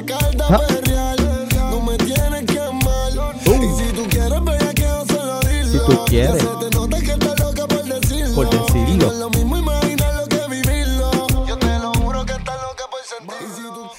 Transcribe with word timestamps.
No 0.00 1.80
me 1.80 1.96
tienes 1.98 2.44
que 2.46 2.60
amar. 2.60 3.12
Y 3.44 3.82
si 3.82 3.92
tú 3.92 4.04
quieres, 4.08 4.44
vea 4.44 4.72
que 4.72 4.82
yo 4.82 5.04
se 5.04 5.14
lo 5.14 5.40
digo. 5.40 5.66
Si 5.66 5.78
tú 5.78 6.04
quieres. 6.06 6.40
Se 6.40 6.48
te 6.48 6.76
nota 6.76 7.00
que 7.00 7.10
estás 7.10 7.40
loca 7.40 7.66
por 7.66 7.84
decirlo. 7.84 8.34
Por 8.36 8.50
decirlo. 8.50 9.06
No 9.06 9.12
es 9.12 9.18
lo 9.18 9.30
mismo 9.30 9.58
imaginarlo 9.58 10.26
que 10.28 10.38
vivirlo. 10.48 11.10
Yo 11.48 11.58
te 11.58 11.78
lo 11.80 11.92
juro 11.94 12.24
que 12.24 12.32
estás 12.32 12.56
loca 12.62 12.84
por 12.88 13.00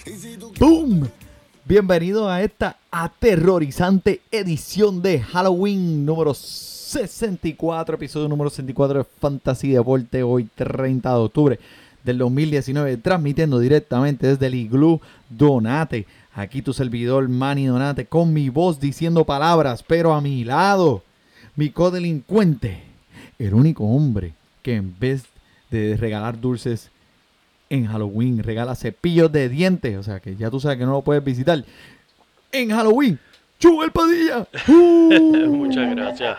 sentirlo. 0.07 0.51
¡Boom! 0.57 1.09
Bienvenido 1.65 2.29
a 2.29 2.43
esta 2.43 2.77
aterrorizante 2.91 4.21
edición 4.31 5.01
de 5.01 5.19
Halloween 5.19 6.05
número 6.05 6.33
64, 6.33 7.95
episodio 7.95 8.29
número 8.29 8.49
64 8.49 8.99
de 8.99 9.05
Fantasy 9.19 9.71
Deporte, 9.71 10.23
hoy 10.23 10.47
30 10.55 11.09
de 11.09 11.15
octubre 11.15 11.59
del 12.03 12.17
2019, 12.17 12.97
transmitiendo 12.97 13.59
directamente 13.59 14.27
desde 14.27 14.47
el 14.47 14.55
Igloo 14.55 15.01
Donate. 15.29 16.05
Aquí 16.33 16.61
tu 16.61 16.73
servidor 16.73 17.27
Manny 17.27 17.65
Donate 17.65 18.05
con 18.05 18.33
mi 18.33 18.49
voz 18.49 18.79
diciendo 18.79 19.25
palabras, 19.25 19.83
pero 19.83 20.13
a 20.13 20.21
mi 20.21 20.43
lado, 20.43 21.03
mi 21.55 21.69
codelincuente, 21.69 22.83
el 23.37 23.53
único 23.53 23.85
hombre 23.85 24.33
que 24.61 24.75
en 24.75 24.97
vez 24.99 25.23
de 25.71 25.97
regalar 25.97 26.39
dulces 26.39 26.91
en 27.69 27.85
Halloween 27.85 28.43
regala 28.43 28.75
cepillos 28.75 29.31
de 29.31 29.49
dientes, 29.49 29.97
o 29.97 30.03
sea 30.03 30.19
que 30.19 30.35
ya 30.35 30.49
tú 30.49 30.59
sabes 30.59 30.77
que 30.77 30.85
no 30.85 30.93
lo 30.93 31.01
puedes 31.01 31.23
visitar. 31.23 31.63
En 32.51 32.69
Halloween, 32.71 33.19
Chubel 33.59 33.91
Padilla. 33.91 34.47
¡Uh! 34.67 35.47
Muchas 35.47 35.95
gracias. 35.95 36.37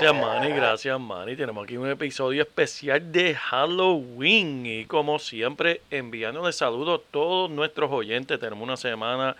Gracias, 0.00 0.14
Manny. 0.22 0.52
Gracias, 0.54 0.98
Manny. 1.00 1.36
Tenemos 1.36 1.64
aquí 1.64 1.76
un 1.76 1.86
episodio 1.88 2.40
especial 2.42 3.12
de 3.12 3.34
Halloween. 3.34 4.64
Y 4.64 4.84
como 4.86 5.18
siempre, 5.18 5.82
enviándole 5.90 6.52
saludos 6.52 7.00
a 7.00 7.10
todos 7.10 7.50
nuestros 7.50 7.90
oyentes. 7.92 8.40
Tenemos 8.40 8.62
una 8.64 8.78
semana 8.78 9.36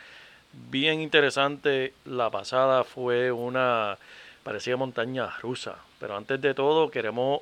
bien 0.71 1.01
interesante. 1.01 1.95
La 2.05 2.29
pasada 2.29 2.85
fue 2.85 3.33
una 3.33 3.97
parecía 4.43 4.77
montaña 4.77 5.31
rusa. 5.41 5.77
Pero 5.99 6.15
antes 6.17 6.39
de 6.43 6.53
todo, 6.53 6.91
queremos 6.91 7.41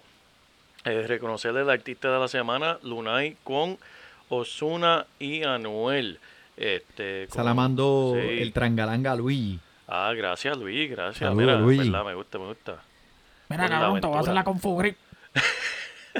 eh, 0.85 1.05
reconocerle 1.09 1.63
al 1.63 1.71
artista 1.71 2.13
de 2.13 2.21
la 2.21 2.29
semana, 2.29 2.79
Lunay, 2.85 3.37
con 3.43 3.79
Osuna 4.29 5.07
y 5.19 5.43
Anuel. 5.43 6.21
Este, 6.57 7.27
Sí. 8.17 8.43
el 8.43 8.53
trangalanga 8.53 9.17
Luigi. 9.17 9.59
Ah, 9.89 10.13
gracias 10.15 10.57
Luis, 10.57 10.89
gracias. 10.91 11.19
Saludos, 11.19 11.37
Mira, 11.37 11.53
verdad, 11.55 12.05
me 12.05 12.15
gusta, 12.15 12.39
me 12.39 12.47
gusta. 12.47 12.83
Mira, 13.49 13.69
cabrón, 13.69 14.01
te 14.01 14.07
voy 14.07 14.17
a 14.17 14.21
hacer 14.21 14.35
la 14.35 14.45
confugri. 14.45 14.95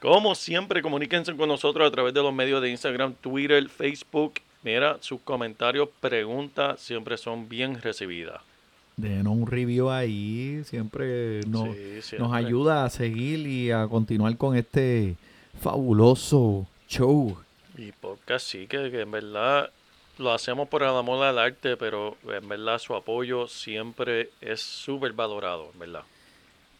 Como 0.00 0.34
siempre, 0.34 0.82
comuníquense 0.82 1.34
con 1.36 1.48
nosotros 1.48 1.88
a 1.88 1.90
través 1.90 2.14
de 2.14 2.22
los 2.22 2.32
medios 2.32 2.62
de 2.62 2.70
Instagram, 2.70 3.14
Twitter, 3.14 3.68
Facebook. 3.68 4.34
Mira, 4.62 4.98
sus 5.00 5.20
comentarios, 5.20 5.88
preguntas 6.00 6.80
siempre 6.80 7.16
son 7.16 7.48
bien 7.48 7.80
recibidas. 7.80 8.40
Denos 8.96 9.34
un 9.34 9.46
review 9.46 9.90
ahí, 9.90 10.62
siempre 10.64 11.40
nos, 11.46 11.74
Sí, 11.74 11.92
nos 11.96 12.04
siempre. 12.04 12.38
ayuda 12.38 12.84
a 12.84 12.90
seguir 12.90 13.46
y 13.46 13.70
a 13.70 13.86
continuar 13.86 14.36
con 14.36 14.56
este 14.56 15.16
fabuloso 15.60 16.66
show. 16.88 17.36
Y 17.76 17.92
podcast 17.92 18.46
sí, 18.46 18.66
que, 18.66 18.90
que 18.90 19.02
en 19.02 19.10
verdad 19.10 19.70
lo 20.18 20.32
hacemos 20.32 20.68
por 20.68 20.82
el 20.82 20.88
amor 20.88 21.24
al 21.24 21.38
arte, 21.38 21.76
pero 21.76 22.16
en 22.28 22.48
verdad 22.48 22.78
su 22.78 22.94
apoyo 22.94 23.46
siempre 23.48 24.30
es 24.40 24.60
súper 24.60 25.12
valorado, 25.12 25.70
en 25.72 25.78
verdad. 25.78 26.02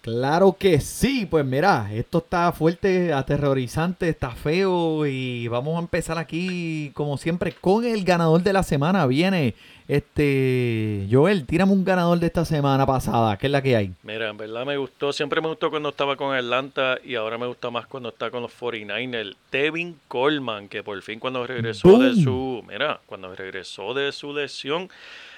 Claro 0.06 0.56
que 0.56 0.80
sí, 0.80 1.26
pues 1.26 1.44
mira, 1.44 1.90
esto 1.92 2.18
está 2.18 2.52
fuerte, 2.52 3.12
aterrorizante, 3.12 4.08
está 4.08 4.30
feo 4.30 5.04
y 5.04 5.48
vamos 5.48 5.74
a 5.76 5.80
empezar 5.80 6.16
aquí 6.16 6.92
como 6.94 7.18
siempre 7.18 7.52
con 7.52 7.84
el 7.84 8.04
ganador 8.04 8.40
de 8.40 8.52
la 8.52 8.62
semana. 8.62 9.04
Viene 9.06 9.56
este 9.88 11.06
Joel, 11.10 11.46
tírame 11.46 11.72
un 11.72 11.84
ganador 11.84 12.18
de 12.18 12.26
esta 12.26 12.44
semana 12.44 12.84
pasada, 12.86 13.36
que 13.36 13.46
es 13.46 13.52
la 13.52 13.62
que 13.62 13.76
hay. 13.76 13.92
Mira, 14.02 14.28
en 14.28 14.36
verdad 14.36 14.66
me 14.66 14.76
gustó, 14.76 15.12
siempre 15.12 15.40
me 15.40 15.48
gustó 15.48 15.70
cuando 15.70 15.90
estaba 15.90 16.16
con 16.16 16.34
Atlanta 16.34 16.98
y 17.04 17.14
ahora 17.14 17.38
me 17.38 17.46
gusta 17.46 17.70
más 17.70 17.86
cuando 17.86 18.08
está 18.08 18.30
con 18.30 18.42
los 18.42 18.52
49ers. 18.58 19.36
Devin 19.52 19.98
Coleman, 20.08 20.68
que 20.68 20.82
por 20.82 21.00
fin 21.02 21.20
cuando 21.20 21.46
regresó 21.46 21.98
de 21.98 22.14
su, 22.14 22.64
mira, 22.68 23.00
cuando 23.06 23.34
regresó 23.34 23.94
de 23.94 24.12
su 24.12 24.34
lesión, 24.34 24.88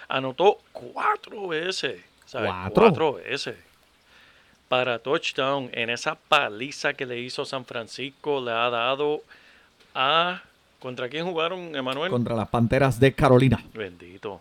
anotó 0.09 0.59
cuatro 0.73 1.49
veces. 1.49 2.01
¿sabes? 2.29 2.51
¿Cuatro? 2.51 2.83
Cuatro 2.83 3.13
veces. 3.15 3.57
Para 4.69 4.99
touchdown 4.99 5.71
en 5.73 5.91
esa 5.91 6.15
paliza 6.15 6.93
que 6.93 7.07
le 7.07 7.19
hizo 7.21 7.45
San 7.45 7.65
Francisco, 7.65 8.41
le 8.41 8.53
ha 8.53 8.69
dado 8.71 9.23
a... 9.95 10.43
¿Contra 10.81 11.09
quién 11.09 11.27
jugaron, 11.27 11.75
Emanuel? 11.75 12.11
Contra 12.11 12.37
las 12.37 12.49
Panteras 12.49 13.01
de 13.01 13.13
Carolina. 13.13 13.63
Bendito. 13.75 14.41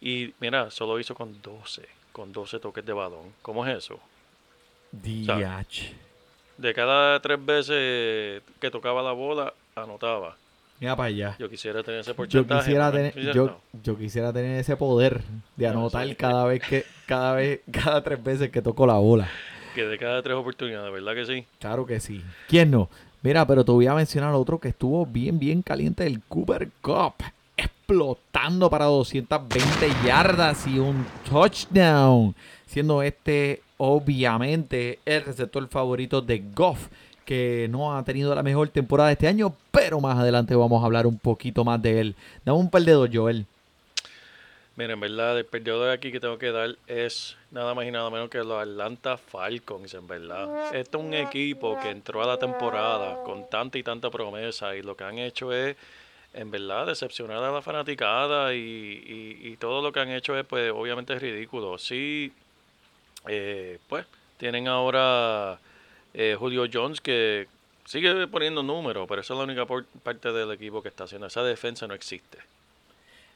Y 0.00 0.34
mira, 0.40 0.70
solo 0.70 0.98
hizo 1.00 1.14
con 1.14 1.40
12, 1.40 1.82
con 2.12 2.32
12 2.32 2.58
toques 2.58 2.84
de 2.84 2.92
balón. 2.92 3.32
¿Cómo 3.42 3.66
es 3.66 3.78
eso? 3.78 3.98
Diach. 4.92 5.92
De 6.58 6.72
cada 6.74 7.20
tres 7.20 7.44
veces 7.44 8.42
que 8.60 8.70
tocaba 8.70 9.02
la 9.02 9.12
bola, 9.12 9.52
anotaba. 9.74 10.36
Mira 10.80 10.94
para 10.96 11.08
allá. 11.08 11.36
Yo 11.38 11.48
quisiera 11.48 11.82
tener 11.82 12.00
ese 12.00 12.10
Yo 12.10 12.16
porcentaje. 12.16 12.60
quisiera 12.60 12.86
¿no? 12.86 12.92
tener, 12.92 13.14
¿Sí, 13.14 13.22
yo, 13.32 13.46
no? 13.46 13.60
yo 13.82 13.96
quisiera 13.98 14.32
tener 14.32 14.60
ese 14.60 14.76
poder 14.76 15.22
de 15.56 15.64
No, 15.66 15.70
anotar 15.80 16.06
sí. 16.08 16.14
cada 16.14 16.44
vez 16.44 16.62
que, 16.62 16.84
cada 17.06 17.34
vez, 17.34 17.60
cada 17.72 18.02
tres 18.04 18.22
veces 18.22 18.50
que 18.50 18.60
toco 18.62 18.86
la 18.86 18.94
bola. 18.94 19.28
Que 19.74 19.84
de 19.86 19.98
cada 19.98 20.22
tres 20.22 20.36
oportunidades, 20.36 20.92
¿verdad 20.92 21.14
que 21.14 21.24
sí? 21.26 21.46
Claro 21.58 21.86
que 21.86 21.98
sí. 22.00 22.22
¿Quién 22.48 22.70
no? 22.70 22.88
Mira, 23.24 23.46
pero 23.46 23.64
te 23.64 23.72
voy 23.72 23.86
a 23.86 23.94
mencionar 23.94 24.34
otro 24.34 24.60
que 24.60 24.68
estuvo 24.68 25.06
bien, 25.06 25.38
bien 25.38 25.62
caliente, 25.62 26.06
el 26.06 26.20
Cooper 26.28 26.68
Cup. 26.82 27.14
Explotando 27.56 28.68
para 28.68 28.84
220 28.84 29.64
yardas 30.04 30.66
y 30.66 30.78
un 30.78 31.06
touchdown. 31.30 32.34
Siendo 32.66 33.00
este, 33.00 33.62
obviamente, 33.78 34.98
el 35.06 35.24
receptor 35.24 35.66
favorito 35.68 36.20
de 36.20 36.44
Goff. 36.54 36.88
Que 37.24 37.66
no 37.70 37.96
ha 37.96 38.04
tenido 38.04 38.34
la 38.34 38.42
mejor 38.42 38.68
temporada 38.68 39.10
este 39.10 39.26
año. 39.26 39.54
Pero 39.70 40.02
más 40.02 40.18
adelante 40.18 40.54
vamos 40.54 40.82
a 40.82 40.84
hablar 40.84 41.06
un 41.06 41.18
poquito 41.18 41.64
más 41.64 41.80
de 41.80 42.00
él. 42.00 42.16
Dame 42.44 42.58
un 42.58 42.68
perdedor, 42.68 43.08
Joel. 43.10 43.46
Mira, 44.76 44.94
en 44.94 45.00
verdad, 45.00 45.38
el 45.38 45.44
perdedor 45.44 45.90
aquí 45.90 46.10
que 46.10 46.18
tengo 46.18 46.36
que 46.36 46.50
dar 46.50 46.76
es 46.88 47.36
nada 47.52 47.74
más 47.74 47.86
y 47.86 47.92
nada 47.92 48.10
menos 48.10 48.28
que 48.28 48.38
los 48.38 48.60
Atlanta 48.60 49.16
Falcons, 49.16 49.94
en 49.94 50.06
verdad. 50.08 50.48
Este 50.72 50.96
es 50.96 51.02
un 51.04 51.14
equipo 51.14 51.76
que 51.78 51.90
entró 51.90 52.22
a 52.24 52.26
la 52.26 52.38
temporada 52.38 53.16
con 53.22 53.44
tanta 53.44 53.78
y 53.78 53.84
tanta 53.84 54.10
promesa 54.10 54.74
y 54.74 54.82
lo 54.82 54.96
que 54.96 55.04
han 55.04 55.18
hecho 55.18 55.52
es, 55.52 55.76
en 56.32 56.50
verdad, 56.50 56.86
decepcionar 56.88 57.36
a 57.44 57.52
la 57.52 57.62
fanaticada 57.62 58.52
y, 58.52 58.58
y- 58.58 59.48
y 59.52 59.56
todo 59.58 59.80
lo 59.80 59.92
que 59.92 60.00
han 60.00 60.10
hecho 60.10 60.36
es, 60.36 60.44
pues, 60.44 60.72
obviamente 60.72 61.16
ridículo. 61.20 61.78
Sí, 61.78 62.32
eh, 63.28 63.78
pues, 63.88 64.06
tienen 64.38 64.66
ahora 64.66 65.60
eh, 66.14 66.34
Julio 66.36 66.64
Jones 66.72 67.00
que 67.00 67.46
sigue 67.84 68.26
poniendo 68.26 68.64
números, 68.64 69.06
pero 69.08 69.20
esa 69.20 69.34
es 69.34 69.38
la 69.38 69.44
única 69.44 69.66
parte 70.02 70.32
del 70.32 70.50
equipo 70.50 70.82
que 70.82 70.88
está 70.88 71.04
haciendo. 71.04 71.28
Esa 71.28 71.44
defensa 71.44 71.86
no 71.86 71.94
existe. 71.94 72.38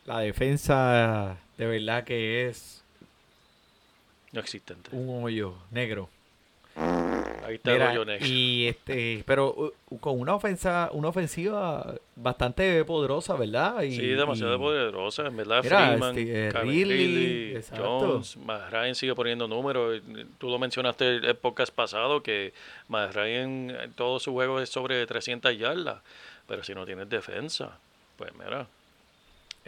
La 0.08 0.20
defensa 0.20 1.36
de 1.58 1.66
verdad 1.66 2.02
que 2.04 2.46
es 2.48 2.82
No 4.32 4.40
existente. 4.40 4.88
un 4.96 5.22
hoyo 5.24 5.54
negro. 5.70 6.08
Ahí 6.76 7.56
está 7.56 7.72
Mira, 7.72 7.88
Rollo 7.88 8.04
Next. 8.04 8.26
y 8.26 8.68
este, 8.68 9.22
pero 9.26 9.72
uh, 9.90 9.98
con 9.98 10.18
una 10.20 10.34
ofensa, 10.34 10.88
una 10.92 11.08
ofensiva 11.08 11.94
bastante 12.14 12.84
poderosa, 12.84 13.34
¿verdad? 13.36 13.82
Y, 13.82 13.96
Sí, 13.96 14.06
demasiado 14.06 14.54
y- 14.54 14.58
poderosa, 14.58 15.26
en 15.26 15.36
verdad. 15.36 15.60
Mira, 15.62 15.88
Freeman, 15.88 16.18
este, 16.18 16.46
eh, 16.46 16.50
Ridley, 16.52 17.06
Ridley. 17.54 17.64
Jones, 17.76 18.36
Matt 18.38 18.70
Ryan 18.70 18.94
sigue 18.94 19.14
poniendo 19.14 19.46
números. 19.48 20.00
Tú 20.38 20.48
lo 20.50 20.58
mencionaste 20.58 21.16
el 21.16 21.24
el 21.24 21.36
podcast 21.36 21.74
pasado 21.74 22.22
que 22.22 22.52
Matt 22.88 23.14
Ryan 23.14 23.70
en 23.70 23.92
todo 23.94 24.20
su 24.20 24.32
juego 24.32 24.60
es 24.60 24.68
sobre 24.70 25.04
300 25.06 25.56
yardas, 25.58 26.00
pero 26.46 26.62
si 26.64 26.74
no 26.74 26.86
tienes 26.86 27.08
defensa, 27.10 27.78
pues 28.16 28.30
mira, 28.34 28.66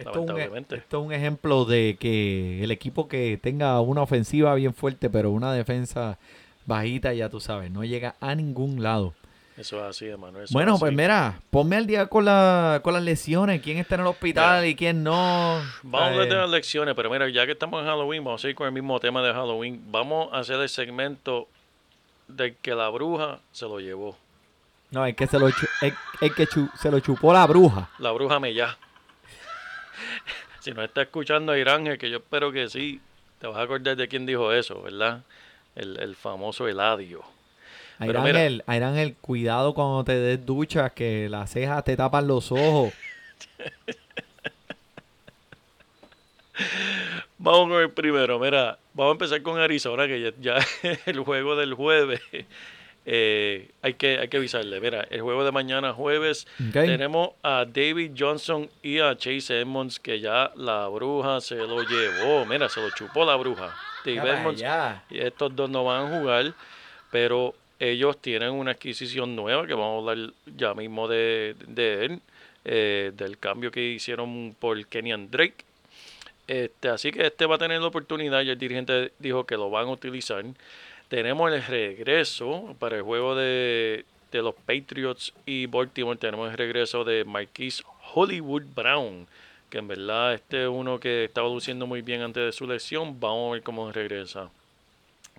Esto 0.01 0.11
es, 0.25 0.31
un, 0.31 0.41
e- 0.41 0.51
esto 0.77 1.01
es 1.01 1.07
un 1.07 1.13
ejemplo 1.13 1.65
de 1.65 1.97
que 2.01 2.63
el 2.65 2.71
equipo 2.71 3.09
que 3.09 3.39
tenga 3.43 3.81
una 3.81 4.03
ofensiva 4.03 4.55
bien 4.55 4.75
fuerte, 4.75 5.09
pero 5.11 5.31
una 5.31 5.53
defensa 5.53 6.19
bajita, 6.67 7.13
ya 7.15 7.29
tú 7.29 7.41
sabes, 7.41 7.71
no 7.71 7.85
llega 7.85 8.15
a 8.21 8.35
ningún 8.35 8.83
lado. 8.83 9.15
eso 9.57 9.77
es 9.79 9.83
así, 9.85 10.07
hermano. 10.07 10.41
eso 10.41 10.53
bueno, 10.53 10.75
es 10.75 10.81
pues 10.81 10.93
mira, 10.93 11.41
ponme 11.51 11.77
al 11.77 11.87
día 11.87 12.07
con, 12.07 12.25
la, 12.25 12.81
con 12.83 12.95
las 12.95 13.03
lesiones, 13.03 13.61
quién 13.61 13.79
está 13.79 13.97
en 13.97 14.03
el 14.03 14.07
hospital 14.07 14.67
y 14.67 14.75
quién 14.75 15.03
no. 15.03 15.61
Vamos 15.83 16.19
a 16.19 16.23
Eh, 16.25 16.27
de 16.29 16.35
las 16.37 16.49
lecciones, 16.51 16.95
pero 16.95 17.11
mira, 17.11 17.29
ya 17.29 17.45
que 17.47 17.53
estamos 17.53 17.81
en 17.83 17.87
Halloween, 17.89 18.23
vamos 18.25 18.41
a 18.41 18.43
seguir 18.43 18.55
con 18.57 18.67
el 18.67 18.73
mismo 18.73 18.99
tema 19.01 19.23
de 19.23 19.33
Halloween. 19.33 19.83
Vamos 19.91 20.29
a 20.33 20.39
hacer 20.39 20.61
el 20.61 20.69
segmento 20.69 21.49
del 22.29 22.55
que 22.57 22.75
la 22.75 22.89
bruja 22.89 23.41
se 23.53 23.65
lo 23.67 23.81
llevó. 23.81 24.17
No, 24.93 25.05
es 25.07 25.15
que 25.15 25.27
se 25.27 25.39
lo, 25.39 25.49
es 25.49 25.55
que 26.37 26.47
chu- 26.47 26.71
se 26.79 26.91
lo 26.91 26.99
chupó 27.01 27.33
la 27.33 27.47
bruja. 27.47 27.89
La 27.99 28.11
bruja 28.13 28.39
Mellá. 28.41 28.77
si 30.61 30.73
no 30.73 30.83
está 30.83 31.03
escuchando 31.03 31.53
a 31.53 31.59
Irán, 31.59 31.97
que 31.99 32.11
yo 32.11 32.19
espero 32.19 32.53
que 32.53 32.69
sí, 32.69 33.01
te 33.41 33.47
vas 33.47 33.57
a 33.57 33.63
acordar 33.63 33.97
de 33.97 34.09
quién 34.09 34.27
dijo 34.27 34.53
eso, 34.53 34.83
¿verdad? 34.83 35.23
El, 35.75 35.99
el 36.01 36.17
famoso 36.17 36.69
Eladio. 36.69 37.23
Pero 37.99 38.11
Airán 38.11 38.25
mira. 38.25 38.47
el, 38.47 38.65
Airán 38.67 38.97
el 38.97 39.15
cuidado 39.15 39.75
cuando 39.75 40.05
te 40.05 40.15
des 40.15 40.45
duchas, 40.45 40.93
que 40.93 41.29
las 41.29 41.51
cejas 41.51 41.85
te 41.85 41.97
tapan 41.97 42.27
los 42.27 42.51
ojos. 42.51 42.93
Vamos 47.43 47.69
con 47.69 47.81
el 47.81 47.91
primero, 47.91 48.39
mira, 48.39 48.79
vamos 48.93 49.13
a 49.13 49.15
empezar 49.15 49.41
con 49.41 49.59
Arizona, 49.59 50.07
que 50.07 50.21
ya, 50.21 50.33
ya 50.41 50.59
el 51.07 51.21
juego 51.21 51.57
del 51.57 51.73
jueves, 51.73 52.21
eh, 53.13 53.69
hay, 53.83 53.95
que, 53.95 54.19
hay 54.21 54.29
que 54.29 54.37
avisarle, 54.37 54.81
mira, 54.81 55.05
el 55.11 55.21
juego 55.21 55.45
de 55.45 55.51
mañana 55.51 55.93
jueves, 55.93 56.47
tenemos 56.73 57.31
a 57.43 57.65
David 57.65 58.13
Johnson 58.17 58.71
y 58.85 59.01
a 59.01 59.17
Chase 59.17 59.63
Edmonds, 59.63 59.99
que 59.99 60.21
ya 60.21 60.53
la 60.55 60.87
bruja 60.87 61.41
se 61.41 61.57
lo 61.57 61.83
llevó, 61.83 62.47
mira, 62.47 62.69
se 62.69 62.81
lo 62.81 62.89
chupó 62.91 63.25
la 63.25 63.35
bruja. 63.35 63.75
Para 64.05 64.41
Edmonds 64.41 64.63
y 65.11 65.19
estos 65.19 65.57
dos 65.57 65.69
no 65.69 65.83
van 65.83 66.07
a 66.07 66.21
jugar, 66.21 66.55
pero 67.11 67.53
ellos 67.81 68.17
tienen 68.19 68.53
una 68.53 68.71
adquisición 68.71 69.35
nueva 69.35 69.67
que 69.67 69.75
vamos 69.75 70.07
a 70.07 70.13
hablar 70.13 70.33
ya 70.57 70.75
mismo 70.75 71.09
de, 71.09 71.57
de 71.67 72.05
él, 72.05 72.21
eh, 72.65 73.11
del 73.17 73.39
cambio 73.39 73.73
que 73.73 73.83
hicieron 73.83 74.55
por 74.57 74.87
Kenyan 74.87 75.29
Drake. 75.33 75.65
Este, 76.47 76.89
así 76.89 77.11
que 77.11 77.27
este 77.27 77.45
va 77.47 77.57
a 77.57 77.59
tener 77.59 77.81
la 77.81 77.89
oportunidad, 77.89 78.43
ya 78.43 78.53
el 78.53 78.59
dirigente 78.59 79.11
dijo 79.19 79.47
que 79.47 79.57
lo 79.57 79.69
van 79.69 79.89
a 79.89 79.91
utilizar. 79.91 80.45
Tenemos 81.11 81.53
el 81.53 81.63
regreso 81.63 82.75
para 82.79 82.97
el 82.97 83.03
juego 83.03 83.35
de, 83.35 84.05
de 84.31 84.43
los 84.43 84.55
Patriots 84.55 85.35
y 85.45 85.67
Baltimore, 85.67 86.17
tenemos 86.17 86.51
el 86.51 86.57
regreso 86.57 87.03
de 87.05 87.25
Marquise 87.25 87.83
Hollywood 88.15 88.63
Brown, 88.77 89.27
que 89.71 89.79
en 89.79 89.89
verdad 89.89 90.35
este 90.35 90.63
es 90.63 90.69
uno 90.69 91.01
que 91.01 91.25
estaba 91.25 91.49
luciendo 91.49 91.87
muy 91.89 92.01
bien 92.01 92.23
antes 92.23 92.45
de 92.45 92.53
su 92.53 92.65
lesión, 92.67 93.19
vamos 93.19 93.51
a 93.51 93.53
ver 93.55 93.63
cómo 93.65 93.91
regresa. 93.91 94.51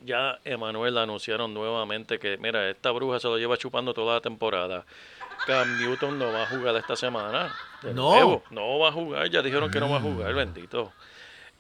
Ya 0.04 0.40
Emanuel 0.44 0.98
anunciaron 0.98 1.54
nuevamente 1.54 2.20
que, 2.20 2.36
mira, 2.38 2.70
esta 2.70 2.92
bruja 2.92 3.20
se 3.22 3.28
lo 3.30 3.38
lleva 3.38 3.56
chupando 3.58 3.94
toda 3.94 4.16
la 4.16 4.22
temporada. 4.22 4.84
Cam 5.48 5.80
Newton 5.80 6.20
no 6.20 6.34
va 6.34 6.44
a 6.44 6.48
jugar 6.48 6.76
esta 6.76 6.96
semana. 6.98 7.54
de 7.82 7.94
No. 7.94 8.12
nuevo. 8.12 8.44
no 8.52 8.78
va 8.78 8.90
a 8.90 8.92
jugar. 8.92 9.30
Ya 9.30 9.42
dijeron 9.42 9.72
que 9.72 9.80
no 9.80 9.90
va 9.90 9.98
a 9.98 10.02
jugar, 10.02 10.34
bendito. 10.34 10.92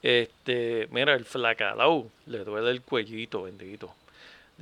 Este, 0.04 0.88
mira, 0.92 1.14
el 1.14 1.24
flacalao 1.25 2.07
le 2.25 2.40
duele 2.44 2.72
el 2.72 2.81
cuellito, 2.81 3.44
bendito. 3.44 3.94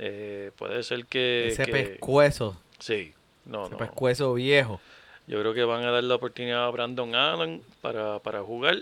Eh, 0.02 0.50
puede 0.56 0.82
ser 0.82 1.04
que. 1.04 1.48
Ese 1.48 1.64
que- 1.66 1.72
pescuezo, 1.72 2.58
Sí, 2.78 3.12
no, 3.44 3.64
ese 3.64 3.72
no. 3.72 3.76
pescuezo 3.76 4.32
viejo. 4.34 4.80
Yo 5.26 5.38
creo 5.40 5.52
que 5.52 5.62
van 5.62 5.84
a 5.84 5.90
dar 5.90 6.02
la 6.02 6.14
oportunidad 6.14 6.64
a 6.64 6.70
Brandon 6.70 7.14
Allen 7.14 7.62
para, 7.82 8.18
para 8.18 8.42
jugar. 8.42 8.78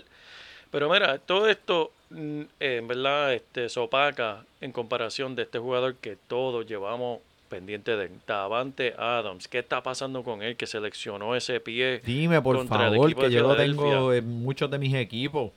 Pero 0.71 0.89
mira, 0.89 1.17
todo 1.19 1.49
esto 1.49 1.91
mm, 2.09 2.41
eh, 2.59 2.77
en 2.77 2.87
verdad 2.87 3.33
este, 3.33 3.67
sopaca 3.67 4.45
en 4.61 4.71
comparación 4.71 5.35
de 5.35 5.43
este 5.43 5.59
jugador 5.59 5.95
que 5.95 6.15
todos 6.27 6.65
llevamos 6.65 7.19
pendiente 7.49 7.97
de. 7.97 8.09
Davante 8.25 8.93
Adams. 8.97 9.47
¿Qué 9.49 9.59
está 9.59 9.83
pasando 9.83 10.23
con 10.23 10.41
él 10.41 10.55
que 10.55 10.67
seleccionó 10.67 11.35
ese 11.35 11.59
pie? 11.59 11.99
Dime, 12.05 12.41
por 12.41 12.65
favor, 12.65 13.13
que 13.13 13.29
yo 13.29 13.41
lo 13.43 13.57
tengo 13.57 14.13
en 14.13 14.25
muchos 14.41 14.71
de 14.71 14.79
mis 14.79 14.93
equipos. 14.93 15.51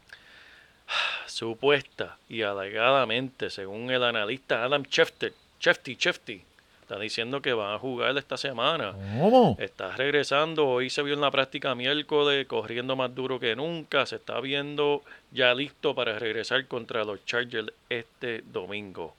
Supuesta 1.26 2.19
y 2.29 2.43
alegadamente, 2.43 3.49
según 3.50 3.91
el 3.91 4.03
analista 4.03 4.65
Adam 4.65 4.82
Schefter, 4.85 5.32
Shefty, 5.62 5.94
Shefty, 5.94 6.43
está 6.81 6.99
diciendo 6.99 7.41
que 7.41 7.53
van 7.53 7.73
a 7.73 7.79
jugar 7.79 8.19
esta 8.19 8.37
semana. 8.37 8.97
¿Cómo? 9.20 9.56
Está 9.61 9.94
regresando, 9.97 10.67
hoy 10.67 10.91
se 10.91 11.05
vio 11.05 11.14
en 11.14 11.20
la 11.20 11.31
práctica 11.31 11.76
miércoles, 11.76 12.49
corriendo 12.49 12.97
más 12.97 13.14
duro 13.14 13.38
que 13.38 13.55
nunca, 13.55 14.05
se 14.05 14.17
está 14.17 14.41
viendo 14.41 15.05
ya 15.31 15.55
listo 15.55 15.94
para 15.94 16.19
regresar 16.19 16.67
contra 16.67 17.05
los 17.05 17.25
Chargers 17.26 17.73
este 17.88 18.43
domingo. 18.53 19.14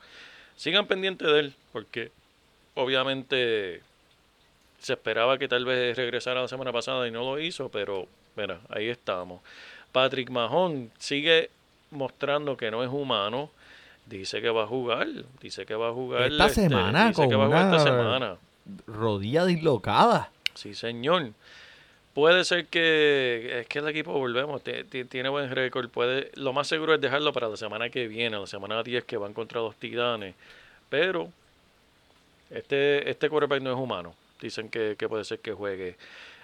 Sigan 0.57 0.86
pendientes 0.86 1.30
de 1.30 1.40
él, 1.40 1.54
porque 1.72 2.12
obviamente 2.75 3.81
se 4.80 4.94
esperaba 4.94 5.38
que 5.38 5.48
tal 5.48 5.63
vez 5.63 5.96
regresara 5.96 6.42
la 6.42 6.50
semana 6.50 6.74
pasada 6.74 7.07
y 7.07 7.12
no 7.12 7.22
lo 7.22 7.39
hizo, 7.39 7.69
pero 7.69 8.06
mira, 8.36 8.60
ahí 8.68 8.89
estamos. 8.89 9.42
Patrick 9.94 10.30
Mahon 10.30 10.92
sigue 11.00 11.50
mostrando 11.92 12.57
que 12.57 12.69
no 12.69 12.84
es 12.84 12.89
humano. 12.89 13.50
Dice 14.05 14.41
que 14.41 14.50
va 14.50 14.63
a 14.63 14.67
jugar, 14.67 15.07
dice 15.41 15.65
que 15.65 15.75
va 15.75 15.89
a 15.89 15.94
jugar 15.94 16.23
Esta 16.31 16.47
este, 16.47 16.61
semana, 16.63 17.07
dice 17.07 17.21
con 17.21 17.29
que 17.29 17.35
va 17.35 17.44
a 17.45 17.47
jugar 17.47 17.65
esta 17.75 17.79
semana. 17.79 18.35
Rodilla 18.88 19.45
dislocada. 19.45 20.29
Sí, 20.55 20.75
señor. 20.75 21.31
Puede 22.13 22.45
ser 22.45 22.67
que 22.67 23.61
es 23.61 23.67
que 23.67 23.79
el 23.79 23.88
equipo 23.88 24.13
volvemos, 24.13 24.61
ti- 24.63 24.83
ti- 24.83 25.05
tiene 25.05 25.29
buen 25.29 25.50
récord, 25.50 25.89
puede 25.89 26.29
lo 26.35 26.53
más 26.53 26.67
seguro 26.67 26.94
es 26.94 27.01
dejarlo 27.01 27.33
para 27.33 27.50
la 27.50 27.57
semana 27.57 27.89
que 27.89 28.07
viene, 28.07 28.38
la 28.38 28.45
semana 28.45 28.83
10 28.83 29.03
que 29.05 29.17
van 29.17 29.33
contra 29.33 29.61
los 29.61 29.75
Titanes, 29.77 30.35
pero 30.89 31.29
este 32.51 33.09
este 33.09 33.29
quarterback 33.29 33.61
no 33.61 33.71
es 33.71 33.77
humano. 33.77 34.13
Dicen 34.41 34.69
que, 34.69 34.95
que 34.97 35.07
puede 35.07 35.23
ser 35.23 35.39
que 35.39 35.53
juegue. 35.53 35.95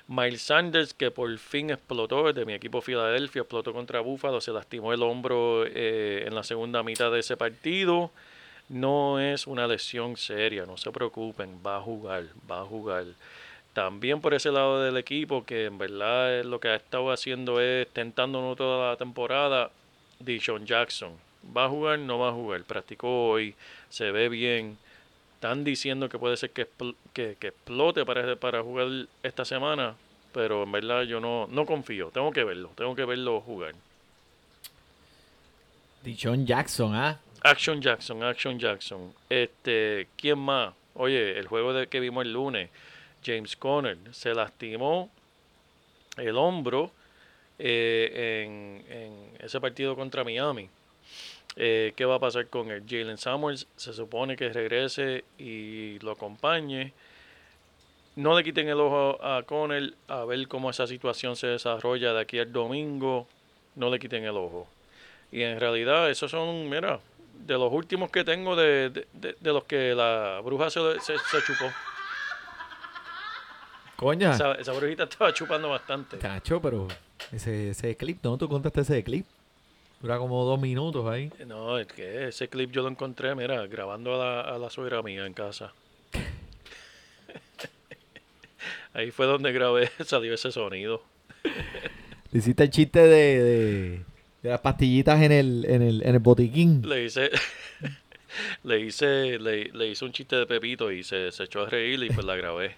Miles 0.09 0.41
Sanders, 0.41 0.95
que 0.95 1.11
por 1.11 1.37
fin 1.37 1.69
explotó, 1.69 2.33
de 2.33 2.43
mi 2.43 2.53
equipo 2.53 2.81
Filadelfia, 2.81 3.43
explotó 3.43 3.73
contra 3.73 3.99
Buffalo, 3.99 4.41
se 4.41 4.51
lastimó 4.51 4.91
el 4.91 5.03
hombro 5.03 5.67
eh, 5.67 6.23
en 6.25 6.33
la 6.33 6.41
segunda 6.43 6.81
mitad 6.81 7.11
de 7.11 7.19
ese 7.19 7.37
partido. 7.37 8.09
No 8.69 9.19
es 9.19 9.45
una 9.45 9.67
lesión 9.67 10.17
seria, 10.17 10.65
no 10.65 10.77
se 10.77 10.91
preocupen, 10.91 11.59
va 11.63 11.77
a 11.77 11.81
jugar, 11.81 12.25
va 12.49 12.61
a 12.61 12.65
jugar. 12.65 13.05
También 13.73 14.19
por 14.19 14.33
ese 14.33 14.51
lado 14.51 14.81
del 14.81 14.97
equipo, 14.97 15.45
que 15.45 15.65
en 15.65 15.77
verdad 15.77 16.43
lo 16.43 16.59
que 16.59 16.69
ha 16.69 16.75
estado 16.75 17.11
haciendo 17.11 17.61
es 17.61 17.87
tentándonos 17.89 18.57
toda 18.57 18.89
la 18.89 18.97
temporada, 18.97 19.69
Dishon 20.19 20.65
Jackson. 20.65 21.11
¿Va 21.55 21.65
a 21.65 21.69
jugar? 21.69 21.99
No 21.99 22.17
va 22.17 22.29
a 22.29 22.33
jugar. 22.33 22.63
Practicó 22.63 23.29
hoy, 23.29 23.53
se 23.89 24.09
ve 24.09 24.27
bien. 24.27 24.75
Están 25.39 25.63
diciendo 25.63 26.09
que 26.09 26.19
puede 26.19 26.35
ser 26.35 26.49
que, 26.49 26.67
expl- 26.67 26.97
que, 27.13 27.37
que 27.39 27.47
explote 27.47 28.03
para, 28.03 28.35
para 28.35 28.61
jugar 28.61 28.87
esta 29.23 29.45
semana, 29.45 29.95
pero 30.33 30.63
en 30.63 30.71
verdad 30.73 31.03
yo 31.03 31.21
no, 31.21 31.47
no 31.49 31.65
confío. 31.65 32.09
Tengo 32.09 32.29
que 32.33 32.43
verlo, 32.43 32.71
tengo 32.75 32.93
que 32.93 33.05
verlo 33.05 33.39
jugar. 33.39 33.73
Dichon 36.03 36.45
Jackson, 36.45 36.93
¿ah? 36.93 37.21
Action 37.41 37.81
Jackson, 37.81 38.21
Action 38.21 38.59
Jackson. 38.59 39.13
Este, 39.29 40.09
¿quién 40.17 40.39
más? 40.39 40.73
Oye, 40.93 41.39
el 41.39 41.47
juego 41.47 41.71
de 41.71 41.87
que 41.87 42.01
vimos 42.01 42.25
el 42.25 42.33
lunes, 42.33 42.69
James 43.23 43.55
Conner 43.55 43.97
se 44.11 44.33
lastimó 44.33 45.09
el 46.17 46.35
hombro 46.35 46.91
eh, 47.57 48.43
en, 48.45 48.93
en 48.93 49.29
ese 49.39 49.61
partido 49.61 49.95
contra 49.95 50.25
Miami. 50.25 50.69
Eh, 51.55 51.93
¿Qué 51.95 52.05
va 52.05 52.15
a 52.15 52.19
pasar 52.19 52.47
con 52.47 52.69
él? 52.71 52.83
Jalen 52.87 53.17
Samuels 53.17 53.67
se 53.75 53.91
supone 53.93 54.35
que 54.37 54.49
regrese 54.49 55.25
y 55.37 55.99
lo 55.99 56.11
acompañe. 56.11 56.93
No 58.15 58.37
le 58.37 58.43
quiten 58.43 58.67
el 58.67 58.79
ojo 58.79 59.23
a 59.23 59.43
Conner 59.43 59.93
a 60.07 60.25
ver 60.25 60.47
cómo 60.47 60.69
esa 60.69 60.87
situación 60.87 61.35
se 61.35 61.47
desarrolla 61.47 62.13
de 62.13 62.21
aquí 62.21 62.39
al 62.39 62.51
domingo. 62.51 63.27
No 63.75 63.89
le 63.89 63.99
quiten 63.99 64.23
el 64.23 64.35
ojo. 64.35 64.67
Y 65.31 65.41
en 65.41 65.59
realidad, 65.59 66.09
esos 66.09 66.31
son, 66.31 66.69
mira, 66.69 66.99
de 67.33 67.53
los 67.53 67.71
últimos 67.71 68.09
que 68.11 68.23
tengo 68.23 68.55
de, 68.55 68.89
de, 68.89 69.07
de- 69.13 69.35
de 69.39 69.53
los 69.53 69.63
que 69.65 69.93
la 69.95 70.41
bruja 70.43 70.69
se, 70.69 70.79
se, 70.99 71.17
se 71.17 71.37
chupó. 71.45 71.65
Coña. 73.95 74.33
Esa, 74.33 74.53
esa 74.55 74.71
brujita 74.73 75.03
estaba 75.03 75.33
chupando 75.33 75.69
bastante. 75.69 76.17
Tacho, 76.17 76.61
pero 76.61 76.87
ese, 77.31 77.71
ese 77.71 77.95
clip, 77.95 78.19
¿no? 78.23 78.37
Tú 78.37 78.47
contaste 78.47 78.81
ese 78.81 79.03
clip. 79.03 79.25
Dura 80.01 80.17
como 80.17 80.45
dos 80.45 80.59
minutos 80.59 81.05
ahí. 81.07 81.31
No, 81.45 81.77
es 81.77 81.87
que 81.87 82.29
ese 82.29 82.47
clip 82.47 82.71
yo 82.71 82.81
lo 82.81 82.87
encontré, 82.87 83.35
mira, 83.35 83.67
grabando 83.67 84.15
a 84.15 84.17
la, 84.17 84.41
a 84.41 84.57
la 84.57 84.69
suegra 84.69 85.03
mía 85.03 85.25
en 85.25 85.33
casa. 85.33 85.73
ahí 88.93 89.11
fue 89.11 89.25
donde 89.25 89.51
grabé, 89.51 89.89
salió 90.05 90.33
ese 90.33 90.51
sonido. 90.51 91.03
Le 92.31 92.39
hiciste 92.39 92.63
el 92.63 92.69
chiste 92.69 92.99
de, 92.99 94.03
de, 94.41 94.49
las 94.49 94.61
pastillitas 94.61 95.21
en 95.21 95.33
el, 95.33 95.65
en 95.67 95.81
el, 95.81 96.01
en 96.03 96.15
el 96.15 96.19
botiquín. 96.19 96.87
Le 96.87 97.03
hice, 97.03 97.29
le 98.63 98.79
hice, 98.79 99.37
le, 99.37 99.65
le 99.65 99.87
hice 99.87 100.05
un 100.05 100.13
chiste 100.13 100.37
de 100.37 100.45
Pepito 100.45 100.91
y 100.91 101.03
se, 101.03 101.31
se 101.33 101.43
echó 101.43 101.63
a 101.63 101.69
reír 101.69 102.01
y 102.03 102.09
pues 102.09 102.25
la 102.25 102.37
grabé. 102.37 102.77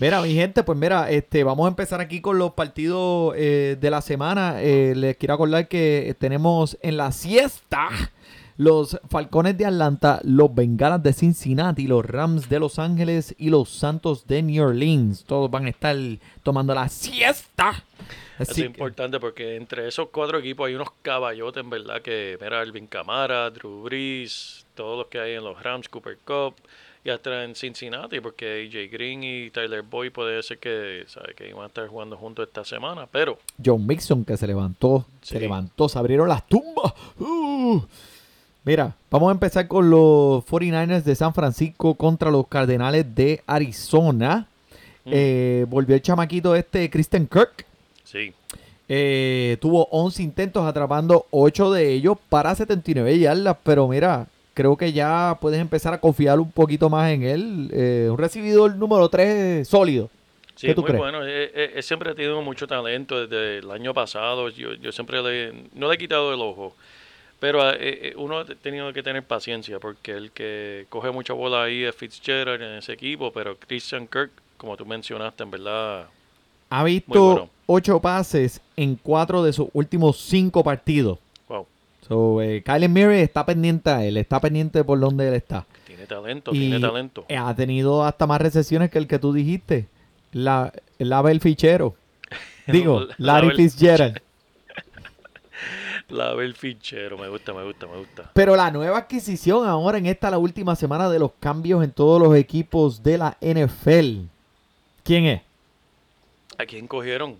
Mira, 0.00 0.22
mi 0.22 0.32
gente, 0.32 0.62
pues 0.62 0.78
mira, 0.78 1.10
este, 1.10 1.42
vamos 1.42 1.66
a 1.66 1.70
empezar 1.70 2.00
aquí 2.00 2.20
con 2.20 2.38
los 2.38 2.52
partidos 2.52 3.34
eh, 3.36 3.76
de 3.80 3.90
la 3.90 4.00
semana. 4.00 4.62
Eh, 4.62 4.94
les 4.94 5.16
quiero 5.16 5.34
acordar 5.34 5.66
que 5.66 6.14
tenemos 6.20 6.78
en 6.82 6.96
la 6.96 7.10
siesta 7.10 7.88
los 8.58 8.96
Falcones 9.08 9.58
de 9.58 9.66
Atlanta, 9.66 10.20
los 10.22 10.54
Bengalas 10.54 11.02
de 11.02 11.12
Cincinnati, 11.12 11.88
los 11.88 12.06
Rams 12.06 12.48
de 12.48 12.60
Los 12.60 12.78
Ángeles 12.78 13.34
y 13.38 13.50
los 13.50 13.70
Santos 13.70 14.26
de 14.28 14.40
New 14.42 14.64
Orleans. 14.64 15.24
Todos 15.24 15.50
van 15.50 15.66
a 15.66 15.70
estar 15.70 15.96
tomando 16.44 16.74
la 16.76 16.88
siesta. 16.88 17.84
Eso 18.38 18.52
es 18.52 18.58
importante 18.58 19.18
porque 19.18 19.56
entre 19.56 19.88
esos 19.88 20.10
cuatro 20.10 20.38
equipos 20.38 20.68
hay 20.68 20.74
unos 20.76 20.90
caballotes, 21.02 21.60
en 21.60 21.70
verdad, 21.70 22.02
que 22.02 22.38
mira, 22.40 22.60
Alvin 22.60 22.86
Camara, 22.86 23.50
Drew 23.50 23.82
Brees, 23.82 24.64
todos 24.76 24.96
los 24.98 25.06
que 25.08 25.18
hay 25.18 25.34
en 25.34 25.42
los 25.42 25.60
Rams, 25.60 25.88
Cooper 25.88 26.18
Cup, 26.24 26.54
y 27.08 27.10
hasta 27.10 27.42
en 27.42 27.54
Cincinnati, 27.54 28.20
porque 28.20 28.68
AJ 28.68 28.92
Green 28.92 29.24
y 29.24 29.50
Tyler 29.50 29.82
Boyd 29.82 30.12
puede 30.12 30.42
ser 30.42 30.58
que, 30.58 31.04
¿sabe? 31.06 31.34
que 31.34 31.48
iban 31.48 31.64
a 31.64 31.66
estar 31.68 31.88
jugando 31.88 32.18
juntos 32.18 32.46
esta 32.46 32.64
semana, 32.64 33.06
pero 33.10 33.38
John 33.64 33.86
Mixon 33.86 34.26
que 34.26 34.36
se 34.36 34.46
levantó, 34.46 35.06
se 35.22 35.40
levantó, 35.40 35.88
se 35.88 35.98
abrieron 35.98 36.28
las 36.28 36.46
tumbas. 36.46 36.92
Uh. 37.18 37.80
Mira, 38.64 38.94
vamos 39.10 39.30
a 39.30 39.32
empezar 39.32 39.66
con 39.68 39.88
los 39.88 40.44
49ers 40.44 41.02
de 41.02 41.14
San 41.14 41.32
Francisco 41.32 41.94
contra 41.94 42.30
los 42.30 42.46
Cardenales 42.46 43.14
de 43.14 43.42
Arizona. 43.46 44.46
Mm. 45.04 45.10
Eh, 45.10 45.66
volvió 45.68 45.94
el 45.94 46.02
chamaquito 46.02 46.54
este, 46.54 46.90
Kristen 46.90 47.26
Kirk. 47.26 47.64
sí, 48.04 48.34
Eh, 48.90 49.56
tuvo 49.60 49.88
11 49.90 50.22
intentos 50.22 50.66
atrapando 50.66 51.26
8 51.30 51.72
de 51.72 51.92
ellos 51.92 52.18
para 52.28 52.54
79 52.54 53.18
yardas, 53.18 53.56
pero 53.62 53.88
mira, 53.88 54.26
creo 54.58 54.76
que 54.76 54.92
ya 54.92 55.38
puedes 55.40 55.60
empezar 55.60 55.94
a 55.94 56.00
confiar 56.00 56.40
un 56.40 56.50
poquito 56.50 56.90
más 56.90 57.12
en 57.12 57.22
él. 57.22 57.70
Eh, 57.72 58.08
un 58.10 58.18
recibidor 58.18 58.74
número 58.74 59.08
3 59.08 59.66
sólido. 59.68 60.10
Sí, 60.56 60.66
¿Qué 60.66 60.74
tú 60.74 60.80
muy 60.80 60.88
crees? 60.88 61.00
bueno. 61.00 61.22
Él, 61.22 61.50
él- 61.54 61.70
él 61.76 61.82
siempre 61.84 62.10
ha 62.10 62.14
tenido 62.16 62.42
mucho 62.42 62.66
talento 62.66 63.24
desde 63.26 63.58
el 63.58 63.70
año 63.70 63.94
pasado. 63.94 64.48
Yo, 64.48 64.74
yo 64.74 64.90
siempre 64.90 65.22
le, 65.22 65.52
no 65.74 65.86
le 65.88 65.94
he 65.94 65.98
quitado 65.98 66.34
el 66.34 66.40
ojo. 66.40 66.74
Pero 67.38 67.70
eh, 67.70 67.76
eh, 67.80 68.14
uno 68.16 68.38
ha 68.40 68.44
tenido 68.44 68.92
que 68.92 69.00
tener 69.04 69.22
paciencia 69.22 69.78
porque 69.78 70.10
el 70.10 70.32
que 70.32 70.86
coge 70.88 71.12
mucha 71.12 71.34
bola 71.34 71.62
ahí 71.62 71.84
es 71.84 71.94
Fitzgerald 71.94 72.60
en 72.60 72.72
ese 72.78 72.92
equipo. 72.94 73.32
Pero 73.32 73.56
Christian 73.56 74.08
Kirk, 74.08 74.32
como 74.56 74.76
tú 74.76 74.84
mencionaste, 74.84 75.44
en 75.44 75.50
verdad, 75.52 76.06
Ha 76.70 76.82
visto 76.82 77.12
bueno. 77.24 77.48
8 77.66 78.00
pases 78.00 78.60
en 78.76 78.96
4 78.96 79.44
de 79.44 79.52
sus 79.52 79.68
últimos 79.72 80.18
5 80.22 80.64
partidos. 80.64 81.20
So, 82.08 82.40
eh, 82.40 82.62
Kyler 82.64 82.88
Murray 82.88 83.20
está 83.20 83.44
pendiente 83.44 83.90
a 83.90 84.02
él, 84.04 84.16
está 84.16 84.40
pendiente 84.40 84.82
por 84.82 84.98
donde 84.98 85.28
él 85.28 85.34
está. 85.34 85.66
tiene 85.86 86.06
talento, 86.06 86.52
Y 86.54 86.60
tiene 86.60 86.80
talento. 86.80 87.24
eh, 87.28 87.36
ha 87.36 87.54
tenido 87.54 88.02
hasta 88.04 88.26
más 88.26 88.40
recesiones 88.40 88.90
que 88.90 88.98
el 88.98 89.06
que 89.06 89.18
tú 89.18 89.32
dijiste. 89.32 89.88
La, 90.32 90.72
el 90.98 91.12
Abel 91.12 91.40
Fichero. 91.40 91.94
Digo, 92.66 93.00
La- 93.18 93.34
Larry 93.42 93.56
Fitzgerald. 93.56 94.20
La 96.08 96.30
Abel 96.30 96.54
Fichero, 96.54 97.18
me 97.18 97.28
gusta, 97.28 97.52
me 97.52 97.62
gusta, 97.64 97.86
me 97.86 97.98
gusta. 97.98 98.30
Pero 98.32 98.56
la 98.56 98.70
nueva 98.70 98.96
adquisición 98.98 99.68
ahora 99.68 99.98
en 99.98 100.06
esta 100.06 100.30
la 100.30 100.38
última 100.38 100.74
semana 100.76 101.10
de 101.10 101.18
los 101.18 101.32
cambios 101.38 101.84
en 101.84 101.90
todos 101.90 102.20
los 102.22 102.34
equipos 102.34 103.02
de 103.02 103.18
la 103.18 103.36
NFL. 103.42 104.22
¿Quién 105.02 105.26
es? 105.26 105.42
¿A 106.56 106.64
quién 106.64 106.86
cogieron? 106.88 107.36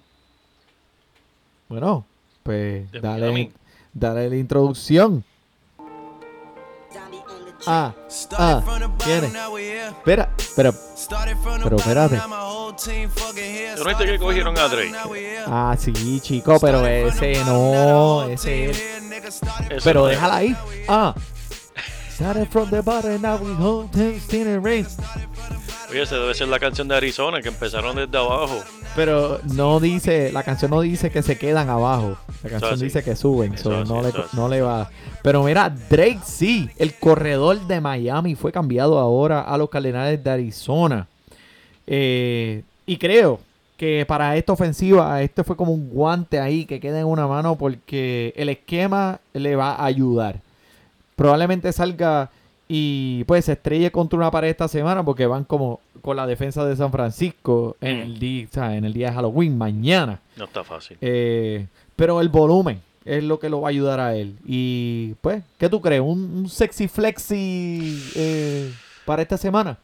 Bueno, 1.69 2.05
pues 2.43 2.91
De 2.93 3.01
dale, 3.01 3.23
Miami. 3.33 3.53
Dale 3.99 4.29
la 4.29 4.37
introducción. 4.37 5.25
Ah, 7.67 7.93
ah, 8.39 8.63
¿quién 9.05 9.25
es? 9.25 9.35
Espera, 9.89 10.31
pero, 10.57 10.73
pero 11.63 11.77
espérate. 11.77 12.19
¿Tú 13.77 13.85
no 13.85 13.99
que 13.99 14.19
cogieron 14.19 14.57
a 14.57 14.69
Drake? 14.69 14.95
Ah, 15.47 15.77
sí, 15.79 16.21
chico, 16.21 16.59
pero 16.61 16.87
ese 16.87 17.45
no, 17.45 18.25
ese 18.25 18.71
es. 18.71 19.41
Pero 19.83 20.07
déjala 20.07 20.37
ahí. 20.37 20.57
Ah. 20.89 21.15
Started 22.15 22.49
from 22.49 22.69
the 22.71 22.81
bottom, 22.81 23.21
now 23.23 23.37
we 23.37 23.53
hold 23.55 23.95
rain. 23.95 24.87
Oye, 25.91 26.03
esa 26.03 26.17
debe 26.17 26.35
ser 26.35 26.49
la 26.49 26.59
canción 26.59 26.89
de 26.89 26.97
Arizona, 26.97 27.41
que 27.41 27.49
empezaron 27.49 27.95
desde 27.95 28.19
abajo. 28.19 28.63
Pero 28.97 29.41
no 29.55 29.81
dice, 29.81 30.33
la 30.33 30.43
canción 30.43 30.71
no 30.71 30.81
dice 30.81 31.11
que 31.11 31.23
se 31.23 31.39
quedan 31.39 31.69
abajo. 31.71 32.17
La 32.43 32.51
canción 32.51 32.81
dice 32.81 33.03
que 33.03 33.15
suben, 33.15 33.57
so 33.57 33.71
le, 33.71 34.13
no 34.33 34.49
le 34.49 34.61
va. 34.61 34.91
Pero 35.23 35.45
mira, 35.45 35.71
Drake 35.71 36.21
sí, 36.25 36.69
el 36.79 36.95
corredor 36.95 37.61
de 37.67 37.81
Miami 37.81 38.35
fue 38.35 38.53
cambiado 38.53 38.99
ahora 38.99 39.43
a 39.43 39.57
los 39.57 39.71
Cardenales 39.71 40.23
de 40.23 40.31
Arizona. 40.31 41.07
Eh, 41.87 42.63
y 42.87 42.97
creo 42.97 43.41
que 43.77 44.05
para 44.07 44.37
esta 44.37 44.53
ofensiva, 44.53 45.23
este 45.23 45.45
fue 45.45 45.57
como 45.57 45.73
un 45.73 45.89
guante 45.89 46.41
ahí 46.41 46.65
que 46.65 46.81
queda 46.81 46.99
en 47.01 47.07
una 47.07 47.27
mano 47.29 47.57
porque 47.57 48.35
el 48.37 48.49
esquema 48.49 49.21
le 49.33 49.55
va 49.55 49.75
a 49.75 49.85
ayudar. 49.85 50.41
Probablemente 51.15 51.73
salga 51.73 52.31
y 52.69 53.25
pues 53.25 53.47
se 53.47 53.53
estrelle 53.53 53.91
contra 53.91 54.19
una 54.19 54.31
pared 54.31 54.49
esta 54.51 54.69
semana 54.69 55.03
porque 55.03 55.27
van 55.27 55.45
como 55.45 55.81
con 56.03 56.17
la 56.17 56.27
defensa 56.27 56.65
de 56.67 56.77
San 56.77 56.93
Francisco 56.93 57.77
en 57.81 57.99
Mm. 57.99 58.03
el 58.03 58.19
día, 58.19 58.47
o 58.51 58.55
sea, 58.55 58.77
en 58.77 58.85
el 58.85 58.93
día 58.93 59.09
de 59.09 59.15
Halloween, 59.15 59.57
mañana. 59.57 60.21
No 60.37 60.45
está 60.45 60.63
fácil. 60.65 60.97
Eh, 61.01 61.67
pero 61.97 62.21
el 62.21 62.29
volumen 62.29 62.81
es 63.05 63.25
lo 63.25 63.39
que 63.41 63.49
lo 63.49 63.63
va 63.63 63.69
a 63.69 63.71
ayudar 63.71 64.01
a 64.01 64.15
él. 64.15 64.37
Y 64.47 65.15
pues, 65.23 65.43
¿qué 65.59 65.69
tú 65.69 65.81
crees? 65.81 66.03
¿Un, 66.03 66.19
un 66.37 66.49
sexy 66.49 66.89
flexi 66.89 68.03
eh, 68.15 68.73
para 69.07 69.23
esta 69.23 69.37
semana? 69.39 69.79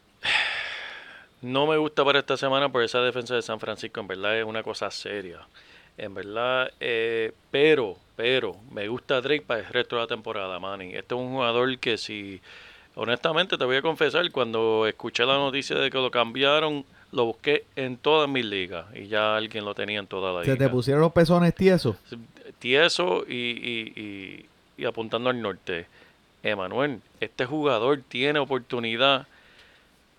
No 1.42 1.66
me 1.66 1.76
gusta 1.76 2.04
para 2.04 2.20
esta 2.20 2.36
semana 2.36 2.70
por 2.70 2.82
esa 2.82 3.00
defensa 3.00 3.34
de 3.34 3.42
San 3.42 3.60
Francisco, 3.60 4.00
en 4.00 4.06
verdad 4.08 4.38
es 4.38 4.44
una 4.44 4.62
cosa 4.62 4.90
seria. 4.90 5.40
En 5.98 6.14
verdad, 6.14 6.70
eh, 6.80 7.32
pero, 7.50 7.96
pero, 8.16 8.56
me 8.72 8.88
gusta 8.88 9.20
Drake 9.20 9.44
para 9.46 9.60
el 9.60 9.66
resto 9.66 9.96
de 9.96 10.02
la 10.02 10.08
temporada, 10.08 10.58
Manny. 10.58 10.94
Este 10.94 11.14
es 11.14 11.20
un 11.20 11.32
jugador 11.32 11.78
que 11.78 11.98
si, 11.98 12.40
honestamente 12.94 13.56
te 13.58 13.64
voy 13.64 13.76
a 13.76 13.82
confesar, 13.82 14.30
cuando 14.30 14.86
escuché 14.86 15.24
la 15.24 15.34
noticia 15.34 15.76
de 15.76 15.90
que 15.90 15.98
lo 15.98 16.10
cambiaron, 16.10 16.84
lo 17.12 17.26
busqué 17.26 17.64
en 17.76 17.96
todas 17.96 18.28
mis 18.28 18.44
ligas 18.44 18.86
y 18.94 19.06
ya 19.06 19.36
alguien 19.36 19.64
lo 19.64 19.74
tenía 19.74 20.00
en 20.00 20.06
toda 20.06 20.32
la 20.32 20.44
¿Se 20.44 20.52
liga. 20.52 20.66
te 20.66 20.70
pusieron 20.70 21.02
los 21.02 21.12
pezones 21.12 21.54
tiesos? 21.54 21.96
Tieso 22.58 23.24
y, 23.28 23.34
y, 23.34 23.92
y, 23.96 24.46
y 24.82 24.84
apuntando 24.84 25.30
al 25.30 25.40
norte. 25.40 25.86
Emanuel, 26.42 27.00
este 27.20 27.46
jugador 27.46 28.02
tiene 28.06 28.38
oportunidad. 28.38 29.26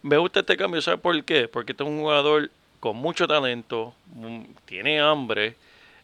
Me 0.02 0.18
gusta 0.18 0.40
este 0.40 0.58
cambio, 0.58 0.82
¿sabes 0.82 1.00
por 1.00 1.24
qué? 1.24 1.48
Porque 1.48 1.74
este 1.74 1.84
es 1.84 1.90
un 1.90 2.00
jugador 2.00 2.50
con 2.80 2.96
mucho 2.98 3.28
talento, 3.28 3.94
mm, 4.16 4.42
tiene 4.66 5.00
hambre 5.00 5.56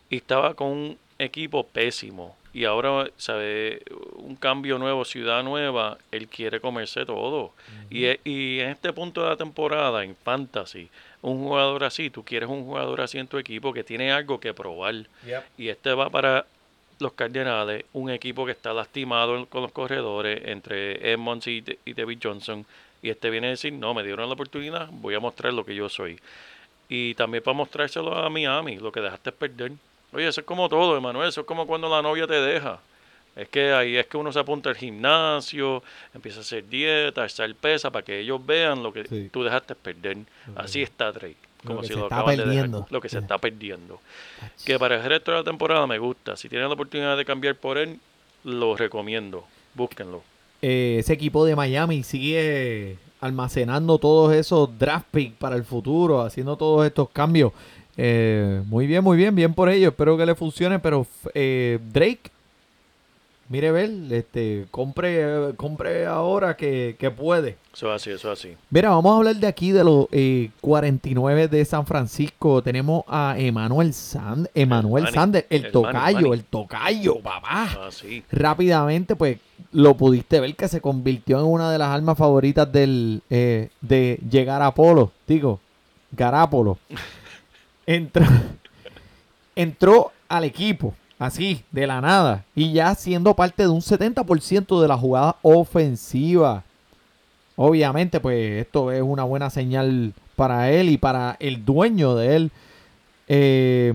y 0.10 0.18
estaba 0.18 0.54
con 0.54 0.68
un 0.68 0.98
equipo 1.18 1.66
pésimo. 1.66 2.36
Y 2.54 2.66
ahora, 2.66 3.10
¿sabe? 3.18 3.82
Un 4.16 4.36
cambio 4.36 4.78
nuevo, 4.78 5.06
ciudad 5.06 5.42
nueva, 5.44 5.98
él 6.12 6.28
quiere 6.28 6.60
comerse 6.60 7.06
todo. 7.06 7.54
y, 7.90 8.06
e- 8.06 8.20
y 8.26 8.60
en 8.60 8.70
este 8.70 8.92
punto 8.92 9.24
de 9.24 9.30
la 9.30 9.38
temporada, 9.38 10.04
en 10.04 10.16
Fantasy, 10.18 10.90
un 11.22 11.40
jugador 11.44 11.84
así, 11.86 12.10
tú 12.10 12.24
quieres 12.26 12.50
un 12.50 12.66
jugador 12.66 13.00
así 13.02 13.18
en 13.18 13.28
tu 13.28 13.38
equipo 13.38 13.72
que 13.74 13.84
tiene 13.84 14.12
algo 14.12 14.40
que 14.40 14.54
probar. 14.54 14.96
Y 15.58 15.70
este 15.70 15.94
va 15.94 16.10
para 16.10 16.46
los 17.00 17.14
Cardenales, 17.14 17.86
un 17.94 18.10
equipo 18.12 18.46
que 18.46 18.52
está 18.52 18.74
lastimado 18.74 19.46
con 19.48 19.62
los 19.64 19.72
corredores 19.72 20.42
entre 20.46 21.12
Edmonds 21.14 21.48
y, 21.48 21.64
y 21.86 21.94
David 21.94 22.20
Johnson. 22.22 22.66
Y 23.02 23.10
este 23.10 23.30
viene 23.30 23.48
a 23.48 23.50
decir, 23.52 23.74
no, 23.74 23.94
me 23.94 24.04
dieron 24.04 24.28
la 24.28 24.34
oportunidad, 24.34 24.90
voy 24.92 25.16
a 25.16 25.20
mostrar 25.20 25.54
lo 25.54 25.66
que 25.66 25.74
yo 25.74 25.90
soy. 25.90 26.20
Y 26.90 27.16
también 27.16 27.44
para 27.44 27.56
mostrárselo 27.56 28.14
a 28.16 28.30
Miami, 28.30 28.76
lo 28.78 28.92
que 28.92 29.00
dejaste 29.00 29.32
perder. 29.32 29.72
Oye, 30.14 30.28
eso 30.28 30.42
es 30.42 30.48
como 30.48 30.68
todo, 30.70 30.98
Emanuel, 30.98 31.30
eso 31.30 31.42
es 31.42 31.48
como 31.48 31.66
cuando 31.66 31.90
la 31.90 32.02
novia 32.02 32.28
te 32.28 32.34
deja. 32.42 32.80
Es 33.36 33.48
que 33.48 33.72
ahí 33.72 33.96
es 33.96 34.08
que 34.08 34.18
uno 34.18 34.32
se 34.34 34.40
apunta 34.40 34.70
al 34.70 34.76
gimnasio, 34.76 35.82
empieza 36.14 36.40
a 36.40 36.42
hacer 36.42 36.68
dieta, 36.68 37.22
a 37.24 37.26
estar 37.26 37.54
pesa 37.56 37.90
para 37.90 38.04
que 38.04 38.20
ellos 38.20 38.46
vean 38.46 38.84
lo 38.84 38.92
que 38.92 39.06
Sí. 39.06 39.30
tú 39.32 39.42
dejaste 39.44 39.74
perder. 39.74 40.18
Así 40.56 40.82
está 40.82 41.14
Drake, 41.14 41.38
como 41.66 41.80
que 41.80 41.88
si 41.88 41.94
lo 41.94 42.08
acaban 42.08 42.36
de 42.36 42.46
dejar, 42.46 42.70
lo 42.90 43.00
que 43.02 43.08
se 43.08 43.18
Sí. 43.20 43.24
está 43.24 43.38
perdiendo. 43.38 44.02
Que 44.66 44.78
para 44.78 44.96
el 44.98 45.04
resto 45.04 45.32
de 45.32 45.38
la 45.38 45.44
temporada 45.46 45.88
me 45.88 45.98
gusta. 45.98 46.36
Si 46.36 46.50
tienen 46.50 46.68
la 46.68 46.74
oportunidad 46.74 47.16
de 47.16 47.24
cambiar 47.24 47.56
por 47.56 47.78
él, 47.78 48.00
lo 48.44 48.76
recomiendo. 48.76 49.46
Búsquenlo. 49.76 50.24
Eh, 50.62 50.98
ese 51.00 51.14
equipo 51.14 51.46
de 51.46 51.56
Miami 51.56 52.04
sigue 52.04 52.98
almacenando 53.22 53.98
todos 53.98 54.34
esos 54.34 54.78
draft 54.78 55.08
picks 55.10 55.38
para 55.38 55.56
el 55.56 55.64
futuro, 55.64 56.20
haciendo 56.22 56.58
todos 56.58 56.86
estos 56.86 57.10
cambios. 57.12 57.54
Eh, 57.98 58.62
muy 58.68 58.88
bien, 58.88 59.04
muy 59.04 59.18
bien, 59.18 59.36
bien 59.36 59.54
por 59.54 59.70
ello. 59.70 59.90
Espero 59.90 60.18
que 60.18 60.26
le 60.26 60.36
funcione, 60.36 60.80
pero 60.80 61.06
eh, 61.34 61.80
Drake, 61.92 62.32
mire 63.50 63.72
ver, 63.72 63.90
este, 64.12 64.66
compre, 64.72 65.54
compre 65.58 66.06
ahora 66.06 66.56
que, 66.56 66.96
que 66.98 67.12
puede. 67.12 67.58
Eso 67.74 67.94
es 67.94 68.02
así, 68.02 68.12
eso 68.12 68.32
es 68.32 68.40
así. 68.40 68.56
Mira, 68.70 68.90
vamos 68.90 69.12
a 69.14 69.18
hablar 69.18 69.36
de 69.36 69.48
aquí 69.48 69.72
de 69.72 69.84
los 69.84 70.08
eh, 70.12 70.50
49 70.62 71.48
de 71.48 71.66
San 71.66 71.86
Francisco. 71.86 72.62
Tenemos 72.62 73.04
a 73.08 73.36
Emanuel 73.38 73.94
Sand, 73.94 74.50
Emanuel 74.54 75.10
Sander, 75.10 75.46
el, 75.50 75.66
el 75.66 75.72
tocayo, 75.72 76.34
el 76.34 76.44
tocayo, 76.46 77.20
papá. 77.20 77.70
Ah, 77.78 77.90
sí. 77.92 78.24
Rápidamente, 78.32 79.16
pues 79.16 79.38
lo 79.74 79.96
pudiste 79.96 80.40
ver 80.40 80.56
que 80.56 80.68
se 80.68 80.82
convirtió 80.82 81.40
en 81.40 81.46
una 81.46 81.72
de 81.72 81.78
las 81.78 81.90
armas 81.90 82.18
favoritas 82.18 82.72
del 82.72 83.22
eh, 83.30 83.70
de 83.80 84.20
llegar 84.30 84.62
a 84.62 84.74
Polo, 84.74 85.12
digo, 85.28 85.60
Garapolo. 86.12 86.78
Entró, 87.86 88.26
entró 89.56 90.12
al 90.30 90.44
equipo, 90.44 90.94
así, 91.20 91.64
de 91.72 91.88
la 91.88 92.02
nada, 92.02 92.46
y 92.56 92.74
ya 92.74 92.96
siendo 92.96 93.36
parte 93.36 93.64
de 93.64 93.70
un 93.70 93.82
70% 93.82 94.82
de 94.82 94.88
la 94.88 94.98
jugada 94.98 95.36
ofensiva. 95.42 96.64
Obviamente, 97.56 98.20
pues 98.20 98.62
esto 98.62 98.92
es 98.92 99.02
una 99.02 99.24
buena 99.24 99.50
señal 99.50 100.14
para 100.36 100.72
él 100.72 100.90
y 100.90 100.98
para 100.98 101.38
el 101.40 101.64
dueño 101.64 102.16
de 102.16 102.36
él. 102.36 102.52
Eh, 103.28 103.94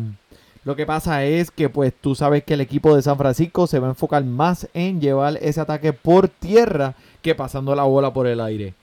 lo 0.67 0.77
que 0.77 0.87
pasa 0.87 1.25
es 1.25 1.51
que, 1.51 1.69
pues, 1.69 1.95
tú 1.95 2.15
sabes 2.15 2.43
que 2.45 2.55
el 2.55 2.61
equipo 2.61 2.95
de 2.95 3.03
San 3.03 3.17
Francisco 3.17 3.67
se 3.67 3.79
va 3.79 3.87
a 3.87 3.91
enfocar 3.91 4.25
más 4.25 4.69
en 4.75 5.01
llevar 5.01 5.39
ese 5.41 5.61
ataque 5.61 5.93
por 5.93 6.29
tierra 6.29 6.95
que 7.23 7.35
pasando 7.35 7.75
la 7.75 7.85
bola 7.85 8.13
por 8.13 8.27
el 8.27 8.41
aire. 8.41 8.75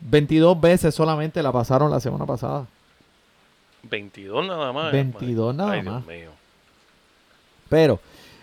22 0.00 0.60
veces 0.60 0.94
solamente 0.94 1.42
la 1.42 1.52
pasaron 1.52 1.90
la 1.90 2.00
semana 2.00 2.26
pasada. 2.26 2.66
22 3.90 4.46
nada 4.46 4.72
más. 4.72 4.92
22 4.92 5.54
nada 5.54 5.72
Ay, 5.72 5.82
más. 5.82 6.06
Dios 6.06 6.18
mío. 6.18 6.30
Pero, 7.68 8.00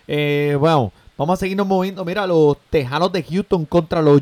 eh, 0.08 0.56
bueno, 0.58 0.92
vamos 1.16 1.38
a 1.38 1.40
seguirnos 1.40 1.66
moviendo. 1.66 2.04
Mira, 2.04 2.26
los 2.26 2.56
Tejanos 2.70 3.12
de 3.12 3.22
Houston 3.22 3.64
contra 3.64 4.02
los 4.02 4.20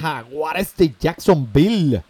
Jaguares 0.00 0.74
de 0.76 0.94
Jacksonville. 0.98 2.02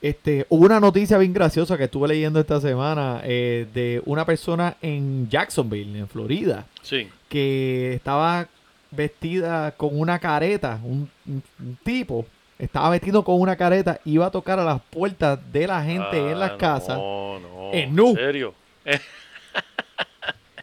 Este, 0.00 0.46
hubo 0.50 0.64
una 0.66 0.78
noticia 0.78 1.18
bien 1.18 1.32
graciosa 1.32 1.76
que 1.76 1.84
estuve 1.84 2.08
leyendo 2.08 2.38
esta 2.38 2.60
semana 2.60 3.20
eh, 3.24 3.66
de 3.74 4.02
una 4.04 4.24
persona 4.24 4.76
en 4.82 5.28
Jacksonville, 5.28 5.98
en 5.98 6.08
Florida, 6.08 6.66
Sí. 6.82 7.08
que 7.28 7.94
estaba 7.94 8.46
vestida 8.90 9.72
con 9.72 9.98
una 9.98 10.18
careta, 10.18 10.78
un, 10.84 11.08
un- 11.26 11.42
un 11.58 11.76
tipo, 11.82 12.24
estaba 12.58 12.90
vestido 12.90 13.22
con 13.24 13.40
una 13.40 13.56
careta, 13.56 14.00
iba 14.04 14.26
a 14.26 14.30
tocar 14.30 14.58
a 14.58 14.64
las 14.64 14.80
puertas 14.82 15.38
de 15.52 15.66
la 15.66 15.82
gente 15.82 16.16
en 16.18 16.38
las 16.40 16.52
Ah, 16.52 16.56
casas. 16.58 16.96
No, 16.98 17.38
no. 17.40 17.72
en 17.72 17.94
nu. 17.94 18.08
¿En 18.10 18.16
serio? 18.16 18.54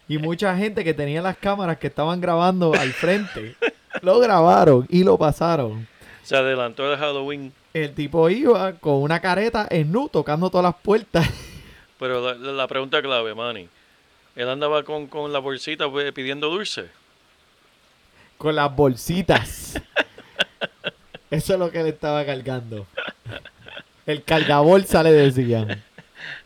Y 0.07 0.17
mucha 0.17 0.55
gente 0.57 0.83
que 0.83 0.93
tenía 0.93 1.21
las 1.21 1.37
cámaras 1.37 1.77
que 1.77 1.87
estaban 1.87 2.19
grabando 2.19 2.73
al 2.73 2.91
frente, 2.91 3.55
lo 4.01 4.19
grabaron 4.19 4.85
y 4.89 5.03
lo 5.03 5.17
pasaron. 5.17 5.87
Se 6.23 6.35
adelantó 6.35 6.91
el 6.91 6.99
Halloween. 6.99 7.53
El 7.73 7.93
tipo 7.93 8.29
iba 8.29 8.73
con 8.73 8.95
una 9.01 9.21
careta 9.21 9.65
en 9.69 9.91
nu 9.91 10.09
tocando 10.09 10.49
todas 10.49 10.65
las 10.65 10.75
puertas. 10.75 11.25
Pero 11.99 12.21
la, 12.21 12.33
la- 12.35 12.51
la 12.51 12.67
pregunta 12.67 13.01
clave, 13.01 13.33
Manny. 13.33 13.69
Él 14.35 14.49
andaba 14.49 14.83
con, 14.83 15.07
con 15.07 15.31
la 15.31 15.39
bolsita 15.39 15.89
pues, 15.89 16.11
pidiendo 16.11 16.49
dulce. 16.49 16.87
con 18.37 18.55
las 18.55 18.75
bolsitas. 18.75 19.79
Eso 21.33 21.53
es 21.53 21.59
lo 21.59 21.71
que 21.71 21.81
le 21.83 21.89
estaba 21.89 22.25
cargando. 22.25 22.85
El 24.05 24.23
cargabolsa 24.23 25.01
le 25.03 25.11
decían. 25.11 25.81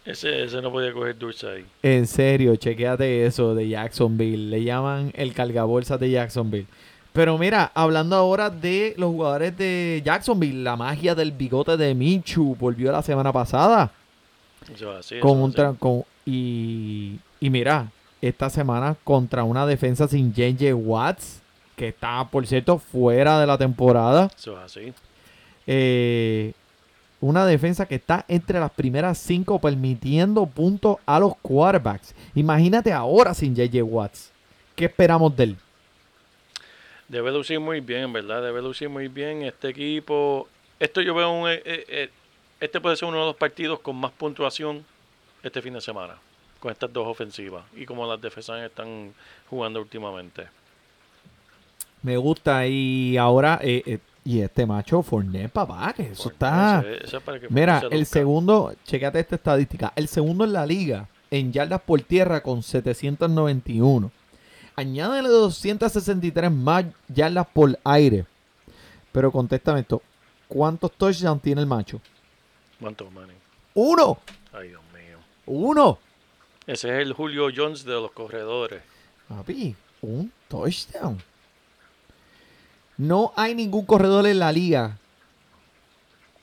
Ese, 0.05 0.43
ese 0.43 0.61
no 0.61 0.71
podía 0.71 0.93
coger 0.93 1.17
dulce 1.17 1.47
ahí. 1.47 1.65
En 1.83 2.07
serio, 2.07 2.55
chequéate 2.55 3.25
eso 3.25 3.53
de 3.53 3.67
Jacksonville. 3.67 4.49
Le 4.49 4.63
llaman 4.63 5.11
el 5.15 5.33
cargabolsa 5.33 5.97
de 5.97 6.11
Jacksonville. 6.11 6.67
Pero 7.13 7.37
mira, 7.37 7.71
hablando 7.73 8.15
ahora 8.15 8.49
de 8.49 8.93
los 8.97 9.09
jugadores 9.11 9.57
de 9.57 10.01
Jacksonville, 10.05 10.63
la 10.63 10.75
magia 10.75 11.15
del 11.15 11.31
bigote 11.31 11.75
de 11.75 11.93
Michu 11.95 12.55
volvió 12.59 12.91
la 12.91 13.01
semana 13.01 13.33
pasada. 13.33 13.91
Eso 14.73 14.93
es 14.93 14.99
así. 14.99 15.19
con 15.19 15.37
eso 15.37 15.43
un 15.45 15.51
así. 15.67 15.77
con- 15.79 16.03
y, 16.25 17.19
y 17.39 17.49
mira, 17.49 17.87
esta 18.21 18.49
semana 18.49 18.95
contra 19.03 19.43
una 19.43 19.65
defensa 19.65 20.07
sin 20.07 20.31
JJ 20.33 20.73
Watts, 20.75 21.41
que 21.77 21.89
está, 21.89 22.27
por 22.29 22.45
cierto, 22.47 22.79
fuera 22.79 23.39
de 23.39 23.45
la 23.45 23.57
temporada. 23.57 24.29
Eso 24.35 24.57
es 24.57 24.65
así. 24.65 24.93
Eh, 25.67 26.53
una 27.21 27.45
defensa 27.45 27.85
que 27.85 27.95
está 27.95 28.25
entre 28.27 28.59
las 28.59 28.71
primeras 28.71 29.19
cinco 29.19 29.59
permitiendo 29.59 30.47
puntos 30.47 30.97
a 31.05 31.19
los 31.19 31.35
quarterbacks. 31.37 32.15
Imagínate 32.33 32.91
ahora 32.91 33.33
sin 33.35 33.55
JJ 33.55 33.83
Watts. 33.83 34.31
¿Qué 34.75 34.85
esperamos 34.85 35.35
de 35.37 35.43
él? 35.43 35.57
Debe 37.07 37.31
lucir 37.31 37.59
muy 37.59 37.79
bien, 37.79 38.11
¿verdad? 38.11 38.41
Debe 38.41 38.61
lucir 38.61 38.89
muy 38.89 39.07
bien 39.07 39.43
este 39.43 39.69
equipo. 39.69 40.47
Esto 40.79 41.01
yo 41.01 41.13
veo 41.13 41.31
un... 41.31 41.47
eh, 41.47 41.61
eh, 41.63 41.85
eh, 41.87 42.09
este 42.59 42.81
puede 42.81 42.95
ser 42.95 43.07
uno 43.07 43.19
de 43.19 43.25
los 43.25 43.35
partidos 43.35 43.79
con 43.81 43.95
más 43.95 44.11
puntuación 44.11 44.83
este 45.43 45.61
fin 45.61 45.73
de 45.73 45.81
semana. 45.81 46.15
Con 46.59 46.71
estas 46.71 46.91
dos 46.91 47.07
ofensivas. 47.07 47.65
Y 47.75 47.85
como 47.85 48.07
las 48.07 48.19
defensas 48.19 48.63
están 48.63 49.13
jugando 49.47 49.79
últimamente. 49.79 50.47
Me 52.03 52.17
gusta 52.17 52.65
y 52.67 53.17
ahora... 53.17 53.59
eh, 53.61 53.83
eh, 53.85 53.99
y 54.23 54.41
este 54.41 54.65
macho 54.65 55.01
Fournette, 55.03 55.49
papá, 55.49 55.93
que 55.93 56.11
eso 56.11 56.27
está... 56.27 56.83
Es 57.01 57.15
para 57.23 57.39
que 57.39 57.47
Mira, 57.49 57.81
el 57.89 58.05
segundo, 58.05 58.73
checate 58.83 59.21
esta 59.21 59.35
estadística, 59.35 59.93
el 59.95 60.09
segundo 60.09 60.43
en 60.43 60.51
la 60.51 60.65
liga 60.65 61.07
en 61.31 61.53
yardas 61.53 61.81
por 61.81 62.01
tierra 62.01 62.41
con 62.43 62.61
791. 62.61 64.11
Añádele 64.75 65.29
263 65.29 66.51
más 66.51 66.85
yardas 67.07 67.47
por 67.53 67.79
aire. 67.85 68.25
Pero 69.13 69.31
contéstame 69.31 69.79
esto, 69.79 70.01
¿cuántos 70.49 70.91
touchdowns 70.91 71.41
tiene 71.41 71.61
el 71.61 71.67
macho? 71.67 72.01
¿Cuántos, 72.81 73.09
Manny? 73.11 73.33
Uno, 73.75 74.17
Ay, 74.51 74.69
Dios 74.69 74.81
mío. 74.93 75.17
uno. 75.45 75.99
Ese 76.67 76.89
es 76.89 77.07
el 77.07 77.13
Julio 77.13 77.47
Jones 77.55 77.85
de 77.85 77.93
los 77.93 78.11
corredores. 78.11 78.81
Papi, 79.29 79.73
un 80.01 80.31
touchdown. 80.49 81.17
No 82.97 83.31
hay 83.35 83.53
ningún 83.53 83.85
corredor 83.85 84.25
en 84.25 84.39
la 84.39 84.51
liga 84.51 84.97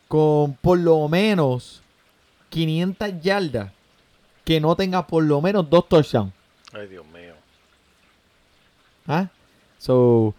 con 0.09 0.55
por 0.55 0.79
lo 0.79 1.09
menos 1.09 1.83
500 2.51 3.21
yardas 3.21 3.73
que 4.45 4.61
no 4.61 4.77
tenga 4.77 5.07
por 5.07 5.25
lo 5.25 5.41
menos 5.41 5.69
dos 5.69 5.89
touchdowns. 5.89 6.33
Ay, 6.73 6.87
Dios 6.89 7.05
mío. 7.07 7.35
¿Ah? 9.07 9.29
So, 9.79 10.35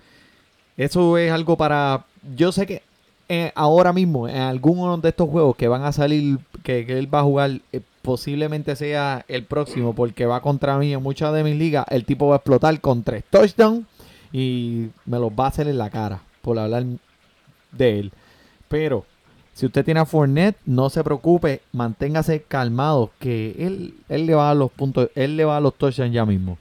eso 0.78 1.18
es 1.18 1.32
algo 1.32 1.58
para. 1.58 2.06
Yo 2.36 2.52
sé 2.52 2.66
que 2.66 2.84
eh, 3.28 3.52
ahora 3.56 3.92
mismo, 3.92 4.28
en 4.30 4.38
alguno 4.38 4.98
de 4.98 5.10
estos 5.10 5.30
juegos 5.30 5.56
que 5.56 5.68
van 5.68 5.84
a 5.84 5.92
salir, 5.92 6.40
que, 6.64 6.86
que 6.86 6.98
él 6.98 7.14
va 7.14 7.20
a 7.20 7.24
jugar, 7.24 7.60
eh, 7.72 7.82
posiblemente 8.02 8.76
sea 8.76 9.26
el 9.28 9.44
próximo, 9.44 9.94
porque 9.94 10.26
va 10.26 10.42
contra 10.42 10.78
mí 10.78 10.94
en 10.94 11.04
muchas 11.04 11.34
de 11.34 11.44
mis 11.44 11.56
ligas. 11.56 11.86
El 11.90 12.06
tipo 12.06 12.28
va 12.28 12.36
a 12.36 12.38
explotar 12.38 12.80
con 12.80 13.04
tres 13.04 13.24
touchdowns 13.30 13.86
y 14.32 14.88
me 15.06 15.20
los 15.20 15.32
va 15.32 15.46
a 15.46 15.50
hacer 15.50 15.68
en 15.68 15.78
la 15.78 15.90
cara 15.90 16.22
por 16.42 16.60
hablar 16.60 16.86
de 17.72 18.00
él. 18.00 18.12
Pero. 18.68 19.06
Si 19.54 19.66
usted 19.66 19.86
tiene 19.86 20.02
a 20.02 20.06
Fournette, 20.06 20.58
no 20.66 20.90
se 20.90 21.02
preocupe, 21.02 21.62
manténgase 21.72 22.44
calmado, 22.44 23.12
que 23.20 23.56
él, 23.58 23.94
él 24.10 24.26
le 24.26 24.36
va 24.36 24.52
a 24.52 24.54
los 24.54 24.70
puntos, 24.70 25.10
él 25.16 25.38
le 25.38 25.46
va 25.46 25.56
a 25.56 25.62
los 25.62 25.74
touchdowns 25.76 26.12
ya 26.12 26.26
mismo. 26.26 26.58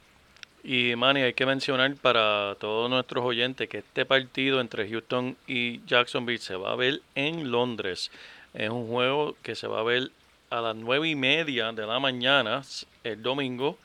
Y 0.66 0.96
Manny, 0.96 1.20
hay 1.20 1.34
que 1.34 1.44
mencionar 1.44 1.94
para 1.96 2.56
todos 2.58 2.88
nuestros 2.88 3.22
oyentes 3.22 3.68
que 3.68 3.78
este 3.78 4.06
partido 4.06 4.62
entre 4.62 4.88
Houston 4.88 5.36
y 5.46 5.84
Jacksonville 5.84 6.38
se 6.38 6.56
va 6.56 6.72
a 6.72 6.76
ver 6.76 7.02
en 7.14 7.50
Londres. 7.50 8.10
Es 8.54 8.70
un 8.70 8.88
juego 8.88 9.36
que 9.42 9.56
se 9.56 9.66
va 9.66 9.80
a 9.80 9.82
ver 9.82 10.10
a 10.48 10.62
las 10.62 10.74
nueve 10.74 11.06
y 11.08 11.16
media 11.16 11.70
de 11.72 11.86
la 11.86 11.98
mañana 11.98 12.62
el 13.02 13.22
domingo. 13.22 13.76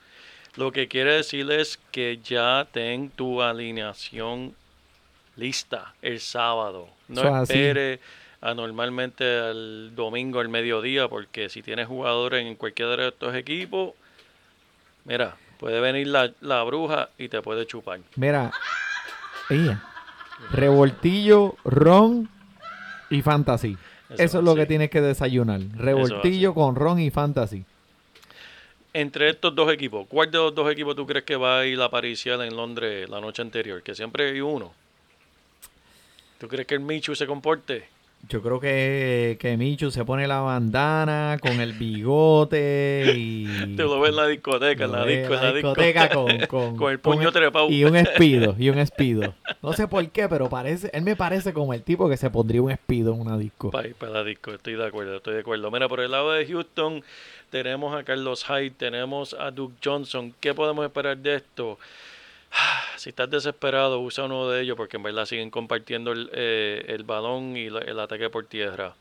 Lo 0.56 0.72
que 0.72 0.88
quiere 0.88 1.14
decir 1.14 1.50
es 1.50 1.78
que 1.92 2.18
ya 2.22 2.66
ten 2.72 3.10
tu 3.10 3.42
alineación 3.42 4.54
lista 5.36 5.94
el 6.02 6.20
sábado. 6.20 6.88
No 7.08 7.22
así. 7.22 7.52
espere 7.52 8.00
a 8.40 8.54
normalmente 8.54 9.38
al 9.38 9.94
domingo 9.94 10.40
al 10.40 10.48
mediodía, 10.48 11.08
porque 11.08 11.48
si 11.48 11.62
tienes 11.62 11.86
jugadores 11.86 12.44
en 12.44 12.54
cualquiera 12.54 12.96
de 12.96 13.08
estos 13.08 13.34
equipos, 13.34 13.92
mira, 15.04 15.36
puede 15.58 15.80
venir 15.80 16.06
la, 16.08 16.32
la 16.40 16.62
bruja 16.62 17.10
y 17.18 17.28
te 17.28 17.42
puede 17.42 17.66
chupar. 17.66 18.00
Mira, 18.16 18.50
ella, 19.50 19.82
revoltillo, 20.50 21.56
ron 21.64 22.28
y 23.10 23.22
fantasy. 23.22 23.76
Eso, 24.08 24.38
es 24.38 24.44
lo 24.44 24.56
que 24.56 24.66
tienes 24.66 24.90
que 24.90 25.00
desayunar. 25.00 25.60
Revoltillo 25.76 26.54
con 26.54 26.74
ron 26.74 26.98
y 26.98 27.10
fantasy. 27.10 27.64
Entre 28.92 29.30
estos 29.30 29.54
dos 29.54 29.72
equipos, 29.72 30.06
¿cuál 30.08 30.30
de 30.30 30.38
los 30.38 30.54
dos 30.54 30.70
equipos 30.70 30.96
tú 30.96 31.06
crees 31.06 31.24
que 31.24 31.36
va 31.36 31.60
a 31.60 31.66
ir 31.66 31.80
a 31.80 31.88
pariciar 31.88 32.40
en 32.42 32.56
Londres 32.56 33.08
la 33.08 33.20
noche 33.20 33.40
anterior? 33.40 33.82
Que 33.82 33.94
siempre 33.94 34.30
hay 34.30 34.40
uno. 34.40 34.72
¿Tú 36.38 36.48
crees 36.48 36.66
que 36.66 36.74
el 36.74 36.80
Michu 36.80 37.14
se 37.14 37.26
comporte? 37.26 37.86
Yo 38.28 38.42
creo 38.42 38.60
que, 38.60 39.38
que 39.40 39.56
Michu 39.56 39.90
se 39.90 40.04
pone 40.04 40.26
la 40.26 40.40
bandana 40.40 41.38
con 41.40 41.60
el 41.60 41.72
bigote 41.72 43.14
y... 43.16 43.46
Te 43.76 43.82
lo 43.82 43.98
ves 44.00 44.10
en 44.10 44.16
la 44.16 44.26
discoteca, 44.26 44.84
en 44.84 44.92
la, 44.92 45.06
disco, 45.06 45.34
en 45.34 45.42
la 45.42 45.52
discoteca 45.52 46.08
con, 46.10 46.38
con, 46.46 46.76
Con 46.76 46.92
el 46.92 46.98
puño 47.00 47.32
trepado. 47.32 47.70
Y 47.70 47.84
un 47.84 47.96
espido, 47.96 48.54
y 48.58 48.68
un 48.68 48.78
espido. 48.78 49.34
No 49.62 49.72
sé 49.72 49.88
por 49.88 50.06
qué, 50.10 50.28
pero 50.28 50.48
parece, 50.48 50.90
él 50.92 51.02
me 51.02 51.16
parece 51.16 51.52
como 51.52 51.72
el 51.72 51.82
tipo 51.82 52.08
que 52.08 52.16
se 52.16 52.30
pondría 52.30 52.60
un 52.60 52.70
espido 52.70 53.14
en 53.14 53.20
una 53.20 53.38
disco. 53.38 53.70
Para, 53.70 53.88
para 53.98 54.12
la 54.12 54.24
disco, 54.24 54.52
estoy 54.52 54.74
de 54.74 54.86
acuerdo, 54.86 55.16
estoy 55.16 55.34
de 55.34 55.40
acuerdo. 55.40 55.70
Mira, 55.70 55.88
por 55.88 56.00
el 56.00 56.10
lado 56.10 56.32
de 56.32 56.46
Houston 56.46 57.02
tenemos 57.50 57.94
a 57.94 58.02
Carlos 58.04 58.44
Hyde, 58.44 58.70
tenemos 58.70 59.34
a 59.34 59.50
Duke 59.50 59.74
Johnson. 59.84 60.34
¿Qué 60.40 60.54
podemos 60.54 60.84
esperar 60.84 61.16
de 61.16 61.36
esto? 61.36 61.78
Si 62.96 63.08
estás 63.10 63.30
desesperado, 63.30 63.98
usa 64.00 64.24
uno 64.24 64.50
de 64.50 64.60
ellos 64.60 64.76
porque 64.76 64.98
en 64.98 65.02
verdad 65.02 65.24
siguen 65.24 65.50
compartiendo 65.50 66.12
el, 66.12 66.28
eh, 66.34 66.84
el 66.88 67.02
balón 67.04 67.56
y 67.56 67.70
la- 67.70 67.80
el 67.80 67.98
ataque 67.98 68.28
por 68.28 68.44
tierra. 68.46 68.92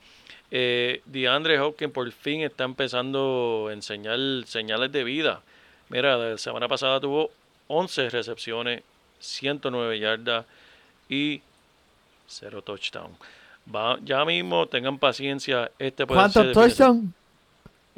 Eh, 0.52 1.02
DeAndre 1.06 1.60
Hopkins 1.60 1.92
por 1.92 2.10
fin 2.12 2.42
está 2.42 2.64
empezando 2.64 3.68
a 3.70 3.74
enseñar 3.74 4.18
señales 4.46 4.92
de 4.94 5.04
vida. 5.04 5.42
Mira, 5.90 6.16
la 6.18 6.38
semana 6.38 6.68
pasada 6.70 7.00
tuvo 7.02 7.30
11 7.68 8.10
recepciones, 8.10 8.84
109 9.20 10.00
yardas 10.00 10.46
y 11.10 11.42
0 12.28 12.62
touchdown. 12.62 13.12
Va, 13.76 14.00
ya 14.04 14.24
mismo 14.24 14.66
tengan 14.68 14.98
paciencia. 14.98 15.70
Este 15.78 16.08
puede 16.08 16.20
¿Cuántos 16.22 16.54
touchdowns? 16.54 17.12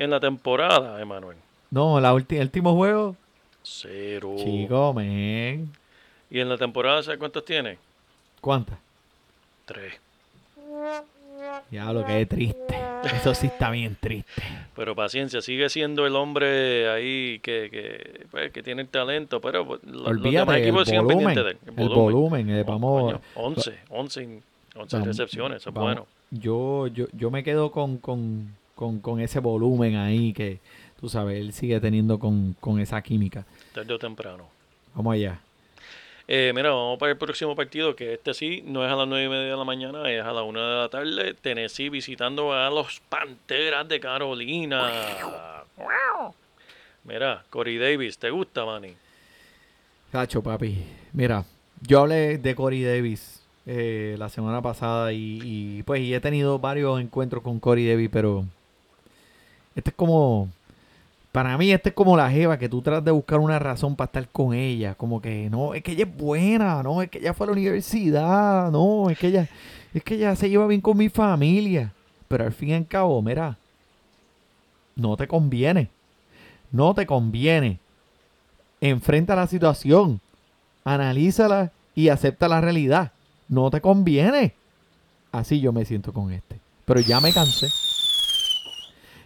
En 0.03 0.09
la 0.09 0.19
temporada, 0.19 1.01
Emanuel. 1.01 1.37
No, 1.69 1.99
la 1.99 2.09
el 2.11 2.41
último 2.41 2.75
juego. 2.75 3.15
Cero. 3.63 4.35
Chico, 4.37 4.93
men. 4.93 5.71
Y 6.29 6.39
en 6.39 6.49
la 6.49 6.57
temporada, 6.57 7.03
¿sabes 7.03 7.19
cuántos 7.19 7.45
tiene? 7.45 7.77
¿Cuántas? 8.41 8.77
Tres. 9.65 9.93
Ya 11.69 11.91
lo 11.93 12.05
que 12.05 12.21
es 12.21 12.29
triste. 12.29 12.75
Eso 13.15 13.33
sí 13.33 13.47
está 13.47 13.71
bien 13.71 13.97
triste. 13.99 14.29
Pero 14.75 14.95
paciencia, 14.95 15.41
sigue 15.41 15.69
siendo 15.69 16.05
el 16.05 16.15
hombre 16.15 16.89
ahí 16.89 17.39
que, 17.39 17.69
que, 17.71 18.25
pues, 18.29 18.51
que 18.51 18.61
tiene 18.63 18.83
el 18.83 18.87
talento, 18.87 19.41
pero 19.41 19.65
pues, 19.65 19.83
lo- 19.83 20.13
los 20.13 20.23
demás 20.23 20.47
Olvídate, 20.47 20.67
el 20.67 20.71
volumen. 21.01 21.07
pendientes 21.07 21.43
de 21.45 21.51
él. 21.51 21.57
El 21.77 21.89
volumen. 21.89 22.49
eh, 22.49 22.61
Oh, 22.61 22.65
vamos, 22.71 23.01
coño, 23.03 23.21
11, 23.35 23.79
11, 23.89 24.41
11 24.75 24.95
Vamos, 24.97 25.07
recepciones, 25.07 25.57
eso 25.61 25.69
es 25.69 25.73
vamos. 25.75 25.89
bueno. 25.93 26.07
Yo, 26.31 26.87
yo, 26.87 27.07
yo 27.13 27.31
me 27.31 27.43
quedo 27.43 27.71
con, 27.71 27.97
con, 27.97 28.55
con, 28.81 28.99
con 28.99 29.21
ese 29.21 29.39
volumen 29.39 29.95
ahí 29.95 30.33
que, 30.33 30.57
tú 30.99 31.07
sabes, 31.07 31.39
él 31.39 31.53
sigue 31.53 31.79
teniendo 31.79 32.17
con, 32.17 32.55
con 32.59 32.79
esa 32.79 32.99
química. 33.03 33.45
Tarde 33.75 33.93
o 33.93 33.99
temprano. 33.99 34.49
Vamos 34.95 35.13
allá. 35.13 35.39
Eh, 36.27 36.51
mira, 36.55 36.71
vamos 36.71 36.97
para 36.97 37.11
el 37.11 37.17
próximo 37.19 37.55
partido, 37.55 37.95
que 37.95 38.15
este 38.15 38.33
sí 38.33 38.63
no 38.65 38.83
es 38.83 38.91
a 38.91 38.95
las 38.95 39.07
nueve 39.07 39.25
y 39.25 39.29
media 39.29 39.51
de 39.51 39.57
la 39.57 39.63
mañana, 39.63 40.09
es 40.09 40.23
a 40.23 40.33
la 40.33 40.41
una 40.41 40.67
de 40.67 40.75
la 40.81 40.89
tarde. 40.89 41.35
Tennessee 41.35 41.89
visitando 41.89 42.53
a 42.53 42.71
los 42.71 43.01
Panteras 43.01 43.87
de 43.87 43.99
Carolina. 43.99 45.63
Mira, 47.03 47.43
Corey 47.51 47.77
Davis, 47.77 48.17
¿te 48.17 48.31
gusta, 48.31 48.65
Manny? 48.65 48.95
Cacho, 50.11 50.41
papi. 50.41 50.83
Mira, 51.13 51.45
yo 51.81 51.99
hablé 51.99 52.39
de 52.39 52.55
Corey 52.55 52.81
Davis 52.81 53.43
eh, 53.67 54.15
la 54.17 54.29
semana 54.29 54.59
pasada 54.59 55.13
y, 55.13 55.39
y, 55.43 55.83
pues 55.83 56.01
y 56.01 56.15
he 56.15 56.19
tenido 56.19 56.57
varios 56.57 56.99
encuentros 56.99 57.43
con 57.43 57.59
Corey 57.59 57.87
Davis, 57.87 58.09
pero 58.11 58.45
este 59.75 59.89
es 59.91 59.95
como, 59.95 60.49
para 61.31 61.57
mí 61.57 61.71
este 61.71 61.89
es 61.89 61.95
como 61.95 62.17
la 62.17 62.29
jeva 62.29 62.57
que 62.57 62.69
tú 62.69 62.81
tratas 62.81 63.05
de 63.05 63.11
buscar 63.11 63.39
una 63.39 63.59
razón 63.59 63.95
para 63.95 64.07
estar 64.07 64.27
con 64.29 64.53
ella, 64.53 64.95
como 64.95 65.21
que 65.21 65.49
no, 65.49 65.73
es 65.73 65.83
que 65.83 65.93
ella 65.93 66.05
es 66.05 66.17
buena, 66.17 66.83
no, 66.83 67.01
es 67.01 67.09
que 67.09 67.19
ella 67.19 67.33
fue 67.33 67.45
a 67.45 67.47
la 67.47 67.53
universidad, 67.53 68.71
no, 68.71 69.09
es 69.09 69.17
que 69.17 69.27
ella, 69.27 69.47
es 69.93 70.03
que 70.03 70.15
ella 70.15 70.35
se 70.35 70.49
lleva 70.49 70.67
bien 70.67 70.81
con 70.81 70.97
mi 70.97 71.09
familia, 71.09 71.93
pero 72.27 72.45
al 72.45 72.53
fin 72.53 72.69
y 72.69 72.73
al 72.73 72.87
cabo, 72.87 73.21
mira, 73.21 73.57
no 74.95 75.17
te 75.17 75.27
conviene, 75.27 75.89
no 76.71 76.93
te 76.93 77.05
conviene 77.05 77.79
enfrenta 78.81 79.35
la 79.35 79.47
situación, 79.47 80.19
analízala 80.83 81.71
y 81.95 82.09
acepta 82.09 82.49
la 82.49 82.59
realidad. 82.59 83.11
No 83.47 83.69
te 83.69 83.79
conviene. 83.79 84.53
Así 85.31 85.61
yo 85.61 85.71
me 85.71 85.85
siento 85.85 86.11
con 86.11 86.33
este. 86.33 86.59
Pero 86.85 86.99
ya 86.99 87.21
me 87.21 87.31
cansé. 87.31 87.67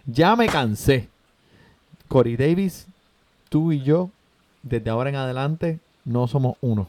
Ya 0.06 0.36
me 0.36 0.46
cansé. 0.48 1.08
Corey 2.08 2.36
Davis, 2.36 2.86
tú 3.48 3.72
y 3.72 3.82
yo, 3.82 4.10
desde 4.62 4.90
ahora 4.90 5.10
en 5.10 5.16
adelante, 5.16 5.80
no 6.04 6.28
somos 6.28 6.56
uno. 6.60 6.88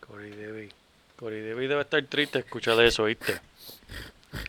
Corey 0.00 0.30
Davis. 0.32 0.72
Corey 1.18 1.48
Davis 1.48 1.68
debe 1.68 1.82
estar 1.82 2.02
triste 2.04 2.40
escuchar 2.40 2.80
eso, 2.82 3.04
¿viste? 3.04 3.40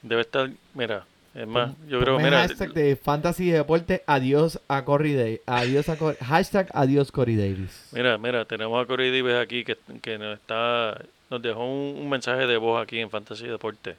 Debe 0.02 0.22
estar, 0.22 0.50
mira, 0.74 1.06
es 1.36 1.48
más, 1.48 1.72
yo 1.88 2.00
creo, 2.00 2.18
mira, 2.18 2.40
hashtag 2.42 2.74
de 2.74 2.96
fantasy 2.96 3.52
deporte, 3.52 4.04
adiós 4.08 4.60
a 4.68 4.84
Corey 4.86 5.14
Davis. 5.14 5.40
Adiós 5.46 5.90
a 5.90 5.98
Corey- 5.98 6.18
hashtag 6.20 6.70
adiós 6.74 7.12
Corey 7.12 7.36
Davis. 7.36 7.90
mira, 7.92 8.18
mira, 8.18 8.46
tenemos 8.46 8.82
a 8.84 8.88
Corey 8.88 9.12
Davis 9.12 9.36
aquí 9.36 9.64
que, 9.64 9.78
que 10.02 10.18
nos 10.18 10.40
está, 10.40 11.00
nos 11.30 11.42
dejó 11.42 11.64
un, 11.66 11.98
un 12.02 12.10
mensaje 12.10 12.48
de 12.48 12.58
voz 12.58 12.82
aquí 12.82 13.00
en 13.00 13.10
Fantasy 13.10 13.46
Deporte. 13.48 13.96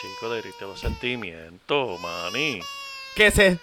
Chico, 0.00 0.32
le 0.32 0.38
heriste 0.40 0.64
los 0.64 0.78
sentimientos, 0.80 2.00
maní. 2.00 2.60
¿Qué 3.16 3.30
sé? 3.30 3.58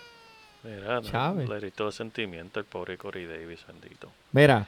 Mira, 0.64 0.96
no, 0.96 1.44
le 1.48 1.58
heriste 1.58 1.84
los 1.84 1.96
sentimientos 1.96 2.62
el 2.62 2.66
pobre 2.66 2.98
Corey 2.98 3.26
Davis, 3.26 3.60
bendito. 3.68 4.12
Mira, 4.32 4.68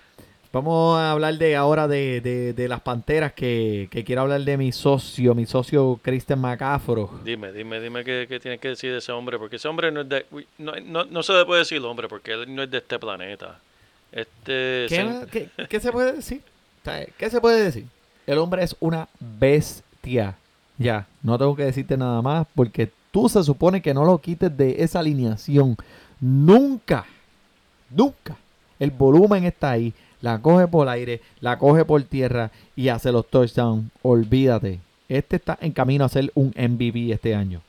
vamos 0.54 0.98
a 0.98 1.12
hablar 1.12 1.34
de 1.38 1.56
ahora 1.56 1.88
de, 1.88 2.22
de- 2.22 2.54
de 2.54 2.68
las 2.68 2.80
panteras 2.82 3.34
que, 3.34 3.88
que 3.92 4.04
quiero 4.04 4.22
hablar 4.22 4.42
de 4.42 4.56
mi 4.58 4.72
socio, 4.72 5.34
mi 5.36 5.46
socio 5.46 6.00
Christian 6.02 6.40
McCaffrey. 6.40 7.06
Dime, 7.26 7.52
dime, 7.52 7.82
dime 7.82 8.04
qué, 8.06 8.28
qué 8.30 8.40
tienes 8.40 8.60
que 8.62 8.70
decir 8.70 8.92
de 8.92 9.00
ese 9.00 9.12
hombre, 9.12 9.38
porque 9.38 9.58
ese 9.58 9.68
hombre 9.68 9.92
no 9.92 10.02
es 10.02 10.10
de, 10.10 10.26
no, 10.60 10.74
no, 10.86 11.04
no 11.06 11.24
se 11.24 11.34
le 11.34 11.46
puede 11.46 11.60
decir 11.62 11.82
hombre, 11.82 12.08
porque 12.08 12.32
él 12.34 12.54
no 12.56 12.64
es 12.64 12.72
de 12.72 12.78
este 12.78 12.98
planeta. 13.00 13.60
Este, 14.12 14.86
¿Qué, 14.88 15.04
sen- 15.04 15.26
qué- 15.30 15.50
qué 15.68 15.80
se 15.82 15.92
puede 15.92 16.14
decir? 16.14 16.42
¿Qué 17.18 17.30
se 17.30 17.42
puede 17.42 17.62
decir? 17.64 17.86
El 18.26 18.38
hombre 18.38 18.64
es 18.64 18.74
una 18.80 19.10
bestia. 19.20 20.38
Ya, 20.78 21.08
no 21.24 21.38
tengo 21.38 21.56
que 21.56 21.66
decirte 21.66 21.98
nada 21.98 22.22
más 22.22 22.48
porque 22.54 22.92
tú 23.12 23.30
se 23.30 23.44
supone 23.44 23.82
que 23.82 23.94
no 23.94 24.06
lo 24.06 24.20
quites 24.20 24.56
de 24.56 24.84
esa 24.84 25.00
alineación. 25.00 25.76
Nunca, 26.20 27.06
nunca. 27.90 28.38
El 28.80 28.92
volumen 28.92 29.44
está 29.44 29.72
ahí. 29.72 29.94
La 30.22 30.40
coge 30.40 30.68
por 30.68 30.90
aire, 30.90 31.22
la 31.42 31.60
coge 31.60 31.86
por 31.86 32.02
tierra 32.04 32.52
y 32.76 32.90
hace 32.90 33.12
los 33.12 33.28
touchdowns. 33.28 33.92
Olvídate. 34.02 34.80
Este 35.10 35.36
está 35.36 35.58
en 35.62 35.72
camino 35.72 36.06
a 36.06 36.10
ser 36.10 36.32
un 36.34 36.54
MVP 36.56 37.12
este 37.12 37.36
año. 37.36 37.62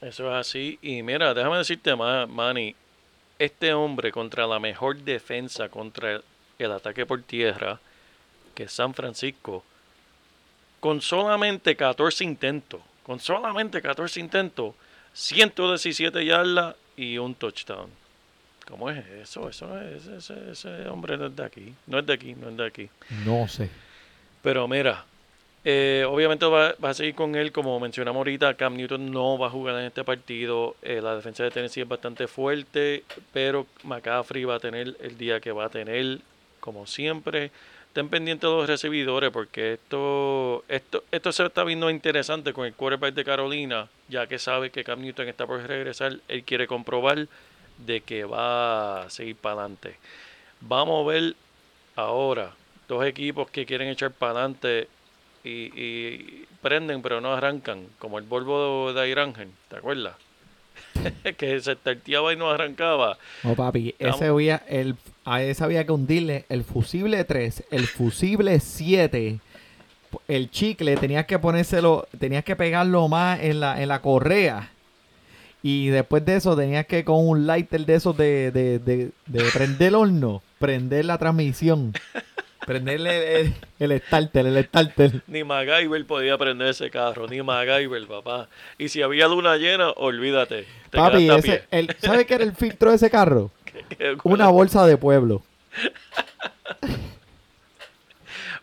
Eso 0.00 0.28
es 0.28 0.34
así. 0.34 0.78
Y 0.82 1.02
mira, 1.02 1.32
déjame 1.32 1.58
decirte 1.58 1.94
más, 1.94 2.28
Manny. 2.28 2.74
Este 3.38 3.72
hombre 3.72 4.12
contra 4.12 4.46
la 4.46 4.58
mejor 4.58 4.98
defensa 4.98 5.68
contra 5.68 6.12
el, 6.12 6.24
el 6.58 6.72
ataque 6.72 7.06
por 7.06 7.22
tierra, 7.22 7.80
que 8.54 8.64
es 8.64 8.72
San 8.72 8.94
Francisco, 8.94 9.64
con 10.82 11.00
solamente 11.00 11.76
14 11.76 12.24
intentos, 12.24 12.80
con 13.04 13.20
solamente 13.20 13.80
14 13.80 14.18
intentos, 14.18 14.74
117 15.12 16.24
yardas 16.24 16.74
y 16.96 17.18
un 17.18 17.36
touchdown. 17.36 17.88
¿Cómo 18.66 18.90
es 18.90 19.06
eso? 19.06 19.48
Eso 19.48 19.68
no 19.68 19.80
es, 19.80 20.04
ese, 20.08 20.50
ese 20.50 20.88
hombre 20.88 21.16
no 21.16 21.26
es 21.26 21.36
de 21.36 21.44
aquí. 21.44 21.72
No 21.86 22.00
es 22.00 22.06
de 22.06 22.12
aquí, 22.12 22.34
no 22.34 22.48
es 22.48 22.56
de 22.56 22.66
aquí. 22.66 22.90
No 23.24 23.46
sé. 23.46 23.70
Pero 24.42 24.66
mira, 24.66 25.04
eh, 25.62 26.04
obviamente 26.08 26.46
va, 26.46 26.74
va 26.84 26.90
a 26.90 26.94
seguir 26.94 27.14
con 27.14 27.36
él, 27.36 27.52
como 27.52 27.78
mencionamos 27.78 28.18
ahorita, 28.18 28.54
Cam 28.54 28.74
Newton 28.74 29.08
no 29.08 29.38
va 29.38 29.46
a 29.46 29.50
jugar 29.50 29.76
en 29.76 29.84
este 29.84 30.02
partido, 30.02 30.74
eh, 30.82 31.00
la 31.00 31.14
defensa 31.14 31.44
de 31.44 31.52
Tennessee 31.52 31.82
es 31.82 31.88
bastante 31.88 32.26
fuerte, 32.26 33.04
pero 33.32 33.68
McCaffrey 33.84 34.42
va 34.42 34.56
a 34.56 34.58
tener 34.58 34.96
el 35.00 35.16
día 35.16 35.38
que 35.38 35.52
va 35.52 35.66
a 35.66 35.68
tener, 35.68 36.18
como 36.58 36.88
siempre. 36.88 37.52
Estén 37.92 38.08
pendientes 38.08 38.48
de 38.48 38.56
los 38.56 38.66
recibidores 38.66 39.30
porque 39.30 39.74
esto, 39.74 40.64
esto, 40.66 41.04
esto 41.12 41.30
se 41.30 41.44
está 41.44 41.62
viendo 41.62 41.90
interesante 41.90 42.54
con 42.54 42.64
el 42.64 42.72
quarterback 42.72 43.12
de 43.12 43.22
Carolina, 43.22 43.86
ya 44.08 44.26
que 44.26 44.38
sabe 44.38 44.70
que 44.70 44.82
Cam 44.82 45.02
Newton 45.02 45.28
está 45.28 45.46
por 45.46 45.62
regresar, 45.62 46.16
él 46.26 46.42
quiere 46.44 46.66
comprobar 46.66 47.28
de 47.84 48.00
que 48.00 48.24
va 48.24 49.02
a 49.02 49.10
seguir 49.10 49.36
para 49.36 49.56
adelante. 49.56 49.96
Vamos 50.62 51.04
a 51.04 51.12
ver 51.12 51.36
ahora 51.94 52.54
dos 52.88 53.04
equipos 53.04 53.50
que 53.50 53.66
quieren 53.66 53.88
echar 53.88 54.10
para 54.10 54.38
adelante 54.38 54.88
y, 55.44 55.50
y 55.78 56.46
prenden 56.62 57.02
pero 57.02 57.20
no 57.20 57.34
arrancan, 57.34 57.88
como 57.98 58.18
el 58.18 58.24
Volvo 58.24 58.94
de 58.94 59.06
Irangel, 59.10 59.50
¿te 59.68 59.76
acuerdas? 59.76 60.16
que 61.36 61.60
se 61.60 61.76
tarteaba 61.76 62.32
y 62.32 62.36
no 62.36 62.48
arrancaba. 62.48 63.18
No, 63.42 63.54
papi, 63.54 63.94
ese 63.98 64.28
había, 64.28 64.62
el, 64.66 64.96
a 65.24 65.42
ese 65.42 65.62
había 65.64 65.84
que 65.84 65.92
hundirle 65.92 66.44
el 66.48 66.64
fusible 66.64 67.24
3, 67.24 67.64
el 67.70 67.86
fusible 67.86 68.58
7, 68.60 69.38
el 70.28 70.50
chicle, 70.50 70.96
tenías 70.96 71.26
que 71.26 71.38
ponérselo, 71.38 72.06
tenías 72.18 72.44
que 72.44 72.56
pegarlo 72.56 73.08
más 73.08 73.40
en 73.40 73.60
la, 73.60 73.80
en 73.80 73.88
la 73.88 74.00
correa. 74.00 74.70
Y 75.62 75.88
después 75.88 76.24
de 76.24 76.36
eso 76.36 76.56
tenías 76.56 76.86
que 76.86 77.04
con 77.04 77.26
un 77.28 77.46
lighter 77.46 77.86
de 77.86 77.94
esos 77.94 78.16
de, 78.16 78.50
de, 78.50 78.78
de, 78.80 79.10
de 79.26 79.44
prender 79.52 79.88
el 79.88 79.94
horno, 79.94 80.42
prender 80.58 81.04
la 81.04 81.18
transmisión. 81.18 81.92
Prenderle 82.66 83.40
el, 83.40 83.54
el 83.80 84.00
starter, 84.02 84.46
el 84.46 84.64
starter. 84.64 85.22
Ni 85.26 85.42
MacGyver 85.44 86.04
podía 86.06 86.38
prender 86.38 86.68
ese 86.68 86.90
carro, 86.90 87.26
ni 87.28 87.42
MacGyver, 87.42 88.06
papá. 88.06 88.48
Y 88.78 88.88
si 88.88 89.02
había 89.02 89.26
luna 89.28 89.56
llena, 89.56 89.90
olvídate. 89.90 90.66
Te 90.90 90.98
Papi, 90.98 91.26
quedaste 91.26 91.32
a 91.32 91.36
ese, 91.36 91.64
pie. 91.68 91.78
el, 91.78 91.96
¿sabe 92.00 92.26
qué 92.26 92.34
era 92.34 92.44
el 92.44 92.54
filtro 92.54 92.90
de 92.90 92.96
ese 92.96 93.10
carro? 93.10 93.50
¿Qué- 93.88 94.16
Una 94.24 94.48
bolsa 94.48 94.86
de 94.86 94.96
pueblo. 94.96 95.42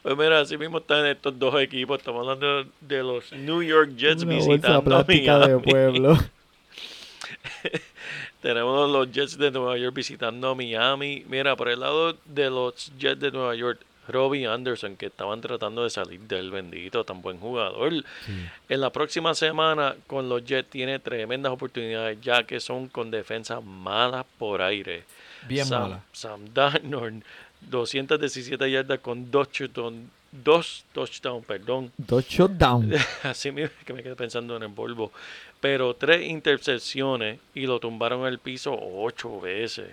Pues 0.02 0.16
mira, 0.18 0.40
así 0.40 0.58
mismo 0.58 0.78
están 0.78 1.06
estos 1.08 1.38
dos 1.38 1.60
equipos. 1.62 2.00
Estamos 2.00 2.22
hablando 2.22 2.64
de 2.80 3.04
los 3.04 3.34
New 3.34 3.62
York 3.62 3.92
Jets 3.98 4.24
Una 4.24 4.36
bolsa 4.36 4.50
visitando 4.50 4.84
plástica 4.84 5.40
de 5.40 5.48
Miami. 5.58 5.72
pueblo. 5.72 6.18
Tenemos 8.42 8.90
los 8.90 9.12
Jets 9.12 9.38
de 9.38 9.52
Nueva 9.52 9.78
York 9.78 9.94
visitando 9.94 10.56
Miami. 10.56 11.26
Mira, 11.28 11.58
por 11.58 11.68
el 11.68 11.82
lado 11.82 12.16
de 12.24 12.50
los 12.50 12.94
Jets 12.98 13.20
de 13.20 13.32
Nueva 13.32 13.54
York, 13.56 13.82
Robbie 14.10 14.48
Anderson, 14.48 14.98
que 14.98 15.08
estaban 15.08 15.42
tratando 15.42 15.84
de 15.84 15.90
salir 15.90 16.20
del 16.22 16.52
bendito, 16.52 17.04
tan 17.04 17.22
buen 17.22 17.40
jugador. 17.40 17.94
En 18.68 18.82
la 18.82 18.90
próxima 18.92 19.34
semana 19.34 19.96
con 20.08 20.28
los 20.28 20.44
Jets 20.44 20.70
tiene 20.70 21.00
tremendas 21.00 21.52
oportunidades, 21.52 22.20
ya 22.22 22.44
que 22.44 22.60
son 22.60 22.88
con 22.88 23.12
defensas 23.12 23.64
malas 23.64 24.26
por 24.38 24.62
aire. 24.62 25.04
Bien 25.48 25.66
Sam, 25.66 25.82
mala. 25.84 26.04
Sam 26.12 26.54
Darnold, 26.54 27.24
217 27.62 28.72
yardas 28.72 29.00
con 29.00 29.32
dos 29.32 29.50
touchdowns, 29.50 30.10
dos 30.32 30.86
touchdowns, 30.94 31.46
perdón. 31.46 31.92
Dos 31.98 32.26
shutdown. 32.28 32.94
Así 33.24 33.52
mismo 33.52 33.76
que 33.86 33.94
me 33.94 34.04
quedé 34.04 34.16
pensando 34.16 34.56
en 34.58 34.64
el 34.64 34.70
Volvo. 34.70 35.12
Pero 35.60 35.94
tres 35.94 36.26
intercepciones 36.28 37.40
y 37.54 37.66
lo 37.66 37.80
tumbaron 37.80 38.26
al 38.26 38.40
piso 38.40 38.78
ocho 38.80 39.40
veces. 39.42 39.90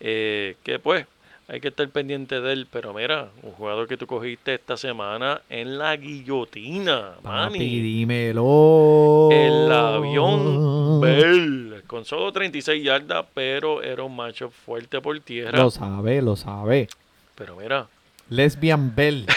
Eh, 0.00 0.56
que 0.62 0.78
pues, 0.78 1.06
hay 1.52 1.60
que 1.60 1.68
estar 1.68 1.88
pendiente 1.90 2.40
de 2.40 2.52
él. 2.52 2.66
Pero 2.70 2.92
mira, 2.94 3.28
un 3.42 3.52
jugador 3.52 3.86
que 3.86 3.96
tú 3.96 4.06
cogiste 4.06 4.54
esta 4.54 4.76
semana 4.76 5.42
en 5.50 5.78
la 5.78 5.94
guillotina, 5.96 7.12
Papi, 7.22 7.58
mani. 7.58 7.80
dímelo. 7.80 9.28
El 9.30 9.70
avión 9.70 11.00
Bell. 11.00 11.82
Con 11.86 12.04
solo 12.04 12.32
36 12.32 12.82
yardas, 12.82 13.26
pero 13.34 13.82
era 13.82 14.02
un 14.02 14.16
macho 14.16 14.50
fuerte 14.50 15.00
por 15.00 15.18
tierra. 15.20 15.58
Lo 15.58 15.70
sabe, 15.70 16.22
lo 16.22 16.36
sabe. 16.36 16.88
Pero 17.34 17.56
mira, 17.56 17.86
Lesbian 18.30 18.94
Bell. 18.94 19.26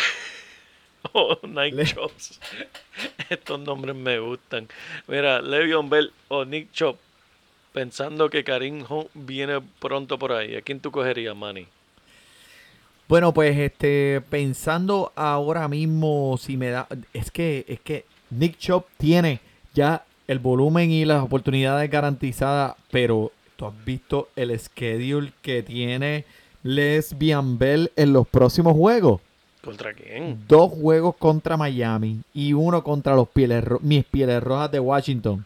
Oh, 1.14 1.38
Nick 1.44 1.76
Le- 1.76 1.86
Chops. 1.86 2.40
Estos 3.30 3.60
nombres 3.60 3.96
me 3.96 4.20
gustan. 4.20 4.68
Mira, 5.08 5.40
Le'Veon 5.42 5.88
Bell 5.90 6.12
o 6.30 6.44
Nick 6.46 6.72
Chop. 6.74 6.98
Pensando 7.74 8.30
que 8.30 8.44
Karim 8.44 8.84
Hunt 8.90 9.10
viene 9.14 9.62
pronto 9.80 10.18
por 10.18 10.32
ahí. 10.32 10.56
¿A 10.56 10.62
quién 10.62 10.80
tú 10.80 10.92
cogerías, 10.92 11.36
Manny? 11.36 11.68
Bueno, 13.08 13.34
pues 13.34 13.58
este, 13.58 14.22
pensando 14.30 15.12
ahora 15.16 15.68
mismo 15.68 16.38
si 16.40 16.58
me 16.58 16.70
da, 16.70 16.88
es 17.14 17.30
que, 17.30 17.64
es 17.68 17.80
que 17.80 18.06
Nick 18.32 18.58
Chop 18.58 18.88
tiene 18.98 19.42
ya 19.76 20.04
el 20.28 20.40
volumen 20.40 20.90
y 20.90 21.06
las 21.06 21.24
oportunidades 21.24 21.90
garantizadas, 21.90 22.76
pero 22.90 23.32
tú 23.58 23.68
has 23.68 23.86
visto 23.86 24.30
el 24.36 24.58
schedule 24.60 25.34
que 25.44 25.62
tiene 25.62 26.26
Lesbian 26.64 27.60
Bell 27.60 27.92
en 27.96 28.12
los 28.12 28.28
próximos 28.28 28.74
juegos. 28.74 29.22
¿Contra 29.64 29.94
quién? 29.94 30.44
Dos 30.48 30.72
juegos 30.72 31.16
contra 31.16 31.58
Miami 31.58 32.22
y 32.34 32.54
uno 32.54 32.84
contra 32.84 33.16
los 33.16 33.28
pieles 33.28 33.64
mis 33.82 34.04
pieles 34.04 34.42
rojas 34.42 34.72
de 34.72 34.80
Washington. 34.80 35.46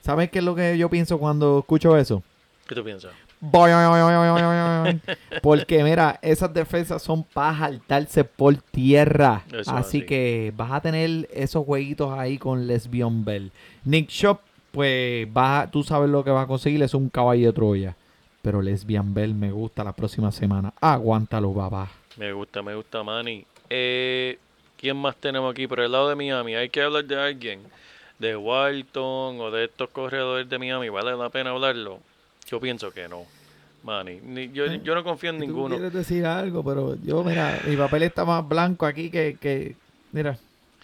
¿Sabes 0.00 0.30
qué 0.30 0.38
es 0.38 0.44
lo 0.44 0.56
que 0.56 0.76
yo 0.76 0.88
pienso 0.88 1.18
cuando 1.18 1.60
escucho 1.60 1.96
eso? 1.96 2.22
¿Qué 2.66 2.74
tú 2.74 2.82
piensas? 2.82 3.12
Porque 5.42 5.82
mira, 5.82 6.18
esas 6.22 6.52
defensas 6.52 7.02
son 7.02 7.24
para 7.24 7.58
saltarse 7.58 8.24
por 8.24 8.56
tierra. 8.56 9.44
Eso 9.52 9.70
así 9.70 9.98
así. 9.98 10.06
que 10.06 10.52
vas 10.56 10.72
a 10.72 10.80
tener 10.80 11.28
esos 11.32 11.64
jueguitos 11.64 12.16
ahí 12.18 12.38
con 12.38 12.66
Lesbian 12.66 13.24
Bell. 13.24 13.50
Nick 13.84 14.10
Shop, 14.10 14.40
pues 14.72 15.32
vas 15.32 15.64
a- 15.64 15.70
tú 15.70 15.82
sabes 15.82 16.10
lo 16.10 16.22
que 16.22 16.30
vas 16.30 16.44
a 16.44 16.46
conseguir, 16.46 16.82
es 16.82 16.94
un 16.94 17.08
caballo 17.08 17.46
de 17.46 17.52
Troya. 17.52 17.96
Pero 18.42 18.62
Lesbian 18.62 19.12
Bell 19.12 19.34
me 19.34 19.52
gusta 19.52 19.84
la 19.84 19.92
próxima 19.92 20.32
semana. 20.32 20.72
Aguántalo, 20.80 21.52
papá. 21.52 21.90
Me 22.16 22.32
gusta, 22.32 22.62
me 22.62 22.74
gusta, 22.74 23.02
Manny. 23.02 23.44
Eh, 23.68 24.38
¿Quién 24.76 24.96
más 24.96 25.16
tenemos 25.16 25.52
aquí? 25.52 25.66
Por 25.66 25.80
el 25.80 25.92
lado 25.92 26.08
de 26.08 26.14
Miami, 26.14 26.54
¿hay 26.54 26.70
que 26.70 26.82
hablar 26.82 27.04
de 27.04 27.20
alguien? 27.20 27.60
¿De 28.18 28.36
Walton 28.36 29.40
o 29.40 29.50
de 29.50 29.64
estos 29.64 29.90
corredores 29.90 30.48
de 30.48 30.58
Miami? 30.58 30.88
¿Vale 30.88 31.16
la 31.16 31.28
pena 31.28 31.50
hablarlo? 31.50 32.00
Yo 32.46 32.60
pienso 32.60 32.90
que 32.92 33.08
no, 33.08 33.24
Manny. 33.82 34.20
Ni- 34.22 34.50
yo, 34.52 34.66
yo 34.66 34.94
no 34.94 35.04
confío 35.04 35.30
en 35.30 35.38
ninguno. 35.38 35.76
quieres 35.76 35.92
decir 35.92 36.26
algo, 36.26 36.64
pero 36.64 36.96
yo, 37.02 37.22
mira, 37.24 37.60
mi 37.66 37.76
papel 37.76 38.02
está 38.04 38.24
más 38.24 38.46
blanco 38.48 38.86
aquí 38.86 39.10
que, 39.10 39.36
que 39.40 39.76
mira, 40.12 40.36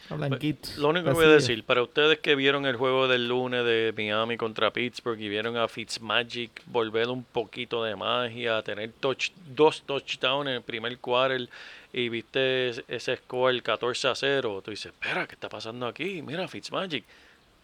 está 0.02 0.14
blanquito. 0.14 0.68
Lo 0.78 0.90
único 0.90 1.06
que 1.06 1.12
voy 1.14 1.24
a 1.24 1.28
decir, 1.34 1.64
para 1.64 1.82
ustedes 1.82 2.20
que 2.20 2.36
vieron 2.36 2.64
el 2.66 2.76
juego 2.76 3.08
del 3.08 3.26
lunes 3.28 3.64
de 3.64 3.92
Miami 3.96 4.36
contra 4.36 4.70
Pittsburgh 4.72 5.20
y 5.20 5.28
vieron 5.28 5.56
a 5.56 5.66
Fitzmagic 5.66 6.62
volver 6.66 7.08
un 7.08 7.24
poquito 7.24 7.82
de 7.82 7.96
magia, 7.96 8.62
tener 8.62 8.92
touch, 9.00 9.30
dos 9.54 9.82
touchdowns 9.82 10.46
en 10.48 10.54
el 10.54 10.62
primer 10.62 10.98
quarter 10.98 11.48
y 11.92 12.08
viste 12.08 12.68
ese- 12.68 12.84
ese 12.86 13.16
score 13.16 13.60
14 13.62 14.06
a 14.08 14.14
0, 14.14 14.62
tú 14.64 14.70
dices, 14.70 14.92
espera, 14.92 15.26
¿qué 15.26 15.34
está 15.34 15.48
pasando 15.48 15.86
aquí? 15.86 16.22
Mira, 16.22 16.46
Fitzmagic. 16.46 17.04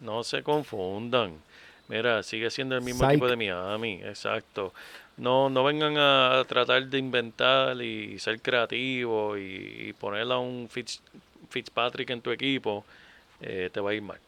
No 0.00 0.24
se 0.24 0.42
confundan. 0.42 1.34
Mira, 1.88 2.22
sigue 2.22 2.50
siendo 2.50 2.76
el 2.76 2.82
mismo 2.82 3.00
Psych. 3.00 3.10
equipo 3.12 3.28
de 3.28 3.36
Miami, 3.36 4.00
exacto. 4.04 4.72
No, 5.16 5.50
no 5.50 5.62
vengan 5.64 5.96
a 5.98 6.42
tratar 6.48 6.86
de 6.86 6.98
inventar 6.98 7.80
y 7.82 8.18
ser 8.18 8.40
creativos 8.40 9.38
y, 9.38 9.88
y 9.88 9.92
poner 9.92 10.30
a 10.32 10.38
un 10.38 10.68
Fitz, 10.70 11.00
Fitzpatrick 11.50 12.08
en 12.10 12.20
tu 12.22 12.30
equipo, 12.30 12.84
eh, 13.40 13.68
te 13.72 13.80
va 13.80 13.90
a 13.90 13.94
ir 13.94 14.02
mal. 14.02 14.18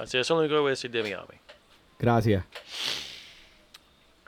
Así 0.00 0.18
eso 0.18 0.20
es 0.20 0.30
lo 0.30 0.38
único 0.38 0.54
que 0.54 0.60
voy 0.60 0.68
a 0.68 0.70
decir 0.70 0.90
de 0.90 1.02
Miami. 1.02 1.36
Gracias. 1.98 2.44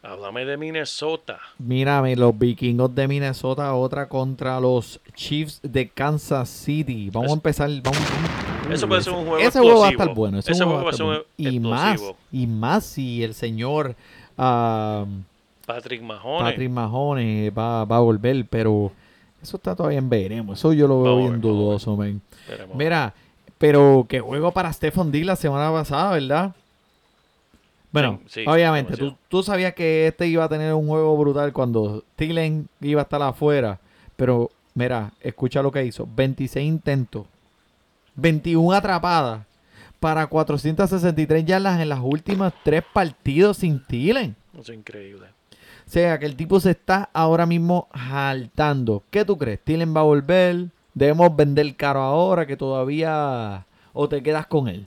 Háblame 0.02 0.44
de 0.44 0.56
Minnesota. 0.58 1.40
Mírame, 1.58 2.14
los 2.14 2.38
vikingos 2.38 2.94
de 2.94 3.08
Minnesota, 3.08 3.74
otra 3.74 4.06
contra 4.06 4.60
los 4.60 5.00
Chiefs 5.14 5.60
de 5.62 5.88
Kansas 5.88 6.48
City. 6.48 7.10
Vamos 7.10 7.30
a 7.30 7.34
empezar. 7.34 7.70
Vamos, 7.82 7.98
Eso 8.70 8.88
puede 8.88 9.02
ser 9.02 9.12
un 9.12 9.26
juego 9.26 9.38
Ese 9.38 9.58
juego 9.60 9.80
va 9.80 9.88
a 9.88 9.90
estar 9.90 10.14
bueno. 10.14 10.38
Ese, 10.38 10.52
Ese 10.52 10.64
juego 10.64 10.82
va 10.82 10.88
a 10.88 10.90
estar 10.90 11.06
bueno. 11.06 11.22
Y 11.36 11.60
más, 11.60 12.00
y 12.32 12.46
más 12.46 12.84
si 12.84 13.22
el 13.22 13.34
señor 13.34 13.94
ah, 14.36 15.04
Patrick 15.66 16.02
Mahone. 16.02 16.50
Patrick 16.50 16.70
Mahone 16.70 17.50
va, 17.50 17.84
va 17.84 17.96
a 17.96 18.00
volver, 18.00 18.46
pero 18.48 18.92
eso 19.42 19.56
está 19.56 19.74
todavía 19.74 19.98
en 19.98 20.08
veremos. 20.08 20.58
Eso 20.58 20.72
yo 20.72 20.88
lo 20.88 21.02
veo 21.02 21.18
bien 21.18 21.40
dudoso. 21.40 22.02
Esperemos. 22.02 22.76
Mira, 22.76 23.14
pero 23.58 24.06
que 24.08 24.20
juego 24.20 24.52
para 24.52 24.72
Stephen 24.72 25.12
D 25.12 25.24
la 25.24 25.36
semana 25.36 25.70
pasada, 25.70 26.12
¿verdad? 26.12 26.54
Bueno, 27.92 28.20
Sí, 28.26 28.42
sí, 28.42 28.44
obviamente, 28.48 28.94
tú, 29.28 29.42
sabías 29.44 29.72
que 29.74 30.08
este 30.08 30.26
iba 30.26 30.42
a 30.42 30.48
tener 30.48 30.74
un 30.74 30.88
juego 30.88 31.16
brutal 31.16 31.52
cuando 31.52 32.02
Thielen 32.16 32.68
iba 32.80 33.02
a 33.02 33.04
estar 33.04 33.22
afuera. 33.22 33.78
Pero, 34.16 34.50
mira, 34.74 35.12
escucha 35.20 35.62
lo 35.62 35.72
que 35.72 35.84
hizo. 35.84 36.08
26 36.14 36.66
intentos, 36.66 37.26
21 38.16 38.72
atrapadas 38.72 39.46
para 40.00 40.26
463 40.26 41.44
yardas 41.46 41.80
en 41.80 41.88
las 41.88 42.00
últimas 42.02 42.52
tres 42.62 42.82
partidos 42.92 43.56
sin 43.58 43.82
Thielen. 43.82 44.36
Eso 44.52 44.72
es 44.72 44.78
increíble. 44.78 45.26
O 45.86 45.90
sea, 45.90 46.18
que 46.18 46.26
el 46.26 46.36
tipo 46.36 46.60
se 46.60 46.72
está 46.72 47.08
ahora 47.12 47.46
mismo 47.46 47.88
saltando. 47.94 49.02
¿Qué 49.10 49.24
tú 49.24 49.38
crees? 49.38 49.60
¿Thielen 49.60 49.96
va 49.96 50.00
a 50.00 50.04
volver? 50.04 50.66
¿Debemos 50.92 51.34
vender 51.34 51.74
caro 51.76 52.00
ahora 52.00 52.46
que 52.46 52.56
todavía... 52.56 53.64
o 53.92 54.08
te 54.08 54.22
quedas 54.22 54.46
con 54.46 54.68
él? 54.68 54.86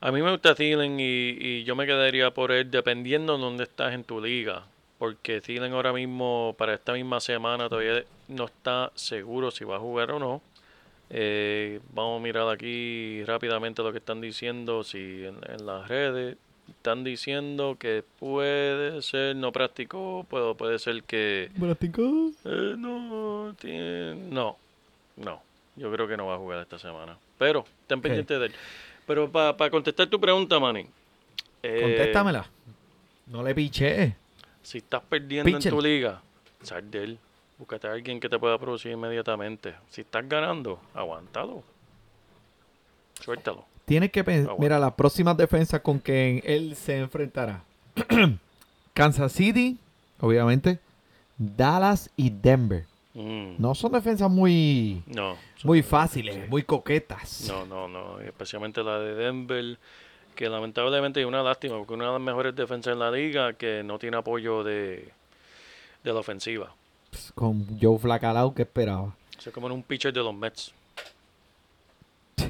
A 0.00 0.10
mí 0.10 0.20
me 0.22 0.30
gusta 0.30 0.54
Thielen 0.54 0.98
y, 0.98 1.36
y 1.38 1.64
yo 1.64 1.76
me 1.76 1.86
quedaría 1.86 2.32
por 2.32 2.50
él 2.50 2.70
dependiendo 2.70 3.36
de 3.36 3.42
dónde 3.42 3.64
estás 3.64 3.92
en 3.94 4.04
tu 4.04 4.20
liga. 4.20 4.64
Porque 5.02 5.40
Thielen 5.40 5.72
ahora 5.72 5.92
mismo, 5.92 6.54
para 6.56 6.74
esta 6.74 6.92
misma 6.92 7.18
semana, 7.18 7.68
todavía 7.68 8.04
no 8.28 8.44
está 8.44 8.92
seguro 8.94 9.50
si 9.50 9.64
va 9.64 9.74
a 9.74 9.80
jugar 9.80 10.12
o 10.12 10.20
no. 10.20 10.40
Eh, 11.10 11.80
vamos 11.92 12.20
a 12.20 12.22
mirar 12.22 12.48
aquí 12.48 13.24
rápidamente 13.24 13.82
lo 13.82 13.90
que 13.90 13.98
están 13.98 14.20
diciendo. 14.20 14.84
Si 14.84 15.24
en, 15.24 15.38
en 15.48 15.66
las 15.66 15.88
redes 15.88 16.36
están 16.68 17.02
diciendo 17.02 17.74
que 17.80 18.04
puede 18.20 19.02
ser, 19.02 19.34
no 19.34 19.50
practicó, 19.50 20.24
puede, 20.30 20.54
puede 20.54 20.78
ser 20.78 21.02
que 21.02 21.50
eh, 21.56 22.74
no, 22.78 23.56
tiene- 23.60 24.14
no, 24.30 24.56
no. 25.16 25.42
Yo 25.74 25.90
creo 25.90 26.06
que 26.06 26.16
no 26.16 26.26
va 26.26 26.36
a 26.36 26.38
jugar 26.38 26.60
esta 26.60 26.78
semana. 26.78 27.18
Pero 27.38 27.64
estén 27.80 27.98
Ok. 27.98 28.02
pendientes 28.04 28.38
de 28.38 28.46
él. 28.46 28.52
Pero 29.08 29.28
para 29.32 29.68
contestar 29.68 30.06
tu 30.06 30.20
pregunta, 30.20 30.60
Manny. 30.60 30.86
eh, 31.64 31.80
Contéstamela. 31.82 32.46
No 33.26 33.42
le 33.42 33.52
piché. 33.52 34.14
Si 34.62 34.78
estás 34.78 35.02
perdiendo 35.08 35.50
en 35.56 35.62
tu 35.62 35.80
liga, 35.80 36.20
sal 36.62 36.90
de 36.90 37.04
él. 37.04 37.18
Búscate 37.58 37.86
a 37.86 37.92
alguien 37.92 38.18
que 38.20 38.28
te 38.28 38.38
pueda 38.38 38.58
producir 38.58 38.92
inmediatamente. 38.92 39.74
Si 39.90 40.00
estás 40.00 40.28
ganando, 40.28 40.80
aguántalo. 40.94 41.62
Suéltalo. 43.20 43.64
Tienes 43.84 44.10
que 44.10 44.24
pensar, 44.24 44.54
mira, 44.58 44.78
las 44.78 44.92
próximas 44.94 45.36
defensas 45.36 45.80
con 45.80 46.00
que 46.00 46.42
él 46.44 46.76
se 46.76 46.98
enfrentará. 46.98 47.62
Kansas 48.94 49.32
City, 49.32 49.78
obviamente. 50.20 50.78
Dallas 51.36 52.10
y 52.16 52.30
Denver. 52.30 52.84
Mm, 53.14 53.54
No 53.58 53.74
son 53.74 53.92
defensas 53.92 54.30
muy, 54.30 55.02
no. 55.06 55.36
muy 55.64 55.82
fáciles, 55.82 56.48
muy 56.48 56.62
coquetas. 56.62 57.46
No, 57.48 57.66
no, 57.66 57.86
no. 57.88 58.20
Especialmente 58.20 58.82
la 58.82 58.98
de 58.98 59.14
Denver, 59.14 59.78
que 60.34 60.48
lamentablemente 60.48 61.20
es 61.20 61.26
una 61.26 61.42
lástima, 61.42 61.76
porque 61.78 61.94
una 61.94 62.06
de 62.06 62.12
las 62.12 62.20
mejores 62.20 62.54
defensas 62.54 62.92
en 62.92 62.98
la 62.98 63.10
liga 63.10 63.52
que 63.54 63.82
no 63.82 63.98
tiene 63.98 64.16
apoyo 64.16 64.62
de, 64.64 65.08
de 66.04 66.12
la 66.12 66.20
ofensiva. 66.20 66.74
Pues, 67.10 67.32
Con 67.34 67.78
Joe 67.80 67.98
Flacalao, 67.98 68.54
¿qué 68.54 68.62
esperaba? 68.62 69.02
O 69.38 69.40
sea, 69.40 69.52
como 69.52 69.66
en 69.66 69.72
un 69.74 69.82
pitcher 69.82 70.12
de 70.12 70.20
los 70.20 70.34
Mets. 70.34 70.72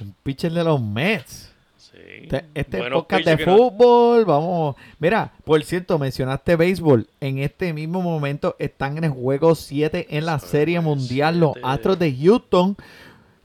Un 0.00 0.14
pitcher 0.22 0.52
de 0.52 0.64
los 0.64 0.80
Mets. 0.80 1.52
Sí. 1.76 1.98
Este, 2.22 2.44
este 2.54 2.78
es 2.78 2.88
podcast 2.90 3.24
de 3.24 3.36
no- 3.44 3.56
fútbol, 3.56 4.24
vamos. 4.24 4.76
Mira, 4.98 5.32
por 5.44 5.62
cierto, 5.64 5.98
mencionaste 5.98 6.56
béisbol. 6.56 7.06
En 7.20 7.38
este 7.38 7.72
mismo 7.72 8.00
momento 8.00 8.54
están 8.58 8.96
en 8.98 9.04
el 9.04 9.10
juego 9.10 9.54
7 9.54 10.06
en 10.10 10.24
la 10.26 10.38
Serie 10.38 10.80
Mundial 10.80 11.40
los. 11.40 11.52
Astros 11.62 11.98
de 11.98 12.16
Houston 12.16 12.76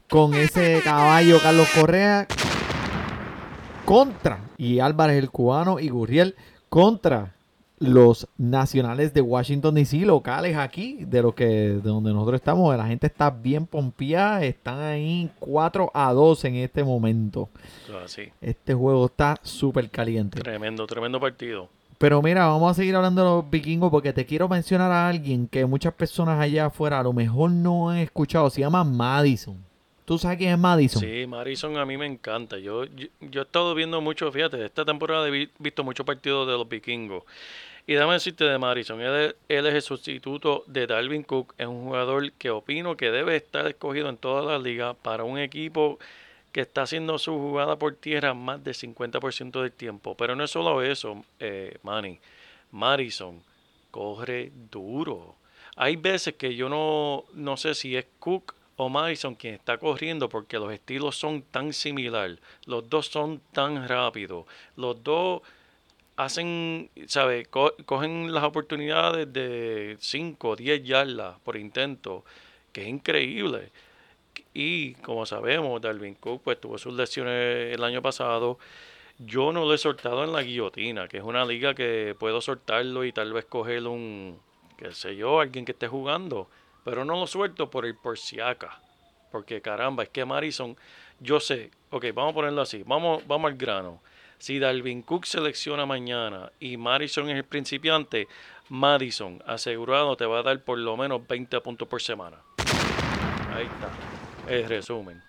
con 0.08 0.34
ese 0.34 0.80
caballo 0.84 1.40
Carlos 1.42 1.68
Correa 1.74 2.26
contra 3.86 4.40
y 4.58 4.80
Álvarez 4.80 5.16
el 5.16 5.30
cubano 5.30 5.78
y 5.78 5.88
Gurriel 5.88 6.34
contra 6.68 7.34
los 7.78 8.26
nacionales 8.36 9.14
de 9.14 9.20
Washington 9.20 9.74
DC 9.74 9.98
locales 9.98 10.56
aquí 10.56 11.04
de 11.04 11.22
lo 11.22 11.34
que 11.34 11.46
de 11.46 11.80
donde 11.80 12.12
nosotros 12.12 12.40
estamos 12.40 12.76
la 12.76 12.86
gente 12.86 13.06
está 13.06 13.30
bien 13.30 13.66
pompeada 13.66 14.42
están 14.42 14.80
ahí 14.80 15.30
4 15.38 15.92
a 15.94 16.12
2 16.12 16.44
en 16.46 16.54
este 16.56 16.82
momento 16.82 17.48
así. 18.04 18.32
este 18.40 18.74
juego 18.74 19.06
está 19.06 19.36
súper 19.42 19.88
caliente. 19.88 20.40
Tremendo, 20.40 20.86
tremendo 20.86 21.20
partido. 21.20 21.68
Pero 21.98 22.20
mira, 22.20 22.46
vamos 22.46 22.72
a 22.72 22.74
seguir 22.74 22.94
hablando 22.96 23.22
de 23.22 23.28
los 23.28 23.50
vikingos 23.50 23.90
porque 23.90 24.12
te 24.12 24.26
quiero 24.26 24.48
mencionar 24.48 24.90
a 24.90 25.08
alguien 25.08 25.46
que 25.48 25.64
muchas 25.64 25.94
personas 25.94 26.40
allá 26.40 26.66
afuera 26.66 27.00
a 27.00 27.02
lo 27.02 27.12
mejor 27.12 27.50
no 27.50 27.88
han 27.88 27.98
escuchado. 27.98 28.50
Se 28.50 28.60
llama 28.60 28.84
Madison. 28.84 29.56
¿Tú 30.06 30.18
sabes 30.18 30.38
quién 30.38 30.52
es 30.52 30.58
Madison? 30.58 31.02
Sí, 31.02 31.26
Marison 31.26 31.76
a 31.76 31.84
mí 31.84 31.96
me 31.98 32.06
encanta. 32.06 32.56
Yo, 32.58 32.84
yo, 32.84 33.40
he 33.40 33.44
estado 33.44 33.74
viendo 33.74 34.00
mucho, 34.00 34.30
fíjate, 34.32 34.64
esta 34.64 34.84
temporada 34.84 35.26
he 35.28 35.30
vi- 35.30 35.50
visto 35.58 35.82
muchos 35.84 36.06
partidos 36.06 36.46
de 36.46 36.52
los 36.54 36.66
vikingos. 36.68 37.24
Y 37.88 37.92
déjame 37.94 38.14
decirte 38.14 38.44
de 38.44 38.56
Marison, 38.58 39.00
él, 39.00 39.34
es- 39.48 39.64
el 39.64 39.82
sustituto 39.82 40.62
de 40.68 40.86
Dalvin 40.86 41.24
Cook, 41.24 41.54
es 41.58 41.66
un 41.66 41.84
jugador 41.84 42.32
que 42.32 42.50
opino 42.50 42.96
que 42.96 43.10
debe 43.10 43.36
estar 43.36 43.66
escogido 43.66 44.08
en 44.08 44.16
toda 44.16 44.42
la 44.42 44.58
liga 44.60 44.94
para 44.94 45.24
un 45.24 45.38
equipo 45.38 45.98
que 46.52 46.60
está 46.62 46.82
haciendo 46.82 47.18
su 47.18 47.32
jugada 47.36 47.76
por 47.76 47.94
tierra 47.96 48.32
más 48.32 48.62
del 48.64 48.74
50% 48.74 49.60
del 49.60 49.72
tiempo. 49.72 50.16
Pero 50.16 50.34
no 50.36 50.44
es 50.44 50.50
solo 50.52 50.82
eso, 50.82 51.24
eh, 51.40 51.76
Manny. 51.82 52.18
Marison 52.70 53.42
corre 53.90 54.52
duro. 54.70 55.34
Hay 55.76 55.96
veces 55.96 56.34
que 56.34 56.54
yo 56.54 56.68
no, 56.68 57.24
no 57.34 57.56
sé 57.56 57.74
si 57.74 57.96
es 57.96 58.06
Cook 58.18 58.54
o 58.76 58.88
Madison 58.88 59.34
quien 59.34 59.54
está 59.54 59.78
corriendo 59.78 60.28
porque 60.28 60.58
los 60.58 60.72
estilos 60.72 61.16
son 61.16 61.42
tan 61.42 61.72
similar. 61.72 62.38
Los 62.66 62.88
dos 62.88 63.06
son 63.06 63.40
tan 63.52 63.88
rápidos. 63.88 64.46
Los 64.76 65.02
dos 65.02 65.42
hacen, 66.16 66.90
¿sabes? 67.06 67.48
Co- 67.48 67.74
cogen 67.86 68.32
las 68.34 68.44
oportunidades 68.44 69.32
de 69.32 69.96
5 70.00 70.50
o 70.50 70.56
10 70.56 70.82
yardas 70.84 71.38
por 71.40 71.56
intento, 71.56 72.24
que 72.72 72.82
es 72.82 72.88
increíble. 72.88 73.70
Y 74.54 74.94
como 74.96 75.26
sabemos, 75.26 75.80
Dalvin 75.80 76.14
Cook 76.14 76.42
pues 76.44 76.60
tuvo 76.60 76.78
sus 76.78 76.94
lesiones 76.94 77.74
el 77.74 77.84
año 77.84 78.02
pasado. 78.02 78.58
Yo 79.18 79.52
no 79.52 79.64
lo 79.66 79.74
he 79.74 79.78
soltado 79.78 80.24
en 80.24 80.32
la 80.32 80.42
guillotina, 80.42 81.08
que 81.08 81.18
es 81.18 81.24
una 81.24 81.44
liga 81.44 81.74
que 81.74 82.16
puedo 82.18 82.40
soltarlo 82.40 83.04
y 83.04 83.12
tal 83.12 83.32
vez 83.32 83.46
coger 83.46 83.86
un, 83.86 84.38
qué 84.78 84.92
sé 84.92 85.16
yo, 85.16 85.40
alguien 85.40 85.64
que 85.64 85.72
esté 85.72 85.88
jugando. 85.88 86.48
Pero 86.86 87.04
no 87.04 87.18
lo 87.18 87.26
suelto 87.26 87.68
por 87.68 87.84
el 87.84 87.96
por 87.96 88.16
si 88.16 88.38
acá. 88.38 88.80
Porque 89.32 89.60
caramba, 89.60 90.04
es 90.04 90.08
que 90.08 90.24
Marison, 90.24 90.76
yo 91.18 91.40
sé, 91.40 91.72
ok, 91.90 92.04
vamos 92.14 92.30
a 92.30 92.34
ponerlo 92.36 92.62
así, 92.62 92.84
vamos, 92.86 93.26
vamos 93.26 93.50
al 93.50 93.56
grano. 93.58 94.00
Si 94.38 94.60
Dalvin 94.60 95.02
Cook 95.02 95.26
selecciona 95.26 95.84
mañana 95.84 96.52
y 96.60 96.76
Madison 96.76 97.28
es 97.28 97.36
el 97.38 97.44
principiante, 97.44 98.28
Madison 98.68 99.42
asegurado 99.46 100.16
te 100.16 100.26
va 100.26 100.38
a 100.38 100.42
dar 100.44 100.62
por 100.62 100.78
lo 100.78 100.96
menos 100.96 101.26
20 101.26 101.60
puntos 101.60 101.88
por 101.88 102.00
semana. 102.00 102.36
Ahí 103.52 103.64
está, 103.66 103.90
el 104.48 104.68
resumen. 104.68 105.20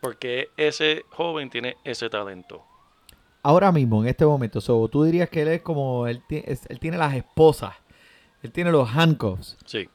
Porque 0.00 0.48
ese 0.56 1.04
joven 1.10 1.50
tiene 1.50 1.76
ese 1.84 2.08
talento. 2.08 2.64
Ahora 3.42 3.70
mismo, 3.72 4.02
en 4.02 4.08
este 4.08 4.24
momento, 4.24 4.58
so, 4.62 4.88
tú 4.88 5.04
dirías 5.04 5.28
que 5.28 5.42
él 5.42 5.48
es 5.48 5.60
como, 5.60 6.06
él, 6.06 6.22
él 6.30 6.78
tiene 6.80 6.96
las 6.96 7.14
esposas, 7.14 7.74
él 8.42 8.50
tiene 8.52 8.72
los 8.72 8.88
handcuffs. 8.88 9.58
Sí, 9.66 9.86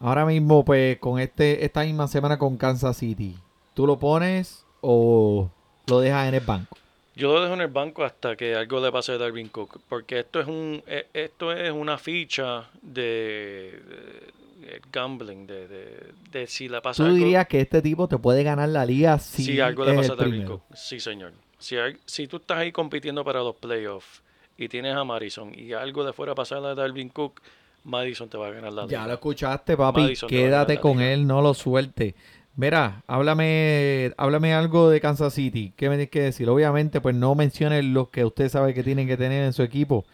Ahora 0.00 0.26
mismo, 0.26 0.64
pues, 0.64 0.98
con 0.98 1.20
este 1.20 1.64
esta 1.64 1.82
misma 1.84 2.08
semana 2.08 2.38
con 2.38 2.56
Kansas 2.56 2.96
City, 2.96 3.36
¿tú 3.74 3.86
lo 3.86 3.98
pones 3.98 4.66
o 4.80 5.52
lo 5.86 6.00
dejas 6.00 6.28
en 6.28 6.34
el 6.34 6.40
banco? 6.40 6.76
Yo 7.14 7.34
lo 7.34 7.42
dejo 7.42 7.54
en 7.54 7.60
el 7.62 7.68
banco 7.68 8.04
hasta 8.04 8.36
que 8.36 8.54
algo 8.54 8.80
le 8.80 8.90
pase 8.92 9.12
a 9.12 9.18
Darwin 9.18 9.48
Cook, 9.48 9.80
porque 9.88 10.20
esto 10.20 10.40
es 10.40 10.46
un 10.46 10.82
eh, 10.86 11.08
esto 11.12 11.52
es 11.52 11.70
una 11.72 11.98
ficha 11.98 12.70
de, 12.82 13.80
de- 13.88 14.66
de 14.66 14.82
gambling, 14.92 15.46
de, 15.46 15.66
de, 15.68 16.12
de 16.30 16.46
si 16.46 16.68
le 16.68 16.80
pasa 16.82 17.02
¿Tú 17.02 17.06
algo, 17.06 17.16
dirías 17.16 17.46
que 17.48 17.60
este 17.60 17.82
tipo 17.82 18.06
te 18.08 18.18
puede 18.18 18.42
ganar 18.42 18.68
la 18.68 18.84
liga 18.86 19.18
si, 19.18 19.42
si 19.44 19.60
algo 19.60 19.84
le 19.84 19.94
pasa 19.94 20.12
a 20.12 20.16
Darwin 20.16 20.34
primero? 20.34 20.58
Cook. 20.58 20.62
Sí, 20.76 21.00
señor. 21.00 21.32
Si, 21.58 21.76
si 22.06 22.26
tú 22.26 22.36
estás 22.38 22.58
ahí 22.58 22.72
compitiendo 22.72 23.24
para 23.24 23.40
los 23.40 23.56
playoffs 23.56 24.22
y 24.56 24.68
tienes 24.68 24.94
a 24.94 25.04
Madison 25.04 25.52
y 25.58 25.72
algo 25.72 26.04
de 26.04 26.12
fuera 26.12 26.34
pasar 26.34 26.64
a 26.64 26.74
Darwin 26.74 27.08
Cook, 27.08 27.40
Madison 27.84 28.28
te 28.28 28.36
va 28.36 28.48
a 28.48 28.50
ganar 28.50 28.72
la 28.72 28.86
Ya 28.86 29.06
lo 29.06 29.14
escuchaste, 29.14 29.76
papi. 29.76 30.00
Madison 30.02 30.28
Quédate 30.28 30.78
con 30.80 31.00
él, 31.00 31.26
no 31.26 31.40
lo 31.42 31.54
suelte. 31.54 32.14
Mira, 32.56 33.02
háblame, 33.06 34.12
háblame 34.16 34.52
algo 34.52 34.90
de 34.90 35.00
Kansas 35.00 35.32
City. 35.32 35.72
¿Qué 35.76 35.88
me 35.88 35.94
tienes 35.94 36.10
que 36.10 36.20
decir? 36.20 36.48
Obviamente, 36.50 37.00
pues 37.00 37.14
no 37.14 37.34
menciones 37.34 37.84
los 37.84 38.08
que 38.08 38.24
usted 38.24 38.48
sabe 38.48 38.74
que 38.74 38.82
tienen 38.82 39.06
que 39.06 39.16
tener 39.16 39.44
en 39.44 39.52
su 39.52 39.62
equipo. 39.62 40.04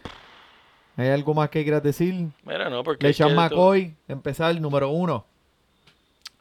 ¿Hay 0.97 1.09
algo 1.09 1.35
más 1.35 1.51
que 1.51 1.63
quieras 1.63 1.83
decir? 1.83 2.29
Mira, 2.45 2.71
no, 2.71 2.85
porque 2.85 3.13
tú- 3.13 3.29
McCoy, 3.31 3.95
empezar 4.09 4.51
el 4.53 4.63
número 4.63 4.91
uno. 4.91 5.27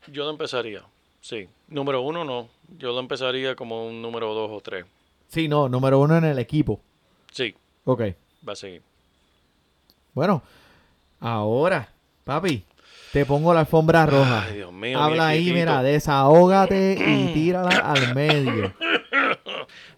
yo 0.08 0.24
lo 0.26 0.30
empezaría. 0.30 0.84
Sí. 1.22 1.48
Número 1.70 2.02
uno 2.02 2.24
no. 2.24 2.48
Yo 2.78 2.92
lo 2.94 3.00
empezaría 3.00 3.56
como 3.56 3.88
un 3.88 4.02
número 4.02 4.34
dos 4.36 4.52
o 4.52 4.62
tres. 4.62 4.86
Sí, 5.28 5.48
no, 5.48 5.68
número 5.68 6.00
uno 6.00 6.18
en 6.18 6.26
el 6.26 6.38
equipo. 6.38 6.80
Sí, 7.32 7.56
Ok. 7.84 8.02
va 8.48 8.54
a 8.54 8.56
seguir. 8.56 8.84
Bueno, 10.14 10.44
ahora, 11.20 11.90
papi, 12.24 12.64
te 13.12 13.26
pongo 13.26 13.54
la 13.54 13.62
alfombra 13.62 14.06
roja. 14.06 14.44
Ay, 14.44 14.56
Dios 14.56 14.74
mío. 14.74 15.00
Habla 15.00 15.28
ahí, 15.28 15.38
equipito. 15.38 15.60
mira, 15.60 15.84
desahógate 15.84 16.98
y 17.00 17.34
tírala 17.34 17.70
al 17.70 18.14
medio. 18.14 18.74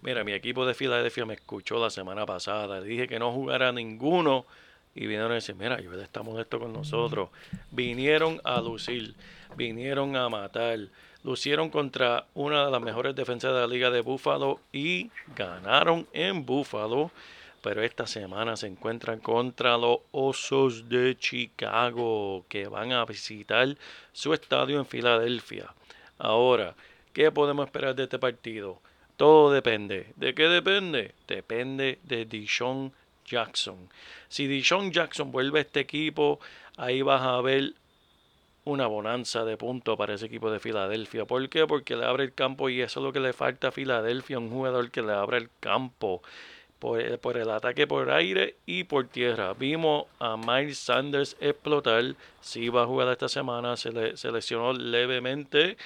Mira, 0.02 0.24
mi 0.24 0.32
equipo 0.32 0.64
de 0.64 0.74
Filadelfia 0.74 1.26
me 1.26 1.34
escuchó 1.34 1.78
la 1.78 1.90
semana 1.90 2.24
pasada. 2.24 2.80
Le 2.80 2.86
dije 2.86 3.08
que 3.08 3.18
no 3.18 3.32
jugara 3.32 3.72
ninguno. 3.72 4.46
Y 4.94 5.02
vinieron 5.02 5.32
a 5.32 5.34
decir, 5.34 5.54
mira, 5.54 5.80
yo 5.80 5.92
está 6.00 6.22
molesto 6.22 6.58
con 6.58 6.72
nosotros. 6.72 7.28
Vinieron 7.70 8.40
a 8.42 8.60
lucir, 8.60 9.14
vinieron 9.56 10.16
a 10.16 10.28
matar. 10.28 10.78
Lucieron 11.22 11.70
contra 11.70 12.26
una 12.34 12.64
de 12.66 12.70
las 12.70 12.80
mejores 12.80 13.14
defensas 13.14 13.52
de 13.52 13.60
la 13.60 13.66
liga 13.66 13.90
de 13.90 14.00
Búfalo 14.00 14.60
y 14.72 15.10
ganaron 15.36 16.06
en 16.12 16.46
Búfalo. 16.46 17.10
Pero 17.62 17.82
esta 17.82 18.06
semana 18.06 18.56
se 18.56 18.68
encuentran 18.68 19.20
contra 19.20 19.76
los 19.76 19.98
Osos 20.12 20.88
de 20.88 21.16
Chicago, 21.18 22.44
que 22.48 22.68
van 22.68 22.92
a 22.92 23.04
visitar 23.04 23.76
su 24.12 24.32
estadio 24.32 24.78
en 24.78 24.86
Filadelfia. 24.86 25.74
Ahora, 26.18 26.74
¿qué 27.12 27.30
podemos 27.32 27.66
esperar 27.66 27.94
de 27.94 28.04
este 28.04 28.18
partido? 28.18 28.80
Todo 29.16 29.52
depende. 29.52 30.12
¿De 30.16 30.34
qué 30.34 30.44
depende? 30.44 31.14
Depende 31.26 31.98
de 32.04 32.24
Dishon 32.24 32.92
Jackson. 33.26 33.88
Si 34.28 34.46
Dishon 34.46 34.92
Jackson 34.92 35.32
vuelve 35.32 35.58
a 35.58 35.62
este 35.62 35.80
equipo, 35.80 36.38
ahí 36.76 37.02
vas 37.02 37.22
a 37.22 37.40
ver 37.40 37.74
una 38.64 38.86
bonanza 38.86 39.44
de 39.44 39.56
puntos 39.56 39.96
para 39.96 40.14
ese 40.14 40.26
equipo 40.26 40.50
de 40.50 40.60
Filadelfia. 40.60 41.24
¿Por 41.24 41.48
qué? 41.48 41.66
Porque 41.66 41.96
le 41.96 42.04
abre 42.04 42.24
el 42.24 42.34
campo 42.34 42.68
y 42.68 42.80
eso 42.80 43.00
es 43.00 43.04
lo 43.04 43.12
que 43.12 43.20
le 43.20 43.32
falta 43.32 43.68
a 43.68 43.72
Filadelfia, 43.72 44.38
un 44.38 44.50
jugador 44.50 44.90
que 44.90 45.02
le 45.02 45.12
abra 45.12 45.38
el 45.38 45.48
campo 45.58 46.22
por, 46.78 47.00
el- 47.00 47.18
por 47.18 47.36
el 47.36 47.50
ataque 47.50 47.86
por 47.86 48.10
aire 48.10 48.56
y 48.66 48.84
por 48.84 49.06
tierra. 49.08 49.52
Vimos 49.54 50.06
a 50.20 50.36
Miles 50.36 50.78
Sanders 50.78 51.36
explotar. 51.40 52.14
Sí 52.40 52.68
va 52.68 52.82
a 52.82 52.86
jugar 52.86 53.08
esta 53.08 53.28
semana, 53.28 53.76
se, 53.76 53.90
le, 53.92 54.16
se 54.16 54.30
lesionó 54.30 54.72
levemente. 54.72 55.76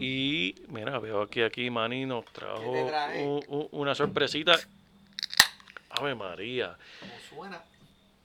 Y 0.00 0.54
mira, 0.68 0.98
veo 0.98 1.26
que 1.28 1.44
aquí 1.44 1.68
Manny 1.70 2.06
nos 2.06 2.24
trajo 2.26 3.40
una 3.72 3.94
sorpresita. 3.94 4.58
Ave 5.90 6.14
María. 6.14 6.76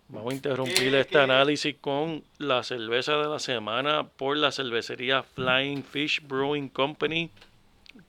Vamos 0.10 0.32
a 0.32 0.36
interrumpir 0.36 0.92
¿Qué, 0.92 1.00
este 1.02 1.12
qué? 1.12 1.20
análisis 1.20 1.76
con 1.82 2.24
la 2.38 2.64
cerveza 2.64 3.18
de 3.18 3.28
la 3.28 3.40
semana 3.40 4.04
por 4.08 4.38
la 4.38 4.54
cervecería 4.54 5.22
Flying 5.24 5.84
Fish 5.84 6.22
Brewing 6.26 6.70
Company 6.70 7.30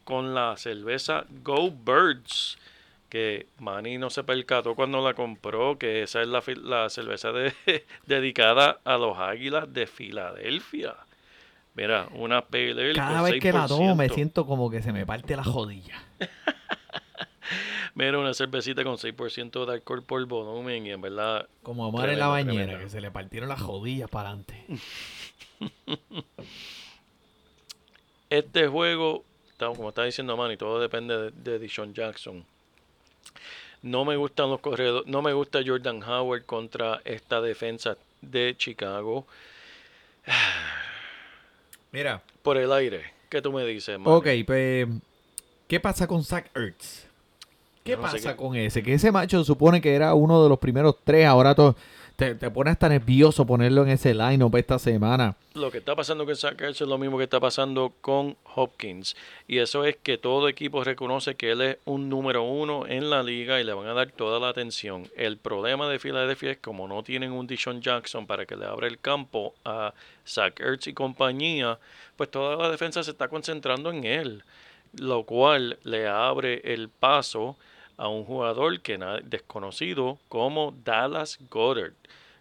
con 0.05 0.33
la 0.33 0.57
cerveza 0.57 1.25
Go 1.43 1.73
Birds. 1.73 2.57
Que 3.09 3.47
Manny 3.59 3.99
no 3.99 4.11
se 4.11 4.23
percató 4.25 4.75
cuando 4.75 5.03
la 5.03 5.15
compró, 5.15 5.79
que 5.79 6.03
esa 6.03 6.21
es 6.23 6.29
la, 6.29 6.43
la 6.63 6.91
cerveza 6.91 7.33
de- 7.33 7.55
dedicada 8.07 8.81
a 8.85 8.97
los 8.97 9.17
Águilas 9.19 9.73
de 9.73 9.87
Filadelfia. 9.87 10.95
Mira, 11.75 12.09
una 12.13 12.45
Ale 12.53 12.93
Cada 12.95 13.23
vez 13.23 13.41
que 13.41 13.53
la 13.53 13.67
tomo 13.69 13.95
me 13.95 14.09
6%. 14.09 14.15
siento 14.15 14.47
como 14.47 14.71
que 14.71 14.83
se 14.83 14.93
me 14.93 15.07
parte 15.07 15.37
la 15.37 15.45
jodilla. 15.45 16.03
Mira, 17.95 18.19
una 18.19 18.35
cervecita 18.35 18.85
con 18.85 18.97
6% 18.97 19.65
de 19.65 19.73
alcohol 19.73 20.03
por 20.05 20.25
volumen 20.27 20.87
y 20.87 20.91
en 20.91 21.01
verdad 21.01 21.49
Como 21.63 21.89
Omar 21.89 22.11
en 22.11 22.19
la 22.19 22.27
bañera, 22.29 22.79
que 22.79 22.89
se 22.89 23.01
le 23.01 23.11
partieron 23.11 23.49
las 23.49 23.61
jodillas 23.61 24.09
para 24.11 24.31
adelante. 24.31 24.65
Este 28.31 28.69
juego, 28.69 29.25
como 29.59 29.89
está 29.89 30.05
diciendo 30.05 30.37
Manny, 30.37 30.57
todo 30.57 30.79
depende 30.81 31.17
de, 31.17 31.31
de 31.31 31.59
Dishon 31.59 31.95
Jackson. 31.95 32.45
No 33.83 34.05
me 34.05 34.17
gustan 34.17 34.51
los 34.51 34.61
corredores, 34.61 35.09
no 35.09 35.23
me 35.23 35.33
gusta 35.33 35.61
Jordan 35.65 36.03
Howard 36.03 36.45
contra 36.45 37.01
esta 37.05 37.41
defensa 37.41 37.97
de 38.21 38.55
Chicago. 38.57 39.27
Mira, 41.93 42.23
Por 42.43 42.57
el 42.59 42.73
aire, 42.73 43.03
¿qué 43.29 43.41
tú 43.41 43.53
me 43.53 43.65
dices, 43.65 43.99
Manny? 43.99 44.17
ok, 44.17 44.27
pues, 44.47 44.89
¿qué 45.67 45.81
pasa 45.81 46.07
con 46.07 46.23
Zach 46.25 46.47
Ertz? 46.55 47.07
¿Qué 47.85 47.97
no 47.97 48.03
pasa 48.03 48.37
con 48.37 48.55
ese? 48.57 48.83
Que 48.83 48.95
ese 48.95 49.11
macho 49.11 49.43
supone 49.45 49.81
que 49.81 49.95
era 49.95 50.13
uno 50.15 50.43
de 50.43 50.49
los 50.51 50.59
primeros 50.59 50.97
tres, 51.05 51.27
ahora 51.27 51.55
to- 51.55 51.75
te, 52.19 52.35
te 52.35 52.51
pone 52.51 52.73
hasta 52.73 52.89
nervioso 52.89 53.47
ponerlo 53.47 53.85
en 53.85 53.91
ese 53.91 54.13
line-up 54.13 54.57
esta 54.57 54.77
semana. 54.81 55.37
Lo 55.55 55.71
que 55.71 55.79
está 55.79 55.95
pasando 55.95 56.27
con 56.27 56.35
Zach 56.35 56.61
Ertz 56.61 56.81
es 56.81 56.89
lo 56.89 56.99
mismo 56.99 57.17
que 57.17 57.23
está 57.23 57.39
pasando 57.39 57.93
con 58.01 58.37
Hopkins. 58.57 59.15
Y 59.47 59.59
eso 59.59 59.85
es 59.85 59.97
que 59.97 60.19
todo 60.19 60.49
equipo 60.49 60.83
reconoce 60.83 61.37
que 61.37 61.53
él 61.53 61.61
es 61.61 61.77
un 61.85 62.09
número 62.09 62.43
uno 62.43 62.89
en 62.89 63.09
la 63.09 63.23
liga 63.23 63.61
y 63.61 63.65
le 63.65 63.73
van 63.73 63.87
a 63.87 63.93
dar 63.93 64.11
toda 64.11 64.41
la 64.41 64.49
atención. 64.49 65.07
El 65.17 65.37
problema 65.37 65.89
de 65.89 66.01
Filadelfia 66.01 66.51
es 66.51 66.59
como 66.59 66.89
no 66.89 67.05
tienen 67.05 67.31
un 67.31 67.47
Dishon 67.47 67.81
Jackson 67.83 68.27
para 68.27 68.47
que 68.47 68.57
le 68.57 68.67
abra 68.67 68.89
el 68.89 68.99
campo 68.99 69.55
a 69.65 69.95
Zach 70.27 70.59
Ertz 70.59 70.89
y 70.89 70.95
compañía, 70.95 71.79
pues 72.17 72.33
toda 72.33 72.57
la 72.57 72.69
defensa 72.69 73.05
se 73.05 73.13
está 73.13 73.29
concentrando 73.29 73.93
en 73.93 74.03
él. 74.03 74.43
Lo 74.95 75.23
cual 75.23 75.79
le 75.85 76.09
abre 76.09 76.63
el 76.65 76.89
paso 76.89 77.57
a 77.99 78.09
un 78.09 78.25
jugador 78.25 78.81
que 78.81 78.99
desconocido 79.25 80.19
como 80.29 80.73
Dallas 80.85 81.39
Goddard 81.51 81.93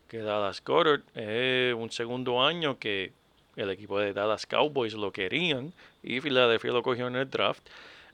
que 0.07 0.19
Dallas 0.19 0.63
Goddard 0.63 1.01
es 1.15 1.73
un 1.75 1.91
segundo 1.91 2.41
año 2.41 2.77
que 2.79 3.11
el 3.57 3.69
equipo 3.69 3.99
de 3.99 4.13
Dallas 4.13 4.45
Cowboys 4.45 4.93
lo 4.93 5.11
querían 5.11 5.73
y 6.01 6.21
Filadelfia 6.21 6.71
lo 6.71 6.81
cogió 6.83 7.07
en 7.07 7.15
el 7.17 7.29
draft. 7.29 7.61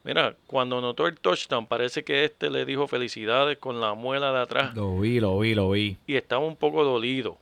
Mira, 0.04 0.36
cuando 0.48 0.82
notó 0.82 1.06
el 1.08 1.18
touchdown, 1.20 1.68
parece 1.68 2.04
que 2.04 2.26
este 2.26 2.50
le 2.50 2.66
dijo 2.66 2.88
felicidades 2.88 3.58
con 3.58 3.80
la 3.80 3.94
muela 3.94 4.34
de 4.34 4.40
atrás 4.40 4.76
Lo 4.76 5.00
vi, 5.00 5.20
lo 5.20 5.40
vi, 5.40 5.54
lo 5.54 5.70
vi. 5.70 5.98
y 6.08 6.16
estaba 6.16 6.46
un 6.46 6.56
poco 6.56 6.84
dolido 6.84 7.38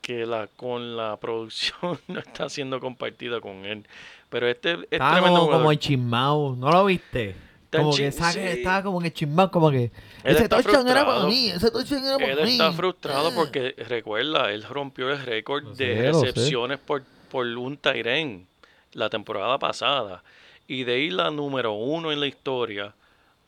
que 0.00 0.24
la 0.24 0.48
con 0.56 0.96
la 0.96 1.16
producción 1.16 1.98
no 2.08 2.20
está 2.20 2.48
siendo 2.48 2.80
compartida 2.80 3.40
con 3.40 3.64
él. 3.66 3.84
Pero 4.30 4.48
este 4.48 4.72
es 4.72 4.78
Estaba 4.90 5.12
tremendo 5.12 5.40
como, 5.40 5.46
como 5.46 5.58
jugador. 5.58 5.72
enchismado, 5.74 6.56
¿no 6.56 6.70
lo 6.70 6.84
viste? 6.86 7.34
Como 7.70 7.90
que 7.96 8.12
sí. 8.12 8.38
estaba 8.40 8.82
como 8.82 9.00
que 9.00 9.12
chismado, 9.12 9.50
como 9.50 9.70
que... 9.70 9.90
Ese 10.24 10.48
touchdown 10.48 10.88
era 10.88 11.04
para 11.04 11.24
mí, 11.26 11.48
ese 11.48 11.70
touchdown 11.70 12.04
era 12.04 12.16
para 12.18 12.32
Él 12.32 12.42
mí. 12.44 12.52
está 12.52 12.72
frustrado 12.72 13.34
porque, 13.34 13.74
recuerda, 13.88 14.52
él 14.52 14.62
rompió 14.64 15.10
el 15.10 15.18
récord 15.24 15.64
Lo 15.64 15.74
de 15.74 15.96
sé, 15.96 16.02
recepciones 16.12 16.78
por, 16.78 17.02
por 17.30 17.46
un 17.46 17.76
Tyren 17.76 18.46
la 18.92 19.10
temporada 19.10 19.58
pasada. 19.58 20.22
Y 20.68 20.84
de 20.84 20.98
ir 21.00 21.12
la 21.14 21.30
número 21.30 21.72
uno 21.72 22.10
en 22.12 22.20
la 22.20 22.26
historia 22.26 22.94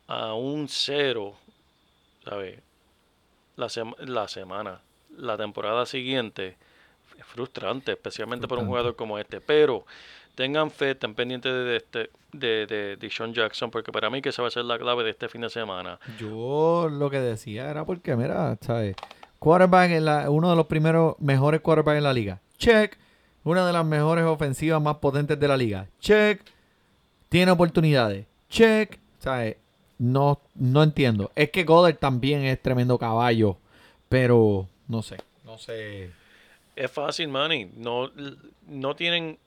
a 0.07 0.35
un 0.35 0.69
cero, 0.69 1.35
¿sabes? 2.25 2.61
La, 3.57 3.69
sema- 3.69 3.97
la 3.99 4.29
semana, 4.29 4.81
la 5.17 5.37
temporada 5.37 5.85
siguiente, 5.87 6.57
es 7.19 7.25
frustrante, 7.27 7.93
especialmente 7.93 8.47
para 8.47 8.61
un 8.63 8.69
jugador 8.69 8.95
como 8.95 9.19
este. 9.19 9.41
Pero 9.41 9.85
tengan 10.37 10.71
fe, 10.71 10.93
estén 10.93 11.15
pendientes 11.15 11.53
de 11.53 11.77
este 11.77 12.11
de, 12.33 12.67
de, 12.67 12.97
Deshaun 12.97 13.33
Jackson, 13.33 13.71
porque 13.71 13.93
para 13.93 14.11
mí 14.11 14.21
que 14.21 14.31
esa 14.31 14.43
va 14.43 14.49
a 14.49 14.51
ser 14.51 14.65
la 14.65 14.79
clave 14.79 15.05
de 15.05 15.11
este 15.11 15.29
fin 15.29 15.41
de 15.41 15.51
semana. 15.51 15.99
Yo 16.19 16.89
lo 16.91 17.11
que 17.11 17.21
decía 17.21 17.71
era 17.71 17.85
porque, 17.85 18.17
mira, 18.17 18.57
¿sabes? 18.61 18.97
Quarterback, 19.39 19.91
en 19.93 20.05
la, 20.05 20.31
uno 20.31 20.51
de 20.51 20.57
los 20.57 20.67
primeros 20.67 21.15
mejores 21.21 21.61
quarterbacks 21.61 21.99
en 21.99 22.05
la 22.05 22.13
liga. 22.13 22.41
Check. 22.59 22.99
Una 23.45 23.67
de 23.67 23.73
las 23.73 23.85
mejores 23.85 24.25
ofensivas 24.25 24.83
más 24.83 24.97
potentes 24.97 25.39
de 25.39 25.49
la 25.49 25.57
liga. 25.57 25.89
Check. 26.01 26.43
Tiene 27.29 27.53
oportunidades. 27.53 28.27
Check. 28.51 28.99
¿Sabes? 29.21 29.57
No, 29.99 30.41
no 30.55 30.83
entiendo. 30.83 31.31
Es 31.35 31.51
que 31.51 31.65
Goddard 31.65 31.97
también 31.97 32.43
es 32.43 32.61
tremendo 32.61 32.99
caballo. 32.99 33.57
Pero 34.09 34.69
no 34.89 35.03
sé. 35.03 35.19
No 35.45 35.57
sé. 35.57 36.11
Es 36.75 36.91
fácil, 36.91 37.29
Manny. 37.29 37.71
No, 37.77 38.11
no 38.67 38.97
tienen. 38.97 39.39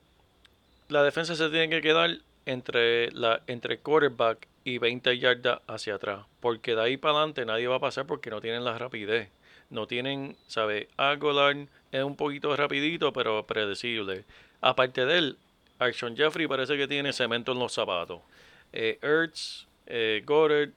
La 0.88 1.02
defensa 1.02 1.34
se 1.34 1.48
tiene 1.50 1.68
que 1.68 1.80
quedar 1.80 2.10
entre 2.46 3.10
la 3.12 3.42
entre 3.46 3.78
quarterback 3.78 4.48
y 4.64 4.78
20 4.78 5.18
yardas 5.18 5.60
hacia 5.66 5.96
atrás. 5.96 6.26
Porque 6.40 6.74
de 6.74 6.82
ahí 6.82 6.96
para 6.96 7.14
adelante 7.14 7.44
nadie 7.44 7.66
va 7.66 7.76
a 7.76 7.80
pasar 7.80 8.06
porque 8.06 8.30
no 8.30 8.40
tienen 8.40 8.64
la 8.64 8.78
rapidez. 8.78 9.28
No 9.70 9.86
tienen, 9.86 10.36
¿sabes? 10.46 10.88
Aguilar 10.96 11.56
es 11.90 12.04
un 12.04 12.16
poquito 12.16 12.54
rapidito, 12.54 13.12
pero 13.12 13.46
predecible. 13.46 14.24
Aparte 14.60 15.06
de 15.06 15.18
él, 15.18 15.38
Action 15.78 16.16
Jeffrey 16.16 16.46
parece 16.46 16.76
que 16.76 16.86
tiene 16.86 17.12
cemento 17.12 17.52
en 17.52 17.58
los 17.58 17.72
zapatos. 17.72 18.20
Eh, 18.72 18.98
Ertz, 19.02 19.66
eh, 19.86 20.22
Goddard, 20.24 20.70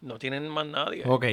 no 0.00 0.18
tienen 0.18 0.48
más 0.48 0.66
nadie. 0.66 1.02
Ok. 1.06 1.26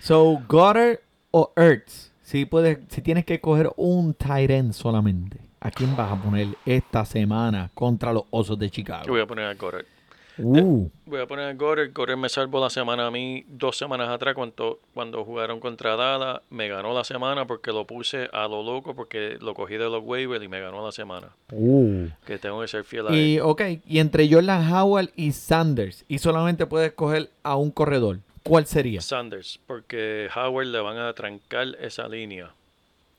So, 0.00 0.42
Goddard 0.48 1.00
o 1.30 1.52
Ertz. 1.56 2.12
Si, 2.22 2.44
puedes, 2.44 2.78
si 2.88 3.00
tienes 3.00 3.24
que 3.24 3.40
coger 3.40 3.70
un 3.76 4.14
tight 4.14 4.72
solamente. 4.72 5.47
¿A 5.60 5.70
quién 5.70 5.96
vas 5.96 6.12
a 6.12 6.16
poner 6.22 6.48
esta 6.64 7.04
semana 7.04 7.70
contra 7.74 8.12
los 8.12 8.24
Osos 8.30 8.58
de 8.58 8.66
Yo 8.68 8.72
Chicago? 8.74 9.04
voy 9.08 9.20
a 9.20 9.26
poner 9.26 9.46
a 9.46 9.54
Goddard. 9.54 9.84
Uh, 10.40 10.88
Voy 11.04 11.20
a 11.20 11.26
poner 11.26 11.46
a 11.46 11.54
Goddard. 11.54 11.92
Goddard 11.92 12.16
me 12.16 12.28
salvó 12.28 12.60
la 12.60 12.70
semana 12.70 13.08
a 13.08 13.10
mí 13.10 13.44
dos 13.48 13.76
semanas 13.76 14.08
atrás 14.08 14.36
cuando, 14.36 14.78
cuando 14.94 15.24
jugaron 15.24 15.58
contra 15.58 15.96
Dallas. 15.96 16.42
Me 16.50 16.68
ganó 16.68 16.94
la 16.94 17.02
semana 17.02 17.44
porque 17.48 17.72
lo 17.72 17.88
puse 17.88 18.28
a 18.32 18.46
lo 18.46 18.62
loco 18.62 18.94
porque 18.94 19.36
lo 19.40 19.52
cogí 19.54 19.74
de 19.74 19.90
los 19.90 20.00
waivers 20.04 20.44
y 20.44 20.46
me 20.46 20.60
ganó 20.60 20.84
la 20.84 20.92
semana. 20.92 21.30
uh. 21.50 22.06
Que 22.24 22.38
tengo 22.38 22.60
que 22.60 22.68
ser 22.68 22.84
fiel 22.84 23.08
a 23.08 23.16
Y, 23.16 23.34
él. 23.38 23.42
ok, 23.42 23.62
y 23.84 23.98
entre 23.98 24.32
Jordan 24.32 24.72
Howard 24.72 25.08
y 25.16 25.32
Sanders, 25.32 26.04
y 26.06 26.18
solamente 26.18 26.66
puedes 26.66 26.92
coger 26.92 27.30
a 27.42 27.56
un 27.56 27.72
corredor, 27.72 28.20
¿cuál 28.44 28.64
sería? 28.66 29.00
Sanders, 29.00 29.58
porque 29.66 30.28
Howard 30.36 30.66
le 30.68 30.78
van 30.78 30.98
a 30.98 31.12
trancar 31.14 31.66
esa 31.80 32.06
línea. 32.06 32.52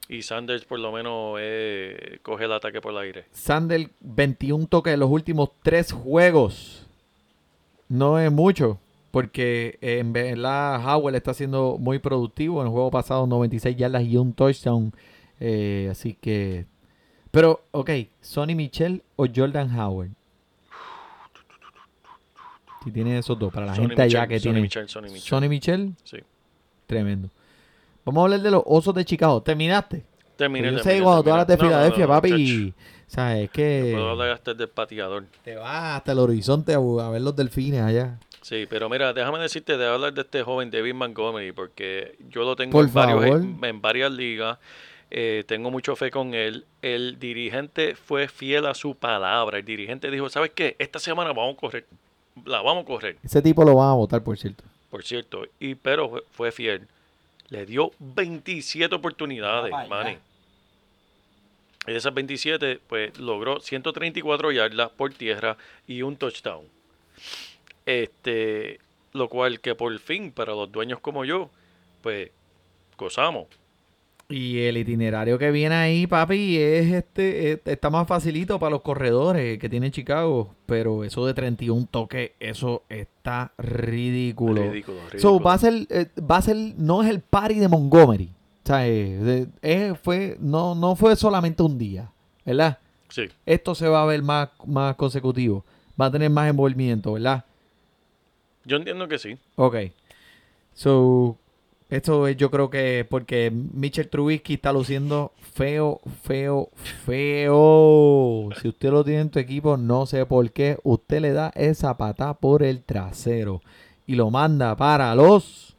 Y 0.10 0.24
Sanders 0.24 0.66
por 0.66 0.80
lo 0.80 0.92
menos 0.92 1.38
eh, 1.40 2.18
coge 2.24 2.46
el 2.46 2.52
ataque 2.52 2.82
por 2.82 2.92
el 2.94 2.98
aire. 2.98 3.26
Sanders, 3.32 3.90
21 4.00 4.66
toques 4.68 4.94
en 4.96 5.00
los 5.00 5.10
últimos 5.10 5.52
tres 5.62 5.92
juegos. 5.92 6.88
No 7.88 8.20
es 8.20 8.32
mucho, 8.32 8.80
porque 9.12 9.78
eh, 9.82 10.00
en 10.00 10.12
verdad 10.12 10.84
Howard 10.84 11.16
está 11.16 11.34
siendo 11.36 11.78
muy 11.80 12.00
productivo. 12.00 12.60
En 12.62 12.68
el 12.68 12.72
juego 12.74 12.90
pasado, 12.90 13.28
96 13.28 13.76
yardas 13.78 14.04
y 14.04 14.18
un 14.18 14.34
touchdown. 14.34 14.92
Eh, 15.40 15.88
así 15.92 16.16
que. 16.20 16.66
Pero, 17.32 17.62
ok, 17.72 17.92
Sonny 18.22 18.56
Michel 18.56 19.04
o 19.16 19.28
Jordan 19.34 19.80
Howard. 19.80 20.10
Si 22.84 22.92
tiene 22.92 23.18
esos 23.20 23.38
dos, 23.38 23.54
para 23.54 23.68
la 23.68 23.76
Sonny 23.76 23.90
gente 23.90 24.02
allá 24.02 24.22
Michel, 24.22 24.30
que 24.30 24.40
Sonny 24.40 24.54
tiene. 24.54 24.62
Michel, 24.62 24.90
Sonny 24.90 25.08
Michel. 25.10 25.22
Sonny 25.22 25.50
Michel, 25.50 25.94
Sí. 26.04 26.18
tremendo. 26.88 27.30
Vamos 28.06 28.22
a 28.22 28.24
hablar 28.26 28.42
de 28.42 28.52
los 28.52 28.64
osos 28.66 28.94
de 28.96 29.06
Chicago. 29.06 29.42
¿Terminaste? 29.42 30.04
Terminé, 30.36 30.72
yo 30.72 30.80
sé 30.80 31.02
cuando 31.02 31.22
tú 31.24 31.32
hablas 31.32 31.48
de 31.48 31.58
Filadelfia, 31.58 32.06
no, 32.08 32.14
papi, 32.14 32.30
chacho. 32.72 32.76
¿sabes? 33.08 33.50
que 33.52 33.90
Puedo 33.94 34.10
hablar 34.12 34.30
hasta 34.30 34.54
del 34.54 34.70
pateador. 34.70 35.26
te 35.44 35.56
vas 35.56 35.98
hasta 35.98 36.14
el 36.14 36.20
horizonte 36.20 36.74
a, 36.74 36.78
a 36.78 37.10
ver 37.10 37.22
los 37.22 37.36
delfines 37.36 37.82
allá. 37.82 38.18
Sí, 38.42 38.66
pero 38.70 38.88
mira, 38.90 39.12
déjame 39.12 39.38
decirte 39.40 39.78
de 39.78 39.86
hablar 39.86 40.14
de 40.14 40.22
este 40.22 40.42
joven 40.44 40.72
David 40.72 40.94
Montgomery, 40.94 41.52
porque 41.52 42.16
yo 42.30 42.44
lo 42.46 42.56
tengo 42.56 42.72
Por 42.72 42.86
en, 42.88 42.94
varios- 42.94 43.24
favor. 43.26 43.66
en 43.68 43.82
varias 43.82 44.12
ligas, 44.14 44.58
eh, 45.12 45.44
tengo 45.46 45.70
mucho 45.72 45.96
fe 45.98 46.10
con 46.10 46.34
él. 46.34 46.66
El 46.82 47.20
dirigente 47.20 47.96
fue 47.96 48.30
fiel 48.30 48.66
a 48.66 48.74
su 48.76 48.96
palabra. 48.96 49.58
El 49.58 49.66
dirigente 49.66 50.10
dijo, 50.10 50.30
¿sabes 50.30 50.52
qué? 50.56 50.78
Esta 50.80 51.00
semana 51.00 51.34
vamos 51.34 51.56
a 51.58 51.60
correr, 51.60 51.86
la 52.46 52.62
vamos 52.62 52.84
a 52.84 52.88
correr, 52.88 53.18
Ese 53.22 53.42
tipo 53.42 53.66
lo 53.66 53.76
van 53.76 53.90
a 53.90 53.94
votar, 53.96 54.24
por 54.24 54.38
cierto. 54.38 54.64
por 54.90 55.04
cierto. 55.04 55.42
Y 55.60 55.76
pero 55.76 56.10
fue- 56.10 56.24
fue 56.32 56.52
fiel. 56.54 56.88
Le 57.50 57.66
dio 57.66 57.92
27 58.00 58.94
oportunidades, 58.94 59.72
vaya. 59.72 59.90
Manny. 59.90 60.18
Y 61.88 61.92
de 61.92 61.98
esas 61.98 62.14
27, 62.14 62.80
pues 62.88 63.18
logró 63.18 63.60
134 63.60 64.52
yardas 64.52 64.90
por 64.92 65.14
tierra 65.14 65.58
y 65.88 66.02
un 66.02 66.18
touchdown. 66.18 66.66
Este, 67.86 68.80
lo 69.14 69.30
cual 69.30 69.60
que 69.60 69.76
por 69.76 69.98
fin 70.00 70.32
para 70.32 70.54
los 70.54 70.72
dueños 70.72 71.00
como 71.00 71.26
yo, 71.26 71.50
pues 72.04 72.30
gozamos. 72.98 73.48
Y 74.32 74.60
el 74.60 74.78
itinerario 74.78 75.40
que 75.40 75.50
viene 75.50 75.74
ahí, 75.74 76.06
papi, 76.06 76.58
es 76.58 76.92
este, 76.94 77.54
es- 77.54 77.60
está 77.66 77.90
más 77.90 78.08
facilito 78.08 78.60
para 78.60 78.70
los 78.70 78.82
corredores 78.82 79.58
que 79.58 79.70
tiene 79.70 79.90
Chicago. 79.90 80.54
Pero 80.68 81.04
eso 81.04 81.26
de 81.26 81.34
31 81.34 81.88
toques, 81.90 82.32
eso 82.40 82.84
está 82.90 83.52
ridículo. 83.58 84.70
Ridículo, 84.72 85.00
ridículo. 85.10 85.20
So, 85.20 85.40
va 85.40 85.54
a 85.56 85.58
ser, 85.58 85.74
eh, 85.90 86.06
va 86.20 86.38
a 86.38 86.42
ser, 86.44 86.56
no 86.78 87.02
es 87.02 87.10
el 87.10 87.22
party 87.22 87.56
de 87.56 87.68
Montgomery. 87.68 88.30
O 88.64 88.68
sea, 88.68 88.88
eh, 88.88 89.48
eh, 89.64 89.96
fue, 90.00 90.38
no, 90.40 90.76
no 90.76 90.96
fue 90.96 91.16
solamente 91.16 91.64
un 91.64 91.80
día, 91.80 92.12
¿verdad? 92.46 92.78
Sí, 93.08 93.24
Esto 93.48 93.74
se 93.74 93.88
va 93.88 94.04
a 94.04 94.06
ver 94.06 94.22
más, 94.22 94.50
más 94.68 94.96
consecutivo. 94.96 95.66
Va 96.00 96.06
a 96.06 96.12
tener 96.12 96.30
más 96.30 96.48
envolvimiento, 96.48 97.14
¿verdad? 97.14 97.46
yo 98.66 98.78
entiendo 98.78 99.08
que 99.08 99.18
sí. 99.18 99.36
Ok. 99.56 99.76
So, 100.76 101.36
esto 101.90 102.28
es, 102.28 102.38
yo 102.38 102.52
creo 102.52 102.70
que 102.70 103.06
porque 103.10 103.52
Mitchell 103.52 104.10
Trubisky 104.10 104.56
está 104.56 104.72
luciendo 104.72 105.34
feo, 105.54 106.02
feo, 106.22 106.70
feo. 107.06 108.50
Si 108.62 108.68
usted 108.68 108.92
lo 108.92 109.04
tiene 109.04 109.22
en 109.22 109.30
tu 109.32 109.40
equipo, 109.40 109.76
no 109.76 110.06
sé 110.06 110.26
por 110.28 110.52
qué, 110.52 110.78
usted 110.84 111.22
le 111.22 111.34
da 111.34 111.52
esa 111.56 111.98
patada 111.98 112.36
por 112.36 112.62
el 112.62 112.84
trasero 112.84 113.62
y 114.06 114.16
lo 114.16 114.30
manda 114.30 114.76
para 114.76 115.16
los... 115.16 115.76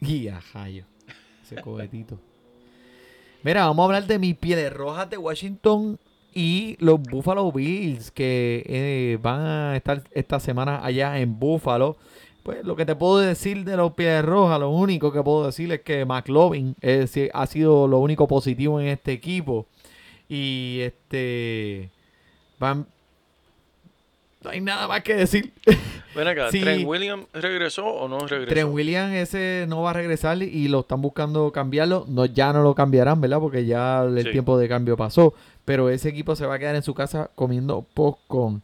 Y 0.00 0.28
a 0.28 0.40
jayo. 0.40 0.84
Ese 1.42 1.60
cohetito. 1.60 2.20
Mira, 3.42 3.66
vamos 3.66 3.82
a 3.82 3.86
hablar 3.86 4.06
de 4.06 4.18
mis 4.18 4.36
pieles 4.36 4.72
rojas 4.72 5.10
de 5.10 5.16
Washington 5.16 5.98
y 6.38 6.76
los 6.80 7.00
Buffalo 7.00 7.50
Bills 7.50 8.10
que 8.10 8.62
eh, 8.66 9.18
van 9.22 9.40
a 9.40 9.76
estar 9.76 10.02
esta 10.10 10.38
semana 10.38 10.84
allá 10.84 11.18
en 11.18 11.38
Buffalo. 11.38 11.96
Pues 12.42 12.62
lo 12.62 12.76
que 12.76 12.84
te 12.84 12.94
puedo 12.94 13.18
decir 13.18 13.64
de 13.64 13.76
los 13.76 13.92
pieles 13.94 14.22
rojas, 14.24 14.60
lo 14.60 14.68
único 14.70 15.10
que 15.12 15.22
puedo 15.22 15.46
decir 15.46 15.72
es 15.72 15.80
que 15.80 16.04
McLovin 16.04 16.76
eh, 16.82 17.06
sí, 17.08 17.28
ha 17.32 17.46
sido 17.46 17.88
lo 17.88 17.98
único 18.00 18.28
positivo 18.28 18.78
en 18.80 18.88
este 18.88 19.12
equipo. 19.12 19.66
Y 20.28 20.80
este 20.82 21.88
van 22.58 22.86
no 24.44 24.50
hay 24.50 24.60
nada 24.60 24.86
más 24.86 25.02
que 25.02 25.14
decir. 25.14 25.52
Ven 26.14 26.28
acá, 26.28 26.50
Sí. 26.50 26.60
¿Trent 26.60 26.86
Williams 26.86 27.26
regresó 27.32 27.84
o 27.86 28.08
no 28.08 28.20
regresó? 28.20 28.48
Trent 28.54 28.70
Williams 28.72 29.14
ese 29.14 29.66
no 29.68 29.82
va 29.82 29.90
a 29.90 29.92
regresar 29.94 30.40
y 30.42 30.68
lo 30.68 30.80
están 30.80 31.02
buscando 31.02 31.50
cambiarlo. 31.50 32.04
No, 32.08 32.26
ya 32.26 32.52
no 32.52 32.62
lo 32.62 32.74
cambiarán, 32.74 33.20
¿verdad? 33.20 33.40
Porque 33.40 33.66
ya 33.66 34.02
el 34.04 34.22
Sí. 34.22 34.30
tiempo 34.30 34.56
de 34.58 34.68
cambio 34.68 34.96
pasó. 34.96 35.34
Pero 35.66 35.90
ese 35.90 36.08
equipo 36.08 36.34
se 36.34 36.46
va 36.46 36.54
a 36.54 36.58
quedar 36.58 36.76
en 36.76 36.82
su 36.82 36.94
casa 36.94 37.30
comiendo 37.34 37.82
popcorn. 37.92 38.62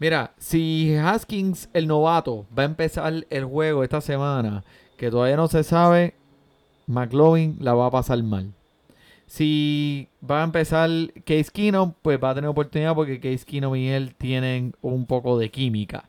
Mira, 0.00 0.32
si 0.38 0.96
Haskins, 0.96 1.68
el 1.72 1.86
novato, 1.86 2.46
va 2.56 2.62
a 2.64 2.66
empezar 2.66 3.26
el 3.30 3.44
juego 3.44 3.84
esta 3.84 4.00
semana, 4.00 4.64
que 4.96 5.10
todavía 5.10 5.36
no 5.36 5.46
se 5.46 5.62
sabe, 5.62 6.14
McLovin 6.86 7.58
la 7.60 7.74
va 7.74 7.86
a 7.86 7.90
pasar 7.90 8.20
mal. 8.22 8.52
Si 9.26 10.08
va 10.28 10.40
a 10.40 10.44
empezar 10.44 10.88
Case 11.26 11.50
Keenum, 11.52 11.92
pues 12.00 12.18
va 12.22 12.30
a 12.30 12.34
tener 12.34 12.48
oportunidad 12.48 12.94
porque 12.94 13.20
Case 13.20 13.44
Keenum 13.44 13.76
y 13.76 13.88
él 13.88 14.14
tienen 14.14 14.74
un 14.80 15.04
poco 15.04 15.38
de 15.38 15.50
química. 15.50 16.08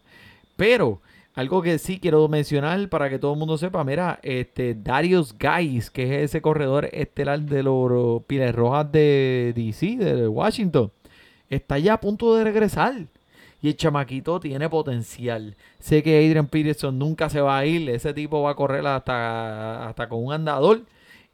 Pero 0.55 1.01
algo 1.39 1.61
que 1.61 1.79
sí 1.79 2.01
quiero 2.01 2.27
mencionar 2.27 2.89
para 2.89 3.09
que 3.09 3.17
todo 3.17 3.31
el 3.31 3.39
mundo 3.39 3.57
sepa, 3.57 3.85
mira, 3.85 4.19
este 4.23 4.75
Darius 4.75 5.33
Guys, 5.39 5.89
que 5.89 6.03
es 6.03 6.31
ese 6.31 6.41
corredor 6.41 6.89
estelar 6.91 7.39
de 7.39 7.63
los 7.63 8.23
Piles 8.25 8.53
Rojas 8.53 8.91
de 8.91 9.53
DC, 9.55 9.95
de 9.95 10.27
Washington, 10.27 10.91
está 11.49 11.79
ya 11.79 11.93
a 11.93 12.01
punto 12.01 12.35
de 12.35 12.43
regresar. 12.43 13.07
Y 13.61 13.69
el 13.69 13.77
chamaquito 13.77 14.41
tiene 14.41 14.69
potencial. 14.69 15.55
Sé 15.79 16.03
que 16.03 16.17
Adrian 16.17 16.47
Peterson 16.47 16.99
nunca 16.99 17.29
se 17.29 17.39
va 17.39 17.57
a 17.57 17.65
ir. 17.65 17.89
Ese 17.89 18.13
tipo 18.13 18.41
va 18.41 18.51
a 18.51 18.55
correr 18.55 18.85
hasta, 18.85 19.87
hasta 19.87 20.09
con 20.09 20.23
un 20.23 20.33
andador. 20.33 20.81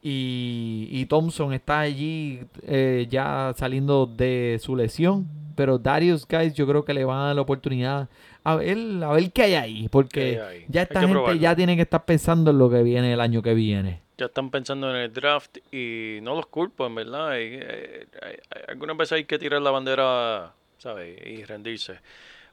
Y, 0.08 0.86
y 0.92 1.06
Thompson 1.06 1.52
está 1.52 1.80
allí 1.80 2.40
eh, 2.62 3.08
ya 3.10 3.52
saliendo 3.56 4.06
de 4.06 4.58
su 4.62 4.76
lesión. 4.76 5.26
Pero 5.56 5.78
Darius 5.78 6.26
Guys 6.28 6.54
yo 6.54 6.64
creo 6.66 6.84
que 6.84 6.94
le 6.94 7.04
van 7.04 7.18
a 7.18 7.26
dar 7.28 7.34
la 7.36 7.42
oportunidad 7.42 8.08
a 8.44 8.54
ver, 8.54 8.78
a 9.02 9.12
ver 9.12 9.32
qué 9.32 9.42
hay 9.42 9.54
ahí. 9.54 9.88
Porque 9.88 10.20
¿Qué 10.36 10.40
hay 10.40 10.56
ahí? 10.58 10.64
ya 10.68 10.82
esta 10.82 11.00
gente 11.00 11.12
probarlo. 11.14 11.40
ya 11.40 11.56
tiene 11.56 11.74
que 11.74 11.82
estar 11.82 12.04
pensando 12.04 12.52
en 12.52 12.58
lo 12.58 12.70
que 12.70 12.82
viene 12.84 13.12
el 13.12 13.20
año 13.20 13.42
que 13.42 13.54
viene. 13.54 14.00
Ya 14.18 14.26
están 14.26 14.50
pensando 14.50 14.88
en 14.90 14.96
el 14.96 15.12
draft 15.12 15.58
y 15.72 16.20
no 16.22 16.36
los 16.36 16.46
culpo, 16.46 16.86
en 16.86 16.94
verdad. 16.94 17.30
Hay- 17.30 17.54
hay- 17.56 18.38
algunas 18.68 18.96
veces 18.96 19.12
hay 19.12 19.24
que 19.24 19.38
tirar 19.40 19.60
la 19.60 19.70
bandera, 19.72 20.52
¿sabes? 20.78 21.18
Y 21.26 21.42
rendirse. 21.44 21.94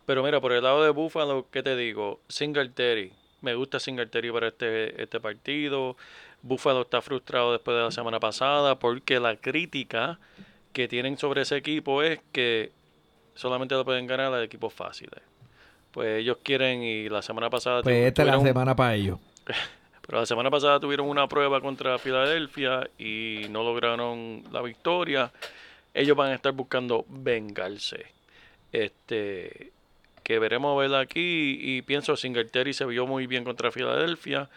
Pero 0.08 0.24
mira, 0.24 0.41
por 0.41 0.54
el 0.54 0.64
lado 0.64 0.84
de 0.84 0.89
Buffalo, 0.89 1.45
¿qué 1.51 1.62
te 1.62 1.76
digo? 1.78 2.20
Singletary. 2.28 3.12
Me 3.41 3.54
gusta 3.56 3.80
Singletary 3.80 4.32
para 4.32 4.47
este, 4.47 5.01
este 5.04 5.20
partido. 5.20 5.95
Buffalo 6.44 6.82
está 6.82 7.02
frustrado 7.02 7.54
después 7.54 7.76
de 7.76 7.84
la 7.84 7.91
semana 7.91 8.20
pasada 8.20 8.78
porque 8.78 9.20
la 9.20 9.38
crítica 9.38 10.20
que 10.74 10.88
tienen 10.88 11.18
sobre 11.18 11.41
ese 11.41 11.56
equipo 11.56 12.04
es 12.04 12.20
que 12.32 12.72
solamente 13.34 13.76
lo 13.76 13.86
pueden 13.86 14.06
ganar 14.06 14.34
a 14.34 14.44
equipos 14.44 14.74
fáciles. 14.74 15.22
Pues 15.91 16.20
ellos 16.20 16.38
quieren 16.44 16.84
y 16.84 17.08
la 17.08 17.22
semana 17.22 17.50
pasada 17.50 17.82
Pues 17.82 18.08
esta 18.08 18.24
es 18.24 18.28
la 18.28 18.39
semana 18.41 18.76
para 18.76 18.94
ellos. 18.96 19.20
pero 20.06 20.20
la 20.20 20.26
semana 20.26 20.52
pasada 20.52 20.80
tuvieron 20.80 21.08
una 21.08 21.28
prueba 21.28 21.62
contra 21.62 21.98
Filadelfia 21.98 22.89
y 22.98 23.46
no 23.50 23.64
lograron 23.64 24.44
la 24.52 24.62
victoria. 24.62 25.32
Ellos 25.94 26.18
van 26.18 26.32
a 26.32 26.36
estar 26.36 26.52
buscando 26.52 27.06
vengarse. 27.08 28.08
Este, 28.74 29.72
que 30.24 30.39
veremos 30.39 30.78
ver 30.78 30.96
aquí 30.96 31.58
y 31.62 31.84
pienso 31.84 32.18
Singletary 32.18 32.74
se 32.74 32.86
vio 32.86 33.08
muy 33.08 33.28
bien 33.28 33.46
contra 33.46 33.72
Filadelfia. 33.72 34.50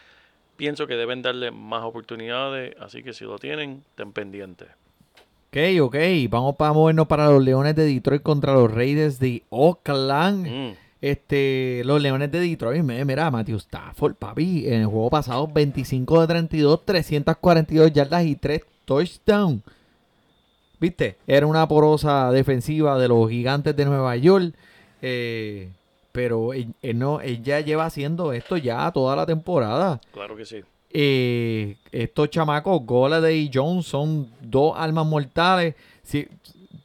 Pienso 0.56 0.86
que 0.86 0.94
deben 0.94 1.22
darle 1.22 1.50
más 1.50 1.84
oportunidades, 1.84 2.74
así 2.80 3.02
que 3.02 3.12
si 3.12 3.24
lo 3.24 3.38
tienen, 3.38 3.82
estén 3.90 4.12
pendientes. 4.12 4.68
Ok, 5.48 5.58
ok. 5.82 5.96
Vamos 6.28 6.56
para 6.56 6.72
movernos 6.72 7.06
para 7.06 7.30
los 7.30 7.42
Leones 7.42 7.74
de 7.76 7.84
Detroit 7.86 8.22
contra 8.22 8.52
los 8.54 8.72
Raiders 8.72 9.18
de 9.18 9.42
Oakland. 9.50 10.46
Mm, 10.48 10.74
Este, 11.00 11.82
los 11.84 12.00
Leones 12.02 12.32
de 12.32 12.40
Detroit, 12.40 12.82
mira, 12.82 13.30
Matthew 13.30 13.58
Stafford, 13.58 14.14
papi, 14.14 14.66
en 14.66 14.80
el 14.80 14.86
juego 14.86 15.10
pasado 15.10 15.46
25 15.46 16.22
de 16.22 16.26
32, 16.26 16.84
342 16.86 17.92
yardas 17.92 18.24
y 18.24 18.34
3 18.34 18.62
touchdowns. 18.86 19.62
¿Viste? 20.80 21.16
Era 21.26 21.46
una 21.46 21.68
porosa 21.68 22.30
defensiva 22.32 22.98
de 22.98 23.08
los 23.08 23.28
gigantes 23.30 23.76
de 23.76 23.84
Nueva 23.84 24.16
York. 24.16 24.54
eh, 25.02 25.68
pero 26.16 26.54
él, 26.54 26.72
él 26.80 26.98
no, 26.98 27.20
él 27.20 27.42
ya 27.42 27.60
lleva 27.60 27.84
haciendo 27.84 28.32
esto 28.32 28.56
ya 28.56 28.90
toda 28.90 29.14
la 29.14 29.26
temporada. 29.26 30.00
claro 30.12 30.34
que 30.34 30.46
sí. 30.46 30.62
Eh, 30.88 31.76
estos 31.92 32.30
chamacos, 32.30 32.86
Golladay 32.86 33.40
y 33.40 33.50
Jones, 33.52 33.84
son 33.84 34.30
dos 34.40 34.72
almas 34.78 35.04
mortales. 35.04 35.74
Si, 36.02 36.26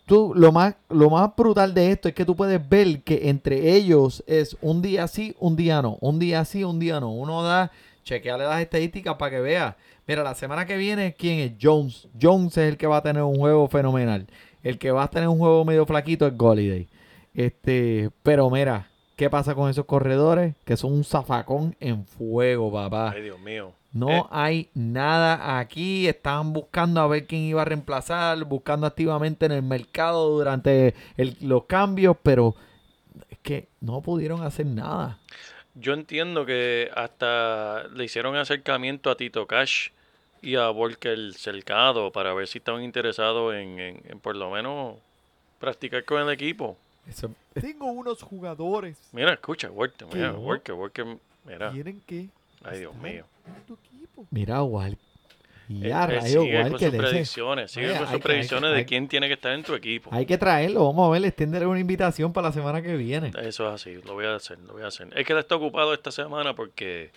tú, 0.06 0.34
lo, 0.36 0.52
más, 0.52 0.76
lo 0.90 1.10
más 1.10 1.34
brutal 1.34 1.74
de 1.74 1.92
esto 1.92 2.10
es 2.10 2.14
que 2.14 2.26
tú 2.26 2.36
puedes 2.36 2.68
ver 2.68 3.04
que 3.04 3.30
entre 3.30 3.74
ellos 3.74 4.22
es 4.28 4.58
un 4.60 4.82
día 4.82 5.08
sí, 5.08 5.34
un 5.40 5.56
día 5.56 5.82
no. 5.82 5.98
Un 6.02 6.20
día 6.20 6.44
sí, 6.44 6.66
un 6.66 6.78
día 6.78 7.00
no. 7.00 7.14
Uno 7.14 7.42
da, 7.42 7.72
chequeale 8.04 8.44
las 8.44 8.60
estadísticas 8.60 9.16
para 9.16 9.32
que 9.32 9.40
vea. 9.40 9.78
Mira, 10.08 10.24
la 10.24 10.36
semana 10.36 10.66
que 10.66 10.76
viene, 10.76 11.16
¿quién 11.18 11.40
es? 11.40 11.54
Jones. 11.62 12.10
Jones 12.22 12.58
es 12.58 12.68
el 12.68 12.76
que 12.76 12.88
va 12.88 12.98
a 12.98 13.02
tener 13.02 13.24
un 13.24 13.38
juego 13.38 13.70
fenomenal. 13.70 14.28
El 14.62 14.78
que 14.78 14.92
va 14.92 15.04
a 15.04 15.10
tener 15.10 15.30
un 15.30 15.38
juego 15.38 15.64
medio 15.64 15.86
flaquito 15.86 16.28
es 16.28 16.36
Golladay. 16.36 16.90
Este, 17.34 18.10
pero 18.24 18.50
mira, 18.50 18.91
¿qué 19.16 19.30
pasa 19.30 19.56
con 19.56 19.70
esos 19.70 19.86
corredores? 19.86 20.56
Que 20.66 20.78
son 20.78 20.94
un 20.94 21.04
zafacón 21.04 21.76
en 21.80 22.06
fuego, 22.06 22.72
papá. 22.72 23.12
Ay, 23.12 23.22
Dios 23.24 23.40
mío. 23.40 23.74
No 23.94 24.10
Eh. 24.10 24.24
hay 24.32 24.70
nada 24.74 25.60
aquí. 25.60 26.08
Estaban 26.08 26.54
buscando 26.54 27.02
a 27.02 27.08
ver 27.08 27.28
quién 27.28 27.42
iba 27.42 27.62
a 27.62 27.66
reemplazar, 27.66 28.44
buscando 28.46 28.88
activamente 28.88 29.46
en 29.46 29.52
el 29.52 29.64
mercado 29.64 30.30
durante 30.30 30.96
el- 31.18 31.36
los 31.42 31.66
cambios, 31.66 32.16
pero 32.24 32.56
es 33.30 33.38
que 33.40 33.68
no 33.82 34.02
pudieron 34.02 34.44
hacer 34.44 34.66
nada. 34.66 35.18
Yo 35.76 35.94
entiendo 35.94 36.46
que 36.46 36.90
hasta 36.96 37.84
le 37.94 38.04
hicieron 38.06 38.36
acercamiento 38.36 39.10
a 39.10 39.16
Tito 39.16 39.46
Cash 39.48 39.90
y 40.42 40.56
a 40.56 40.70
Volker 40.70 41.34
Cercado 41.34 42.12
para 42.12 42.34
ver 42.34 42.48
si 42.48 42.58
estaban 42.58 42.84
interesados 42.84 43.54
en, 43.56 43.80
en- 43.80 44.02
en 44.10 44.20
por 44.20 44.36
lo 44.36 44.50
menos 44.52 44.96
practicar 45.60 46.04
con 46.06 46.22
el 46.22 46.30
equipo. 46.30 46.78
Eso- 47.12 47.32
Tengo 47.54 47.86
unos 47.92 48.22
jugadores. 48.22 48.98
Mira, 49.12 49.34
escucha, 49.34 49.70
Walker, 49.70 50.08
mira, 50.14 50.32
¿Qué? 50.32 50.38
Walker, 50.38 50.74
Walker, 50.76 51.06
mira. 51.46 51.72
Tienen 51.72 52.02
que. 52.06 52.30
Ay, 52.64 52.80
Dios 52.80 52.96
mío. 52.96 53.26
en 53.48 53.64
tu 53.66 53.74
equipo. 53.74 54.26
Mira, 54.32 54.64
Wal. 54.64 54.98
Y 55.68 55.86
Él- 55.86 55.94
a 55.94 56.04
él 56.04 56.10
rayos, 56.10 56.44
sigue 56.44 56.62
con 56.64 56.72
Walker, 56.74 56.92
sus 56.92 57.00
predicciones, 57.00 57.72
sigue 57.72 57.88
Oye, 57.90 57.98
con 57.98 58.08
sus 58.08 58.16
que- 58.18 58.22
predicciones 58.24 58.68
que- 58.70 58.74
de 58.74 58.78
hay- 58.80 58.86
quién 58.86 59.08
tiene 59.08 59.28
que 59.28 59.34
estar 59.36 59.54
en 59.54 59.64
tu 59.64 59.74
equipo. 59.74 60.10
Hay 60.14 60.26
que 60.26 60.38
traerlo. 60.38 60.86
Vamos 60.86 61.08
a 61.08 61.12
ver, 61.12 61.24
extenderle 61.26 61.66
una 61.68 61.80
invitación 61.80 62.34
para 62.34 62.48
la 62.50 62.54
semana 62.54 62.82
que 62.82 62.96
viene. 62.98 63.32
Eso 63.42 63.68
es 63.68 63.74
así, 63.82 63.96
lo 64.06 64.14
voy 64.14 64.26
a 64.26 64.36
hacer, 64.36 64.60
lo 64.60 64.74
voy 64.74 64.84
a 64.84 64.88
hacer. 64.88 65.08
Es 65.16 65.26
que 65.26 65.32
él 65.34 65.40
está 65.40 65.56
ocupado 65.56 65.94
esta 65.94 66.12
semana 66.12 66.54
porque 66.56 67.12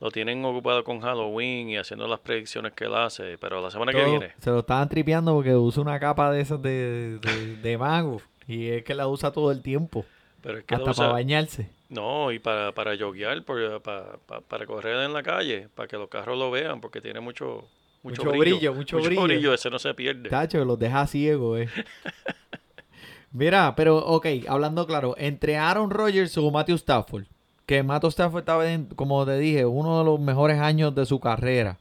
lo 0.00 0.12
tienen 0.12 0.44
ocupado 0.44 0.84
con 0.84 1.00
Halloween 1.00 1.70
y 1.70 1.76
haciendo 1.76 2.06
las 2.06 2.20
predicciones 2.20 2.72
que 2.72 2.84
él 2.84 2.94
hace, 2.94 3.36
pero 3.38 3.60
la 3.60 3.70
semana 3.72 3.90
que 3.92 4.04
viene, 4.04 4.32
Se 4.38 4.50
lo 4.50 4.60
estaban 4.60 4.88
tripeando 4.88 5.34
porque 5.34 5.56
usa 5.56 5.82
una 5.82 5.98
capa 5.98 6.30
de 6.30 6.40
esas 6.40 6.62
de, 6.62 7.18
de, 7.18 7.56
de 7.56 7.78
mago. 7.78 8.22
Y 8.48 8.68
es 8.70 8.82
que 8.82 8.94
la 8.94 9.06
usa 9.06 9.30
todo 9.30 9.52
el 9.52 9.62
tiempo. 9.62 10.04
Pero 10.42 10.58
es 10.58 10.64
que 10.64 10.74
Hasta 10.74 10.90
usa- 10.90 11.02
para 11.04 11.12
bañarse. 11.12 11.68
No, 11.90 12.32
y 12.32 12.38
para, 12.40 12.72
para 12.72 12.96
joguear, 12.98 13.44
por- 13.44 13.80
pa- 13.82 14.18
pa- 14.26 14.40
para 14.40 14.66
correr 14.66 15.04
en 15.04 15.12
la 15.12 15.22
calle, 15.22 15.68
para 15.74 15.86
que 15.86 15.96
los 15.96 16.08
carros 16.08 16.36
lo 16.38 16.50
vean, 16.50 16.80
porque 16.80 17.00
tiene 17.00 17.20
mucho, 17.20 17.64
mucho, 18.02 18.24
Mucho 18.24 18.38
brillo, 18.38 18.74
mucho 18.74 18.98
brillo. 19.00 19.54
ese 19.54 19.70
no 19.70 19.78
se 19.78 19.94
pierde. 19.94 20.28
Tacho, 20.28 20.64
los 20.64 20.78
deja 20.78 21.06
ciegos, 21.06 21.60
eh. 21.60 21.68
Mira, 23.32 23.74
pero, 23.76 23.98
ok, 23.98 24.26
hablando 24.48 24.86
claro, 24.86 25.14
entre 25.18 25.56
Aaron 25.58 25.90
Rodgers 25.90 26.36
o 26.38 26.50
Matthew 26.50 26.76
Stafford, 26.76 27.24
que 27.66 27.82
Matthew 27.82 28.08
Stafford 28.10 28.40
estaba, 28.40 28.70
en, 28.70 28.86
como 28.86 29.24
te 29.26 29.38
dije, 29.38 29.66
uno 29.66 29.98
de 29.98 30.04
los 30.04 30.18
mejores 30.20 30.58
años 30.58 30.94
de 30.94 31.04
su 31.04 31.20
carrera. 31.20 31.76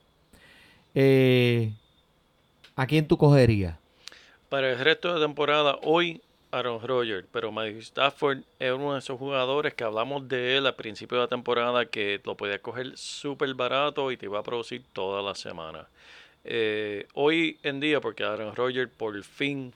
Eh, 0.94 1.72
¿A 2.76 2.86
quién 2.86 3.08
tú 3.08 3.18
cogerías? 3.18 3.78
Para 4.50 4.72
el 4.72 4.80
resto 4.80 5.14
de 5.14 5.22
temporada, 5.26 5.78
hoy 5.84 6.22
Aaron 6.58 6.82
Rodgers, 6.82 7.28
pero 7.32 7.52
Matthew 7.52 7.80
Stafford 7.80 8.40
es 8.60 8.72
uno 8.72 8.94
de 8.94 9.00
esos 9.00 9.18
jugadores 9.18 9.74
que 9.74 9.84
hablamos 9.84 10.28
de 10.28 10.58
él 10.58 10.66
al 10.66 10.76
principio 10.76 11.18
de 11.18 11.24
la 11.24 11.28
temporada 11.28 11.86
que 11.86 12.22
lo 12.24 12.36
podía 12.36 12.62
coger 12.62 12.98
súper 12.98 13.54
barato 13.54 14.12
y 14.12 14.18
te 14.18 14.26
iba 14.26 14.40
a 14.40 14.44
producir 14.44 14.84
toda 14.94 15.22
la 15.22 15.36
semana. 15.36 15.88
Eh, 16.44 17.08
hoy 17.14 17.60
en 17.64 17.80
día, 17.80 18.02
porque 18.02 18.24
Aaron 18.24 18.56
Rodgers 18.56 18.92
por 18.96 19.22
fin 19.24 19.74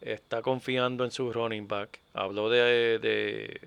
está 0.00 0.42
confiando 0.42 1.04
en 1.04 1.10
su 1.10 1.32
running 1.32 1.66
back, 1.68 2.00
habló 2.14 2.50
de, 2.50 2.98
de, 2.98 3.60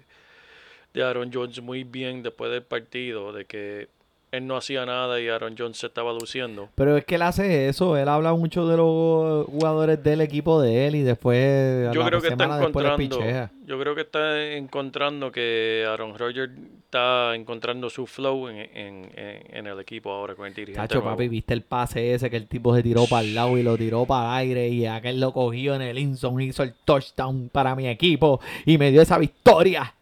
de 0.93 1.03
Aaron 1.03 1.31
Jones 1.33 1.61
muy 1.61 1.83
bien 1.83 2.23
después 2.23 2.51
del 2.51 2.63
partido, 2.63 3.33
de 3.33 3.45
que 3.45 3.89
él 4.31 4.45
no 4.45 4.55
hacía 4.57 4.85
nada 4.85 5.19
y 5.19 5.27
Aaron 5.27 5.55
Jones 5.57 5.77
se 5.77 5.87
estaba 5.87 6.13
luciendo. 6.13 6.69
Pero 6.75 6.95
es 6.97 7.05
que 7.05 7.15
él 7.15 7.21
hace 7.23 7.67
eso, 7.67 7.97
él 7.97 8.07
habla 8.07 8.33
mucho 8.33 8.67
de 8.67 8.77
los 8.77 9.45
jugadores 9.47 10.03
del 10.03 10.21
equipo 10.21 10.61
de 10.61 10.87
él 10.87 10.95
y 10.95 11.01
después 11.01 11.91
Yo 11.93 12.03
creo 12.05 12.21
que 12.21 12.27
está 12.27 12.45
encontrando, 12.59 13.19
yo 13.65 13.79
creo 13.79 13.95
que 13.95 14.01
está 14.01 14.53
encontrando 14.55 15.31
que 15.31 15.85
Aaron 15.87 16.17
Rodgers 16.17 16.51
está 16.85 17.35
encontrando 17.35 17.89
su 17.89 18.05
flow 18.07 18.49
en, 18.49 18.57
en- 18.57 19.11
en- 19.15 19.55
en 19.57 19.67
el 19.67 19.79
equipo 19.79 20.11
ahora 20.11 20.35
con 20.35 20.47
el 20.47 20.53
dirigente. 20.53 20.79
Cacho, 20.87 21.03
papi, 21.03 21.27
viste 21.27 21.53
el 21.53 21.61
pase 21.63 22.13
ese 22.13 22.29
que 22.29 22.37
el 22.37 22.47
tipo 22.47 22.75
se 22.75 22.83
tiró 22.83 23.05
para 23.07 23.21
el 23.21 23.33
lado 23.35 23.57
y 23.57 23.63
lo 23.63 23.77
tiró 23.77 24.05
para 24.05 24.41
el 24.41 24.47
aire 24.49 24.67
y 24.69 24.85
aquel 24.85 25.19
lo 25.19 25.31
cogió 25.33 25.75
en 25.75 25.81
el 25.81 25.97
Inson, 25.97 26.39
hizo 26.41 26.63
el 26.63 26.73
touchdown 26.85 27.49
para 27.51 27.75
mi 27.75 27.87
equipo 27.87 28.39
y 28.65 28.77
me 28.77 28.91
dio 28.91 29.01
esa 29.01 29.17
victoria. 29.17 29.93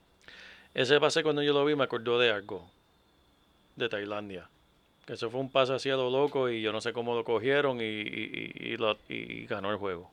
Ese 0.73 0.99
pase 0.99 1.23
cuando 1.23 1.41
yo 1.41 1.53
lo 1.53 1.65
vi 1.65 1.75
me 1.75 1.83
acordó 1.85 2.19
de 2.19 2.31
algo, 2.31 2.65
de 3.77 3.87
Tailandia. 3.89 4.49
Que 5.05 5.13
eso 5.13 5.29
fue 5.29 5.39
un 5.39 5.49
pase 5.49 5.73
así 5.73 5.89
a 5.89 5.95
lo 5.95 6.09
loco 6.09 6.49
y 6.49 6.61
yo 6.61 6.73
no 6.73 6.81
sé 6.81 6.91
cómo 6.91 7.15
lo 7.15 7.23
cogieron 7.23 7.79
y, 7.79 7.85
y- 7.85 8.51
y- 8.59 8.67
y 8.73 8.77
lo- 8.77 8.97
ganó 9.47 9.71
el 9.71 9.77
juego. 9.77 10.11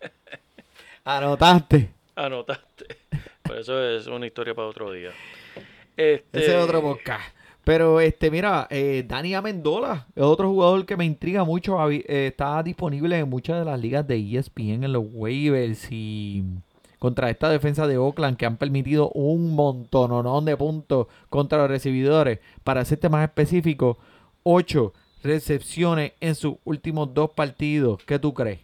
Anotaste. 1.04 1.90
Anotaste. 2.16 2.86
Pero 3.42 3.60
eso 3.60 3.80
es 3.88 4.06
una 4.08 4.26
historia 4.26 4.54
para 4.54 4.68
otro 4.68 4.90
día. 4.92 5.10
Este, 5.96 6.38
Ese 6.40 6.56
es 6.58 6.62
otro 6.64 6.82
podcast. 6.82 7.34
Pero 7.64 8.00
este, 8.00 8.30
mira, 8.30 8.66
eh, 8.70 9.04
Dani 9.06 9.34
Amendola 9.34 10.06
es 10.14 10.22
otro 10.22 10.48
jugador 10.48 10.86
que 10.86 10.96
me 10.96 11.04
intriga 11.04 11.42
mucho. 11.44 11.78
Eh, 11.90 12.02
está 12.28 12.62
disponible 12.62 13.18
en 13.18 13.28
muchas 13.28 13.58
de 13.58 13.64
las 13.64 13.78
ligas 13.80 14.06
de 14.06 14.16
ESPN 14.18 14.84
en 14.84 14.92
los 14.92 15.04
waivers 15.12 15.88
y 15.90 16.44
contra 16.98 17.30
esta 17.30 17.48
defensa 17.48 17.86
de 17.86 17.98
Oakland 17.98 18.36
que 18.36 18.46
han 18.46 18.56
permitido 18.56 19.10
un 19.10 19.54
montononón 19.54 20.44
de 20.44 20.56
puntos 20.56 21.06
contra 21.28 21.58
los 21.58 21.68
recibidores. 21.68 22.40
Para 22.64 22.80
hacerte 22.80 23.08
más 23.08 23.24
específico, 23.24 23.98
8 24.42 24.92
recepciones 25.22 26.12
en 26.20 26.34
sus 26.34 26.54
últimos 26.64 27.12
dos 27.12 27.30
partidos. 27.30 28.02
¿Qué 28.04 28.18
tú 28.18 28.32
crees? 28.32 28.60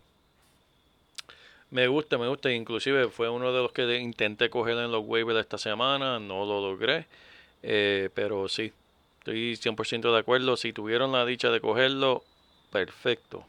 Me 1.70 1.87
gusta, 1.89 2.18
me 2.18 2.28
gusta. 2.28 2.53
Inclusive 2.53 3.09
fue 3.09 3.28
uno 3.28 3.53
de 3.53 3.62
los 3.62 3.72
que 3.72 3.99
intenté 3.99 4.51
coger 4.51 4.76
en 4.78 4.93
los 4.93 5.05
waivers 5.07 5.41
esta 5.41 5.59
semana. 5.59 6.18
No 6.20 6.45
lo 6.45 6.61
logré. 6.61 7.07
Eh, 7.62 8.11
pero 8.14 8.49
sí, 8.49 8.72
estoy 9.18 9.57
100% 9.57 10.12
de 10.12 10.18
acuerdo. 10.18 10.57
Si 10.57 10.72
tuvieron 10.72 11.12
la 11.12 11.24
dicha 11.24 11.51
de 11.51 11.61
cogerlo, 11.61 12.24
perfecto. 12.70 13.47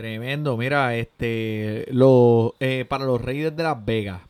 Tremendo, 0.00 0.56
mira, 0.56 0.96
este, 0.96 1.84
lo, 1.90 2.54
eh, 2.58 2.86
para 2.88 3.04
los 3.04 3.20
Raiders 3.20 3.54
de 3.54 3.62
Las 3.64 3.84
Vegas, 3.84 4.22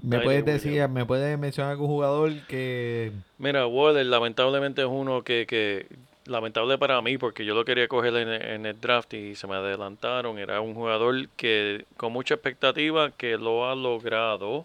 ¿me 0.00 0.18
puedes 0.20 0.46
decir, 0.46 0.88
me 0.88 1.04
puedes 1.04 1.38
mencionar 1.38 1.72
algún 1.72 1.88
jugador 1.88 2.32
que, 2.46 3.12
Mira, 3.36 3.66
Waller 3.66 4.06
lamentablemente 4.06 4.80
es 4.80 4.88
uno 4.90 5.24
que, 5.24 5.46
que 5.46 5.88
lamentable 6.24 6.78
para 6.78 7.02
mí 7.02 7.18
porque 7.18 7.44
yo 7.44 7.54
lo 7.54 7.66
quería 7.66 7.86
coger 7.86 8.16
en, 8.16 8.30
en 8.30 8.64
el 8.64 8.80
draft 8.80 9.12
y 9.12 9.34
se 9.34 9.46
me 9.46 9.56
adelantaron. 9.56 10.38
Era 10.38 10.62
un 10.62 10.74
jugador 10.74 11.28
que 11.36 11.84
con 11.98 12.14
mucha 12.14 12.32
expectativa 12.32 13.10
que 13.10 13.36
lo 13.36 13.68
ha 13.68 13.74
logrado. 13.74 14.64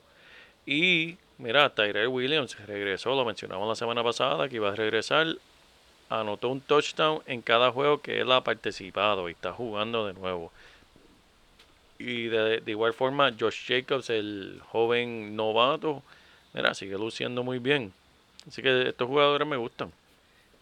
Y 0.65 1.17
mira, 1.37 1.75
Tyrell 1.75 2.07
Williams 2.07 2.57
regresó, 2.65 3.13
lo 3.13 3.25
mencionamos 3.25 3.67
la 3.67 3.75
semana 3.75 4.05
pasada 4.05 4.47
que 4.47 4.55
iba 4.55 4.69
a 4.69 4.75
regresar. 4.75 5.35
Anotó 6.09 6.49
un 6.49 6.61
touchdown 6.61 7.21
en 7.25 7.41
cada 7.41 7.71
juego 7.71 7.99
que 8.01 8.21
él 8.21 8.31
ha 8.31 8.41
participado 8.43 9.27
y 9.27 9.33
está 9.33 9.51
jugando 9.51 10.05
de 10.07 10.13
nuevo. 10.13 10.51
Y 11.99 12.27
de, 12.27 12.61
de 12.61 12.71
igual 12.71 12.93
forma, 12.93 13.33
Josh 13.37 13.67
Jacobs, 13.67 14.09
el 14.09 14.61
joven 14.71 15.35
novato, 15.35 16.03
mira, 16.53 16.73
sigue 16.73 16.97
luciendo 16.97 17.43
muy 17.43 17.59
bien. 17.59 17.91
Así 18.47 18.61
que 18.61 18.89
estos 18.89 19.07
jugadores 19.07 19.47
me 19.47 19.57
gustan. 19.57 19.91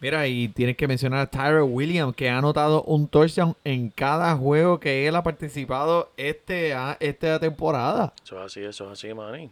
mira, 0.00 0.26
y 0.26 0.48
tienes 0.48 0.76
que 0.76 0.88
mencionar 0.88 1.20
a 1.20 1.26
Tyler 1.26 1.62
Williams, 1.62 2.16
que 2.16 2.28
ha 2.28 2.38
anotado 2.38 2.82
un 2.82 3.06
touchdown 3.06 3.54
en 3.64 3.90
cada 3.90 4.34
juego 4.36 4.80
que 4.80 5.06
él 5.06 5.14
ha 5.14 5.22
participado 5.22 6.10
este, 6.16 6.74
a- 6.74 6.96
esta 7.00 7.38
temporada. 7.38 8.12
Eso 8.24 8.38
es 8.40 8.46
así, 8.46 8.60
eso 8.64 8.86
es 8.86 8.92
así, 8.98 9.14
Manny. 9.14 9.50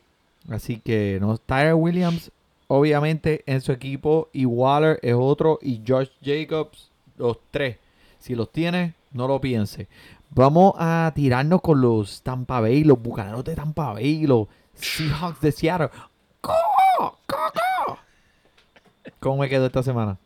Así 0.50 0.80
que, 0.80 1.18
no, 1.20 1.38
Williams, 1.74 2.30
obviamente, 2.74 3.42
en 3.46 3.60
su 3.60 3.72
equipo, 3.72 4.28
y 4.32 4.44
Waller 4.46 4.98
es 5.02 5.14
otro, 5.14 5.58
y 5.62 5.82
Josh 5.86 6.08
Jacobs, 6.22 6.90
los 7.16 7.38
tres. 7.50 7.78
Si 8.18 8.34
los 8.34 8.50
tienes, 8.50 8.94
no 9.12 9.28
lo 9.28 9.40
pienses. 9.40 9.86
Vamos 10.30 10.74
a 10.78 11.12
tirarnos 11.14 11.60
con 11.60 11.80
los 11.80 12.22
Tampa 12.22 12.60
Bay, 12.60 12.82
los 12.82 13.00
Bucaneros 13.00 13.44
de 13.44 13.54
Tampa 13.54 13.92
Bay, 13.92 14.26
los 14.26 14.48
Seahawks 14.74 15.40
de 15.40 15.52
Seattle. 15.52 15.90
¡Coco! 16.40 17.18
¡Coco! 17.26 17.98
¿Cómo 19.20 19.42
me 19.42 19.48
quedó 19.48 19.66
esta 19.66 19.82
semana? 19.82 20.18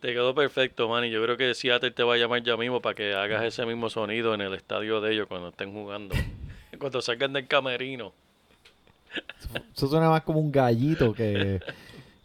Te 0.00 0.12
quedó 0.12 0.34
perfecto, 0.34 0.88
Manny. 0.88 1.10
Yo 1.10 1.22
creo 1.22 1.36
que 1.36 1.54
Seattle 1.54 1.90
te 1.92 2.02
va 2.02 2.14
a 2.14 2.16
llamar 2.16 2.42
ya 2.42 2.56
mismo 2.56 2.82
para 2.82 2.94
que 2.94 3.14
hagas 3.14 3.44
ese 3.44 3.64
mismo 3.64 3.88
sonido 3.88 4.34
en 4.34 4.40
el 4.40 4.54
estadio 4.54 5.00
de 5.00 5.12
ellos 5.12 5.26
cuando 5.28 5.48
estén 5.48 5.72
jugando. 5.72 6.14
cuando 6.78 7.00
salgan 7.00 7.32
del 7.32 7.46
camerino. 7.46 8.12
Eso 9.74 9.88
suena 9.88 10.10
más 10.10 10.22
como 10.22 10.40
un 10.40 10.50
gallito 10.50 11.12
que, 11.12 11.60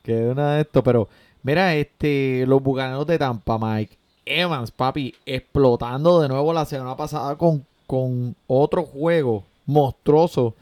que 0.03 0.27
una 0.27 0.55
de 0.55 0.61
estos. 0.61 0.83
Pero, 0.83 1.07
mira, 1.43 1.75
este, 1.75 2.45
los 2.47 2.61
bucaneros 2.61 3.05
de 3.07 3.17
Tampa, 3.17 3.57
Mike. 3.57 3.97
Evans, 4.25 4.71
papi, 4.71 5.15
explotando 5.25 6.21
de 6.21 6.29
nuevo 6.29 6.53
la 6.53 6.65
semana 6.65 6.95
pasada 6.95 7.35
con, 7.35 7.65
con 7.87 8.35
otro 8.47 8.83
juego 8.83 9.43
monstruoso. 9.65 10.55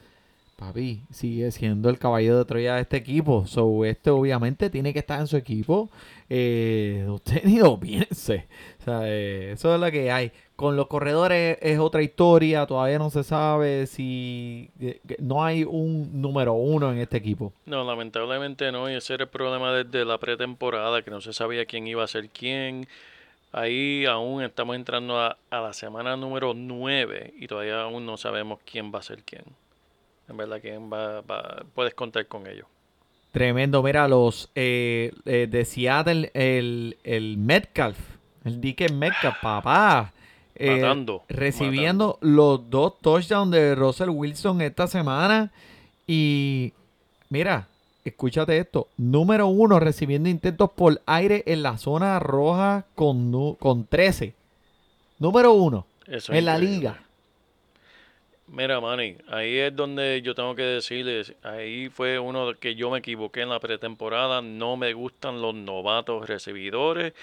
Papi, 0.56 1.02
sigue 1.12 1.52
siendo 1.52 1.90
el 1.90 1.98
caballo 1.98 2.38
de 2.38 2.46
Troya 2.46 2.76
de 2.76 2.82
este 2.82 2.98
equipo. 2.98 3.46
So, 3.48 3.86
este 3.86 4.10
obviamente 4.10 4.70
tiene 4.70 4.94
que 4.94 5.00
estar 5.00 5.20
en 5.20 5.28
su 5.28 5.38
equipo. 5.38 5.90
Eh, 6.30 7.06
usted 7.10 7.44
ni 7.44 7.58
lo 7.60 7.80
piense. 7.80 8.48
O 8.80 8.84
sea, 8.84 9.02
eh, 9.06 9.52
eso 9.54 9.74
es 9.74 9.82
lo 9.82 9.92
que 9.92 10.12
hay. 10.12 10.32
Con 10.56 10.76
los 10.76 10.88
corredores 10.88 11.58
es 11.62 11.80
otra 11.80 12.02
historia. 12.02 12.66
Todavía 12.66 13.00
no 13.00 13.10
se 13.10 13.24
sabe 13.24 13.88
si 13.88 14.70
eh, 14.80 15.00
no 15.20 15.44
hay 15.44 15.64
un 15.64 16.22
número 16.22 16.54
uno 16.54 16.92
en 16.92 17.00
este 17.00 17.18
equipo. 17.18 17.54
No, 17.66 17.84
lamentablemente 17.84 18.72
no. 18.72 18.90
Y 18.90 18.96
ese 18.96 19.16
era 19.16 19.24
el 19.24 19.30
problema 19.30 19.74
desde 19.74 20.06
la 20.06 20.18
pretemporada, 20.20 21.02
que 21.02 21.12
no 21.12 21.22
se 21.22 21.34
sabía 21.34 21.66
quién 21.66 21.88
iba 21.88 22.04
a 22.04 22.08
ser 22.08 22.30
quién. 22.30 22.88
Ahí 23.52 24.06
aún 24.06 24.44
estamos 24.44 24.76
entrando 24.76 25.20
a, 25.20 25.38
a 25.50 25.62
la 25.62 25.74
semana 25.74 26.16
número 26.16 26.54
9 26.54 27.34
y 27.40 27.48
todavía 27.48 27.82
aún 27.82 28.06
no 28.06 28.16
sabemos 28.18 28.60
quién 28.64 28.92
va 28.94 29.00
a 29.00 29.04
ser 29.04 29.24
quién. 29.24 29.44
En 30.28 30.38
verdad, 30.38 30.60
quién 30.62 30.94
va, 30.94 31.22
va 31.22 31.64
puedes 31.74 31.96
contar 31.96 32.28
con 32.28 32.46
ellos. 32.46 32.68
Tremendo. 33.32 33.84
Mira, 33.84 34.08
los 34.08 34.50
eh, 34.56 35.12
eh, 35.26 35.48
de 35.50 35.66
Seattle, 35.66 36.32
el, 36.34 36.98
el 37.04 37.38
Metcalf, 37.38 37.98
el 38.44 38.60
Dick 38.60 38.92
Metcalf, 38.92 39.36
papá. 39.42 40.14
eh, 40.56 40.82
Matando, 40.82 41.24
recibiendo 41.30 42.18
los 42.22 42.70
dos 42.70 43.00
touchdowns 43.02 43.52
de 43.52 43.76
Russell 43.76 44.10
Wilson 44.10 44.62
esta 44.62 44.88
semana. 44.88 45.52
Y 46.08 46.74
mira, 47.30 47.68
escúchate 48.04 48.58
esto. 48.58 48.88
Número 48.98 49.48
uno, 49.48 49.80
recibiendo 49.80 50.28
intentos 50.28 50.72
por 50.72 51.02
aire 51.06 51.44
en 51.46 51.62
la 51.62 51.78
zona 51.78 52.18
roja 52.20 52.86
con, 52.96 53.56
con 53.56 53.86
13. 53.86 54.34
Número 55.20 55.54
uno 55.54 55.86
Eso 56.08 56.34
en 56.34 56.46
la 56.46 56.58
liga. 56.58 57.04
Mira, 58.52 58.80
Manny, 58.82 59.16
ahí 59.28 59.58
es 59.58 59.76
donde 59.76 60.24
yo 60.24 60.34
tengo 60.34 60.56
que 60.56 60.64
decirles, 60.64 61.36
ahí 61.43 61.88
fue 61.89 62.18
uno 62.18 62.56
que 62.60 62.74
yo 62.74 62.89
me 62.89 62.97
equivoqué 62.97 63.41
en 63.41 63.50
la 63.50 63.60
pretemporada, 63.60 64.41
no 64.41 64.76
me 64.76 64.93
gustan 64.93 65.39
los 65.39 65.54
novatos 65.54 66.28
recibidores 66.28 67.14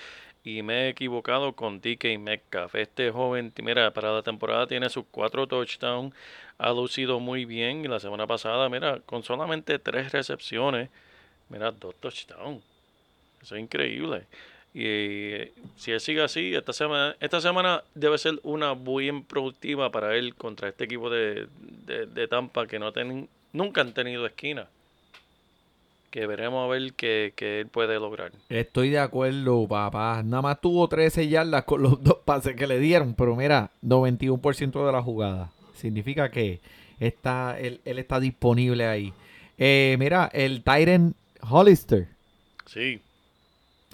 y 0.44 0.62
me 0.62 0.84
he 0.84 0.88
equivocado 0.90 1.54
con 1.54 1.80
DK 1.80 2.18
Metcalf. 2.20 2.76
Este 2.76 3.10
joven, 3.10 3.52
mira, 3.60 3.92
para 3.92 4.12
la 4.12 4.22
temporada 4.22 4.68
tiene 4.68 4.88
sus 4.88 5.04
cuatro 5.10 5.48
touchdowns, 5.48 6.14
ha 6.58 6.70
lucido 6.70 7.18
muy 7.18 7.44
bien 7.44 7.84
y 7.84 7.88
la 7.88 7.98
semana 7.98 8.28
pasada, 8.28 8.68
mira, 8.68 9.00
con 9.04 9.24
solamente 9.24 9.80
tres 9.80 10.12
recepciones, 10.12 10.90
mira, 11.48 11.72
dos 11.72 11.96
touchdowns. 11.96 12.62
Eso 13.42 13.56
es 13.56 13.62
increíble. 13.62 14.26
Y 14.76 14.82
eh, 14.84 15.52
si 15.78 15.92
él 15.92 16.00
sigue 16.02 16.22
así, 16.22 16.54
esta 16.54 16.74
semana, 16.74 17.16
esta 17.18 17.40
semana 17.40 17.82
debe 17.94 18.18
ser 18.18 18.38
una 18.42 18.74
bien 18.74 19.24
productiva 19.24 19.90
para 19.90 20.14
él 20.14 20.34
contra 20.34 20.68
este 20.68 20.84
equipo 20.84 21.08
de, 21.08 21.46
de, 21.86 22.04
de 22.04 22.28
Tampa 22.28 22.66
que 22.66 22.78
no 22.78 22.92
ten, 22.92 23.26
nunca 23.54 23.80
han 23.80 23.94
tenido 23.94 24.26
esquina. 24.26 24.68
Que 26.10 26.26
veremos 26.26 26.62
a 26.62 26.68
ver 26.70 26.92
qué, 26.92 27.32
qué 27.34 27.60
él 27.60 27.68
puede 27.68 27.98
lograr. 27.98 28.32
Estoy 28.50 28.90
de 28.90 28.98
acuerdo, 28.98 29.66
papá. 29.66 30.22
Nada 30.22 30.42
más 30.42 30.60
tuvo 30.60 30.86
13 30.86 31.26
yardas 31.26 31.64
con 31.64 31.82
los 31.82 32.04
dos 32.04 32.18
pases 32.26 32.54
que 32.54 32.66
le 32.66 32.78
dieron, 32.78 33.14
pero 33.14 33.34
mira, 33.34 33.70
91% 33.82 34.84
de 34.84 34.92
la 34.92 35.00
jugada. 35.00 35.52
Significa 35.74 36.30
que 36.30 36.60
está, 37.00 37.58
él, 37.58 37.80
él 37.86 37.98
está 37.98 38.20
disponible 38.20 38.86
ahí. 38.86 39.14
Eh, 39.56 39.96
mira, 39.98 40.28
el 40.34 40.62
Tyren 40.62 41.14
Hollister. 41.40 42.08
Sí. 42.66 43.00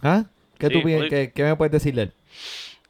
¿Ah? 0.02 0.24
¿Qué, 0.62 0.68
Sí, 0.68 0.72
tú, 0.80 0.82
pi- 0.82 0.94
Hollis- 0.94 1.08
qué- 1.10 1.32
qué 1.34 1.42
me 1.42 1.56
puedes 1.56 1.72
decir 1.72 1.94
de 1.94 2.02
él? 2.02 2.12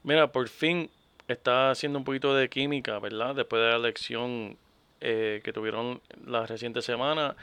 Mira, 0.04 0.30
por 0.30 0.48
fin 0.48 0.90
está 1.28 1.70
haciendo 1.70 1.98
un 1.98 2.04
poquito 2.04 2.34
de 2.34 2.48
química, 2.48 2.98
¿verdad? 2.98 3.34
Después 3.34 3.62
de 3.62 3.70
la 3.70 3.76
elección 3.76 4.56
eh, 5.00 5.40
que 5.42 5.52
tuvieron 5.52 6.00
la 6.26 6.46
reciente 6.46 6.82
semana. 6.82 7.34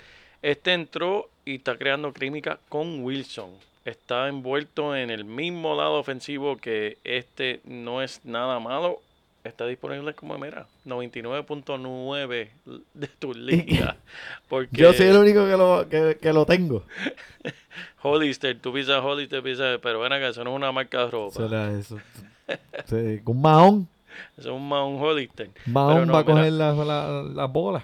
Este 0.42 0.72
entró 0.74 1.30
y 1.44 1.56
está 1.56 1.78
creando 1.78 2.14
química 2.14 2.60
con 2.70 3.04
Wilson. 3.04 3.50
Está 3.84 4.28
envuelto 4.30 4.96
en 4.96 5.10
el 5.10 5.26
mismo 5.26 5.76
lado 5.76 5.96
ofensivo 5.96 6.58
que 6.58 6.98
este 7.04 7.60
no 7.66 8.02
es 8.02 8.22
nada 8.24 8.60
malo. 8.60 9.02
Está 9.50 9.66
disponible 9.66 10.14
como 10.14 10.38
mira, 10.38 10.66
99.9 10.86 12.50
de 12.94 13.08
tus 13.08 13.36
ligas. 13.38 13.96
Porque 14.48 14.78
Yo 14.78 14.94
soy 14.94 15.08
el 15.08 15.18
único 15.18 15.46
que 15.46 15.58
lo, 15.58 15.88
que, 15.90 16.18
que 16.22 16.32
lo 16.34 16.46
tengo. 16.46 16.84
Hollister, 18.02 18.58
tú 18.60 18.72
pisas 18.74 19.04
Hollister, 19.04 19.44
pisas, 19.44 19.80
pero 19.82 20.00
ven 20.00 20.14
acá, 20.14 20.30
eso 20.30 20.44
no 20.44 20.52
es 20.52 20.56
una 20.56 20.72
marca 20.72 21.06
de 21.06 21.12
ropa. 21.12 21.34
Eso 21.34 21.46
era 21.46 21.72
eso. 21.78 21.98
Sí, 22.88 23.22
un 23.26 23.42
mahón. 23.42 23.88
Eso 24.36 24.50
es 24.50 24.56
un, 24.56 24.68
ma- 24.68 24.84
un 24.84 25.00
Hollister. 25.00 25.50
Mahón 25.68 26.08
no, 26.08 26.14
va 26.14 26.20
a 26.20 26.26
coger 26.26 26.52
las 26.52 26.76
la, 26.76 27.22
las 27.22 27.52
bolas. 27.52 27.84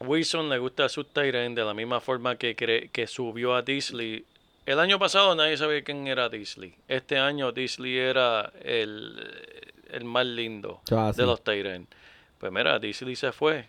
Wilson 0.00 0.48
le 0.48 0.58
gusta 0.58 0.86
a 0.86 0.88
sus 0.88 1.06
Tyrant 1.12 1.54
de 1.56 1.64
la 1.64 1.72
misma 1.72 2.00
forma 2.00 2.34
que, 2.34 2.56
cre- 2.56 2.90
que 2.90 3.06
subió 3.06 3.54
a 3.54 3.62
Disley. 3.62 4.24
El 4.66 4.80
año 4.80 4.98
pasado 4.98 5.36
nadie 5.36 5.56
sabía 5.56 5.82
quién 5.84 6.08
era 6.08 6.28
Disley. 6.28 6.74
Este 6.88 7.16
año 7.18 7.52
Disley 7.52 7.96
era 7.96 8.52
el, 8.64 9.14
el 9.92 10.04
más 10.04 10.26
lindo 10.26 10.80
así. 10.90 11.20
de 11.20 11.26
los 11.26 11.42
Tyrant. 11.42 11.88
Pues 12.38 12.52
mira, 12.52 12.78
Disley 12.78 13.14
se 13.16 13.32
fue. 13.32 13.66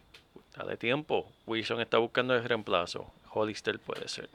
Dale 0.58 0.78
tiempo. 0.78 1.28
Wilson 1.46 1.82
está 1.82 1.98
buscando 1.98 2.36
el 2.36 2.44
reemplazo. 2.44 3.06
Hollister 3.32 3.80
puede 3.80 4.08
ser. 4.08 4.30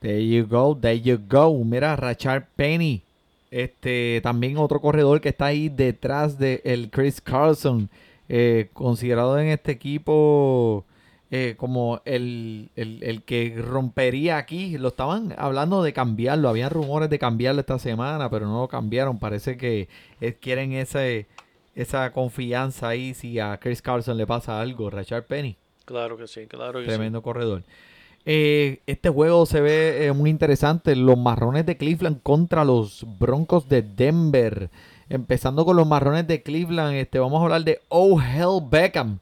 There 0.00 0.26
you 0.26 0.46
go, 0.46 0.76
there 0.76 1.00
you 1.00 1.18
go. 1.28 1.52
Mira, 1.64 1.96
Rachard 1.96 2.44
Penny. 2.56 3.02
Este, 3.50 4.20
también 4.22 4.56
otro 4.58 4.80
corredor 4.80 5.20
que 5.20 5.28
está 5.28 5.46
ahí 5.46 5.68
detrás 5.68 6.38
de 6.38 6.60
el 6.64 6.90
Chris 6.90 7.20
Carlson. 7.20 7.88
eh, 8.28 8.70
considerado 8.72 9.38
en 9.38 9.48
este 9.48 9.72
equipo 9.72 10.84
eh, 11.30 11.54
como 11.56 12.00
el, 12.04 12.70
el- 12.76 13.02
el 13.02 13.22
que 13.22 13.54
rompería 13.58 14.36
aquí. 14.36 14.78
Lo 14.78 14.88
estaban 14.88 15.34
hablando 15.38 15.82
de 15.82 15.92
cambiarlo. 15.92 16.48
Habían 16.48 16.70
rumores 16.70 17.10
de 17.10 17.18
cambiarlo 17.18 17.60
esta 17.60 17.78
semana, 17.78 18.30
pero 18.30 18.46
no 18.46 18.60
lo 18.60 18.68
cambiaron. 18.68 19.18
Parece 19.18 19.56
que 19.56 19.88
eh, 20.20 20.34
quieren 20.40 20.72
ese, 20.72 21.26
esa 21.74 22.12
confianza 22.12 22.88
ahí 22.88 23.14
si 23.14 23.38
a 23.40 23.58
Chris 23.58 23.82
Carlson 23.82 24.16
le 24.16 24.26
pasa 24.26 24.60
algo. 24.60 24.90
Rachard 24.90 25.24
Penny. 25.24 25.56
Claro 25.84 26.16
que 26.16 26.26
sí, 26.28 26.46
claro 26.46 26.80
que 26.80 26.86
Tremendo 26.86 27.20
corredor. 27.22 27.62
Eh, 28.26 28.80
este 28.86 29.10
juego 29.10 29.44
se 29.44 29.60
ve 29.60 30.06
eh, 30.06 30.12
muy 30.12 30.30
interesante. 30.30 30.96
Los 30.96 31.18
marrones 31.18 31.66
de 31.66 31.76
Cleveland 31.76 32.22
contra 32.22 32.64
los 32.64 33.04
Broncos 33.18 33.68
de 33.68 33.82
Denver. 33.82 34.70
Empezando 35.10 35.66
con 35.66 35.76
los 35.76 35.86
marrones 35.86 36.26
de 36.26 36.42
Cleveland, 36.42 36.94
este, 36.94 37.18
vamos 37.18 37.38
a 37.40 37.44
hablar 37.44 37.64
de 37.64 37.80
Oh 37.88 38.18
Hell 38.20 38.66
Beckham. 38.70 39.18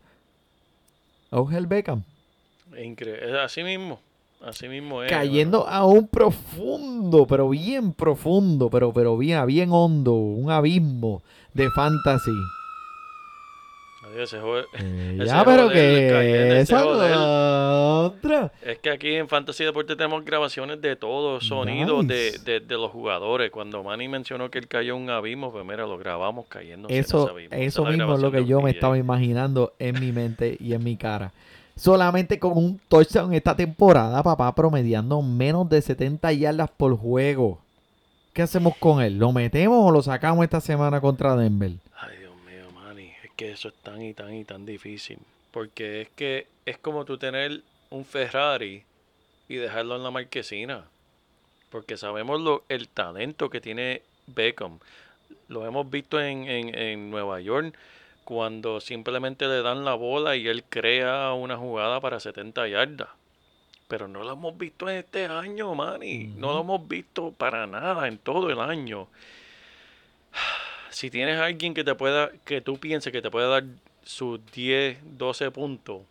Hell 1.32 1.66
Beckham. 1.66 2.02
Increíble. 2.78 3.40
Así 3.40 3.62
mismo. 3.62 3.98
Así 4.40 4.68
mismo 4.68 5.02
es. 5.02 5.10
Cayendo 5.10 5.66
a 5.68 5.86
un 5.86 6.08
profundo, 6.08 7.26
pero 7.26 7.48
bien 7.48 7.92
profundo, 7.92 8.68
pero, 8.70 8.92
pero 8.92 9.16
bien, 9.16 9.46
bien 9.46 9.70
hondo. 9.70 10.14
Un 10.14 10.50
abismo 10.50 11.22
de 11.54 11.70
fantasy. 11.70 12.32
Ese 14.16 14.40
jue- 14.40 14.66
Eh, 14.74 15.14
Ese 15.20 15.26
ya, 15.26 15.44
pero 15.44 15.68
que 15.70 16.60
esa 16.60 16.84
otra. 16.86 18.52
Es 18.62 18.78
que 18.78 18.90
aquí 18.90 19.14
en 19.14 19.28
Fantasy 19.28 19.64
Deporte 19.64 19.96
tenemos 19.96 20.24
grabaciones 20.24 20.80
de 20.80 20.96
todos, 20.96 21.46
sonidos 21.46 22.06
de, 22.06 22.32
Nice. 22.32 22.38
de, 22.44 22.60
de 22.60 22.74
los 22.74 22.90
jugadores. 22.90 23.50
Cuando 23.50 23.82
Manny 23.82 24.08
mencionó 24.08 24.50
que 24.50 24.58
él 24.58 24.68
cayó 24.68 24.96
en 24.96 25.02
un 25.02 25.10
abismo, 25.10 25.50
pues 25.52 25.64
mira, 25.64 25.86
lo 25.86 25.98
grabamos 25.98 26.46
cayendo 26.48 26.88
en 26.88 26.96
Eso, 26.96 27.28
abismo. 27.28 27.56
Eso 27.56 27.84
mismo 27.84 28.14
es 28.14 28.20
lo 28.20 28.30
que 28.30 28.44
yo 28.44 28.60
me 28.60 28.70
estaba 28.70 28.98
imaginando 28.98 29.72
en 29.78 30.00
mi 30.00 30.12
mente 30.12 30.56
y 30.60 30.74
en 30.74 30.84
mi 30.84 30.96
cara. 30.96 31.32
Solamente 31.74 32.38
con 32.38 32.52
un 32.56 32.80
touchdown 32.88 33.32
esta 33.32 33.56
temporada, 33.56 34.22
papá, 34.22 34.54
promediando 34.54 35.22
menos 35.22 35.68
de 35.70 35.80
70 35.80 36.30
yardas 36.32 36.70
por 36.70 36.96
juego. 36.96 37.58
¿Qué 38.34 38.42
hacemos 38.42 38.76
con 38.76 39.02
él? 39.02 39.18
¿Lo 39.18 39.32
metemos 39.32 39.78
o 39.82 39.90
lo 39.90 40.02
sacamos 40.02 40.44
esta 40.44 40.60
semana 40.60 41.00
contra 41.00 41.34
Denver? 41.36 41.72
Ay, 41.98 42.18
Dios 42.18 42.32
mío, 42.46 42.70
Manny, 42.74 43.10
es 43.24 43.30
que 43.42 43.50
eso 43.50 43.68
es 43.68 43.74
tan 43.74 44.00
y 44.00 44.14
tan 44.14 44.32
y 44.34 44.44
tan 44.44 44.64
difícil. 44.64 45.18
Porque 45.50 46.02
es 46.02 46.08
que 46.10 46.46
es 46.64 46.78
como 46.78 47.04
tú 47.04 47.18
tener 47.18 47.62
un 47.90 48.04
Ferrari 48.04 48.84
y 49.48 49.56
dejarlo 49.56 49.96
en 49.96 50.04
la 50.04 50.12
marquesina. 50.12 50.84
Porque 51.70 51.96
sabemos 51.96 52.40
lo, 52.40 52.64
el 52.68 52.88
talento 52.88 53.50
que 53.50 53.60
tiene 53.60 54.02
Beckham. 54.28 54.78
Lo 55.48 55.66
hemos 55.66 55.90
visto 55.90 56.20
en, 56.20 56.44
en, 56.44 56.78
en 56.78 57.10
Nueva 57.10 57.40
York 57.40 57.76
cuando 58.24 58.80
simplemente 58.80 59.48
le 59.48 59.62
dan 59.62 59.84
la 59.84 59.94
bola 59.94 60.36
y 60.36 60.46
él 60.46 60.62
crea 60.68 61.32
una 61.32 61.56
jugada 61.56 62.00
para 62.00 62.20
70 62.20 62.68
yardas. 62.68 63.08
Pero 63.88 64.06
no 64.06 64.22
lo 64.22 64.34
hemos 64.34 64.56
visto 64.56 64.88
en 64.88 64.98
este 64.98 65.26
año, 65.26 65.74
Manny. 65.74 66.28
No 66.36 66.52
lo 66.52 66.60
hemos 66.60 66.86
visto 66.86 67.32
para 67.32 67.66
nada 67.66 68.06
en 68.06 68.18
todo 68.18 68.50
el 68.50 68.60
año 68.60 69.08
si 70.92 71.10
tienes 71.10 71.38
a 71.38 71.46
alguien 71.46 71.74
que 71.74 71.84
te 71.84 71.94
pueda, 71.94 72.30
que 72.44 72.60
tú 72.60 72.78
pienses 72.78 73.12
que 73.12 73.22
te 73.22 73.30
puede 73.30 73.48
dar 73.48 73.64
sus 74.04 74.40
10, 74.52 74.98
12 75.18 75.50
puntos 75.50 76.02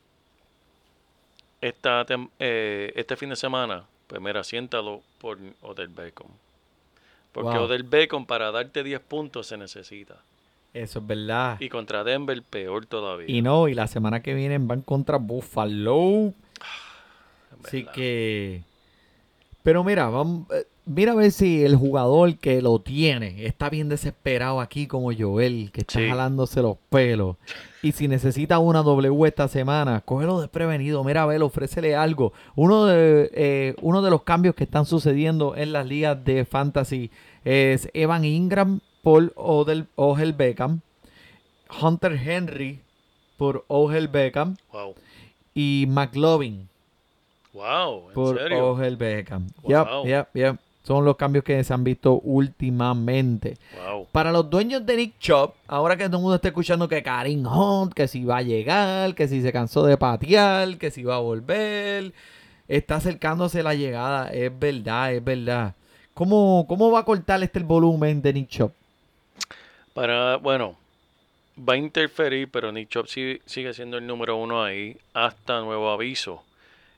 esta, 1.61 2.05
eh, 2.39 2.91
este 2.95 3.15
fin 3.15 3.29
de 3.29 3.36
semana, 3.36 3.86
pues 4.07 4.21
mira, 4.21 4.43
siéntalo 4.43 5.01
por 5.19 5.38
Odell 5.61 5.89
Beckham. 5.89 6.27
Porque 7.32 7.51
Wow. 7.51 7.65
Odell 7.65 7.84
Beckham 7.84 8.25
para 8.25 8.51
darte 8.51 8.84
10 8.84 8.99
puntos 9.01 9.47
se 9.47 9.57
necesita. 9.57 10.17
Eso 10.73 10.99
es 10.99 11.07
verdad. 11.07 11.57
Y 11.59 11.69
contra 11.69 12.03
Denver 12.03 12.41
peor 12.43 12.86
todavía. 12.86 13.27
Y 13.29 13.41
no, 13.41 13.67
y 13.67 13.73
la 13.73 13.88
semana 13.88 14.21
que 14.21 14.34
viene 14.34 14.57
van 14.57 14.82
contra 14.82 15.17
Buffalo. 15.17 16.34
en 17.51 17.65
Así 17.65 17.86
que. 17.86 18.63
Pero 19.63 19.84
mira, 19.84 20.09
vamos, 20.09 20.49
eh, 20.51 20.65
mira 20.86 21.11
a 21.11 21.15
ver 21.15 21.32
si 21.32 21.63
el 21.63 21.75
jugador 21.75 22.36
que 22.38 22.61
lo 22.61 22.79
tiene 22.79 23.45
está 23.45 23.69
bien 23.69 23.89
desesperado 23.89 24.59
aquí 24.59 24.88
como 24.88 25.11
Joel, 25.13 25.71
que 25.71 25.82
está 25.82 25.99
Sí. 25.99 26.07
jalándose 26.09 26.61
los 26.61 26.77
pelos. 26.89 27.38
Y 27.84 27.93
si 27.93 28.07
necesita 28.07 28.59
una 28.59 28.84
W 28.84 29.25
esta 29.27 29.47
semana, 29.47 30.01
cógelo 30.01 30.39
desprevenido. 30.41 31.03
Mira 31.03 31.23
a 31.23 31.25
ver, 31.25 31.41
ofrécele 31.41 31.95
algo. 31.95 32.34
Uno 32.55 32.86
de, 32.86 33.32
eh, 33.34 33.75
uno 33.82 34.01
de 34.01 34.11
los 34.11 34.21
cambios 34.23 34.53
que 34.55 34.63
están 34.65 34.86
sucediendo 34.86 35.55
en 35.55 35.73
las 35.73 35.88
ligas 35.88 36.23
de 36.23 36.45
fantasy 36.45 37.09
es 37.43 37.89
Evan 37.93 38.23
Ingram 38.25 38.82
por 39.01 39.34
Odell, 39.36 39.88
Ogel 39.95 40.34
Beckham, 40.34 40.82
Hunter 41.82 42.13
Henry 42.13 42.79
por 43.38 43.65
Ogel 43.67 44.07
Beckham 44.09 44.57
Wow. 44.71 44.93
y 45.55 45.86
McLovin 45.89 46.67
Wow, 47.53 48.09
en 48.09 48.13
por 48.13 48.38
serio. 48.38 48.69
Ogel 48.71 48.95
Beckham. 48.95 49.47
Wow. 49.63 50.05
Yep, 50.05 50.05
yep, 50.05 50.27
yep. 50.36 50.55
Son 50.84 51.05
los 51.05 51.15
cambios 51.15 51.43
que 51.43 51.63
se 51.63 51.73
han 51.73 51.84
visto 51.84 52.19
últimamente. 52.23 53.57
Wow. 53.86 54.07
Para 54.11 54.32
los 54.32 54.49
dueños 54.49 54.86
de 54.86 54.97
Nick 54.97 55.19
Chop, 55.19 55.55
ahora 55.67 55.95
que 55.95 56.05
todo 56.05 56.17
el 56.17 56.23
mundo 56.23 56.36
está 56.36 56.47
escuchando 56.47 56.88
que 56.88 57.03
Karim 57.03 57.45
Hunt, 57.45 57.93
que 57.93 58.07
si 58.07 58.23
va 58.23 58.38
a 58.38 58.41
llegar, 58.41 59.13
que 59.13 59.27
si 59.27 59.41
se 59.41 59.51
cansó 59.51 59.86
de 59.86 59.97
patear, 59.97 60.77
que 60.77 60.89
si 60.89 61.03
va 61.03 61.15
a 61.15 61.19
volver, 61.19 62.13
está 62.67 62.95
acercándose 62.95 63.61
la 63.61 63.75
llegada, 63.75 64.29
es 64.29 64.51
verdad, 64.57 65.13
es 65.13 65.23
verdad. 65.23 65.75
¿Cómo, 66.13 66.65
cómo 66.67 66.91
va 66.91 66.99
a 66.99 67.05
cortar 67.05 67.41
este 67.43 67.59
el 67.59 67.65
volumen 67.65 68.21
de 68.21 68.34
Nick 68.34 68.49
Chop? 68.49 68.73
Para, 69.93 70.38
bueno, 70.38 70.77
va 71.57 71.73
a 71.73 71.77
interferir, 71.77 72.49
pero 72.49 72.71
Nick 72.71 72.89
sigue, 73.07 73.41
sigue 73.45 73.73
siendo 73.73 73.97
el 73.97 74.07
número 74.07 74.36
uno 74.36 74.63
ahí 74.63 74.97
hasta 75.13 75.61
nuevo 75.61 75.89
aviso. 75.89 76.43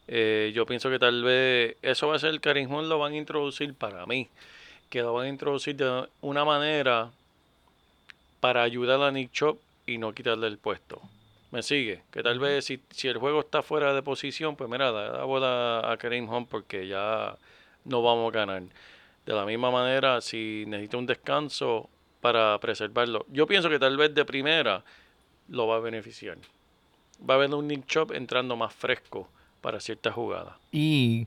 Eh, 0.07 0.51
yo 0.53 0.65
pienso 0.65 0.89
que 0.89 0.99
tal 0.99 1.23
vez 1.23 1.77
eso 1.81 2.07
va 2.07 2.15
a 2.15 2.19
ser 2.19 2.31
el 2.31 2.41
Karim 2.41 2.71
Hunt 2.71 2.87
lo 2.87 2.99
van 2.99 3.13
a 3.13 3.17
introducir 3.17 3.73
para 3.73 4.05
mí. 4.05 4.29
que 4.89 5.01
lo 5.01 5.13
van 5.13 5.25
a 5.25 5.29
introducir 5.29 5.75
de 5.75 6.07
una 6.21 6.45
manera 6.45 7.11
para 8.39 8.61
ayudar 8.63 9.01
a 9.01 9.11
Nick 9.11 9.31
Chop 9.31 9.59
y 9.87 9.97
no 9.97 10.13
quitarle 10.13 10.47
el 10.47 10.57
puesto. 10.59 11.01
¿Me 11.51 11.63
sigue? 11.63 12.03
Que 12.11 12.21
tal 12.23 12.39
vez 12.39 12.65
si, 12.65 12.79
si 12.91 13.07
el 13.07 13.17
juego 13.17 13.41
está 13.41 13.63
fuera 13.63 13.93
de 13.93 14.03
posición, 14.03 14.55
pues 14.55 14.69
mira, 14.69 14.91
da 14.91 15.17
la 15.19 15.23
bola 15.23 15.91
a 15.91 15.97
Kareem 15.97 16.29
Hunt 16.29 16.49
porque 16.49 16.87
ya 16.87 17.35
no 17.85 18.03
vamos 18.03 18.29
a 18.33 18.37
ganar. 18.37 18.63
De 19.25 19.33
la 19.33 19.45
misma 19.45 19.71
manera, 19.71 20.21
si 20.21 20.65
necesita 20.67 20.97
un 20.97 21.05
descanso 21.05 21.89
para 22.21 22.59
preservarlo. 22.59 23.25
Yo 23.29 23.47
pienso 23.47 23.69
que 23.69 23.79
tal 23.79 23.97
vez 23.97 24.13
de 24.13 24.25
primera 24.25 24.83
lo 25.49 25.67
va 25.67 25.77
a 25.77 25.79
beneficiar. 25.79 26.37
Va 27.27 27.35
a 27.35 27.37
haber 27.37 27.53
un 27.53 27.67
Nick 27.67 27.87
Chop 27.87 28.11
entrando 28.11 28.55
más 28.55 28.73
fresco 28.73 29.27
para 29.63 29.79
ciertas 29.79 30.13
jugadas. 30.13 30.53
Y 30.71 31.25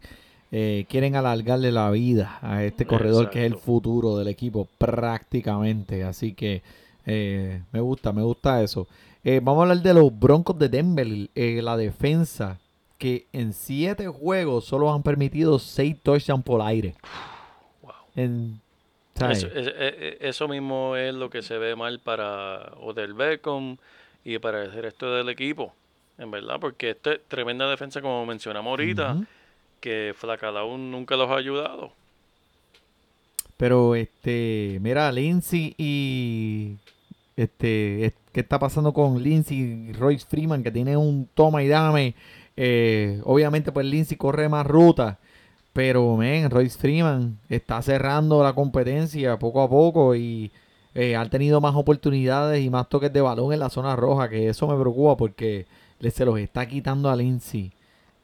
eh, 0.52 0.84
quieren 0.88 1.16
alargarle 1.16 1.72
la 1.72 1.90
vida 1.90 2.38
a 2.42 2.62
este 2.62 2.86
corredor 2.86 3.30
que 3.30 3.40
es 3.40 3.52
el 3.52 3.58
futuro 3.58 4.16
del 4.16 4.28
equipo 4.28 4.68
prácticamente. 4.78 6.04
Así 6.04 6.34
que 6.34 6.62
eh, 7.06 7.62
me 7.72 7.80
gusta, 7.80 8.12
me 8.12 8.22
gusta 8.22 8.62
eso. 8.62 8.86
Eh, 9.24 9.40
vamos 9.42 9.60
a 9.60 9.62
hablar 9.62 9.82
de 9.82 9.94
los 9.94 10.16
Broncos 10.16 10.58
de 10.58 10.68
Denver, 10.68 11.06
eh, 11.34 11.60
la 11.62 11.76
defensa 11.76 12.60
que 12.98 13.26
en 13.32 13.52
siete 13.52 14.06
juegos 14.08 14.64
solo 14.64 14.92
han 14.92 15.02
permitido 15.02 15.58
seis 15.58 15.96
touchdowns 16.02 16.44
por 16.44 16.60
aire. 16.62 16.94
Wow. 17.82 18.60
Eso 20.20 20.48
mismo 20.48 20.96
es 20.96 21.14
lo 21.14 21.30
que 21.30 21.42
se 21.42 21.58
ve 21.58 21.74
mal 21.74 22.00
para 22.00 22.72
Odell 22.80 23.14
Beckham 23.14 23.78
y 24.24 24.38
para 24.38 24.62
el 24.62 24.72
resto 24.72 25.14
del 25.14 25.28
equipo, 25.28 25.72
en 26.18 26.30
verdad, 26.30 26.58
porque 26.60 26.90
esta 26.90 27.12
es 27.14 27.20
tremenda 27.28 27.68
defensa, 27.70 28.00
como 28.00 28.24
mencionamos 28.26 28.70
ahorita, 28.70 29.14
Ujú. 29.14 29.26
que 29.80 30.14
Flacadao 30.16 30.76
nunca 30.78 31.16
los 31.16 31.30
ha 31.30 31.36
ayudado. 31.36 31.92
Pero 33.56 33.94
este, 33.94 34.78
mira, 34.82 35.10
Lindsay 35.12 35.74
y 35.78 36.76
este, 37.36 38.06
es- 38.06 38.14
¿qué 38.32 38.40
está 38.40 38.58
pasando 38.58 38.92
con 38.92 39.22
Lindsay 39.22 39.58
y 39.90 39.92
Royce 39.92 40.26
Freeman 40.26 40.62
que 40.62 40.70
tiene 40.70 40.96
un 40.96 41.28
toma 41.34 41.62
y 41.62 41.68
dame? 41.68 42.14
Eh, 42.56 43.20
obviamente, 43.24 43.72
pues 43.72 43.86
Lindsay 43.86 44.16
corre 44.16 44.48
más 44.48 44.66
ruta, 44.66 45.18
pero 45.72 46.16
men, 46.16 46.50
Royce 46.50 46.78
Freeman 46.78 47.38
está 47.48 47.80
cerrando 47.82 48.42
la 48.42 48.54
competencia 48.54 49.38
poco 49.38 49.62
a 49.62 49.68
poco 49.70 50.14
y 50.16 50.50
eh, 50.94 51.16
han 51.16 51.30
tenido 51.30 51.60
más 51.60 51.74
oportunidades 51.76 52.62
y 52.64 52.70
más 52.70 52.88
toques 52.88 53.12
de 53.12 53.20
balón 53.22 53.52
en 53.52 53.60
la 53.60 53.70
zona 53.70 53.96
roja, 53.96 54.28
que 54.30 54.48
eso 54.48 54.66
me 54.68 54.78
preocupa 54.80 55.16
porque 55.16 55.66
le, 56.00 56.10
se 56.10 56.24
los 56.24 56.38
está 56.38 56.66
quitando 56.66 57.10
a 57.10 57.16
Lindsay. 57.16 57.72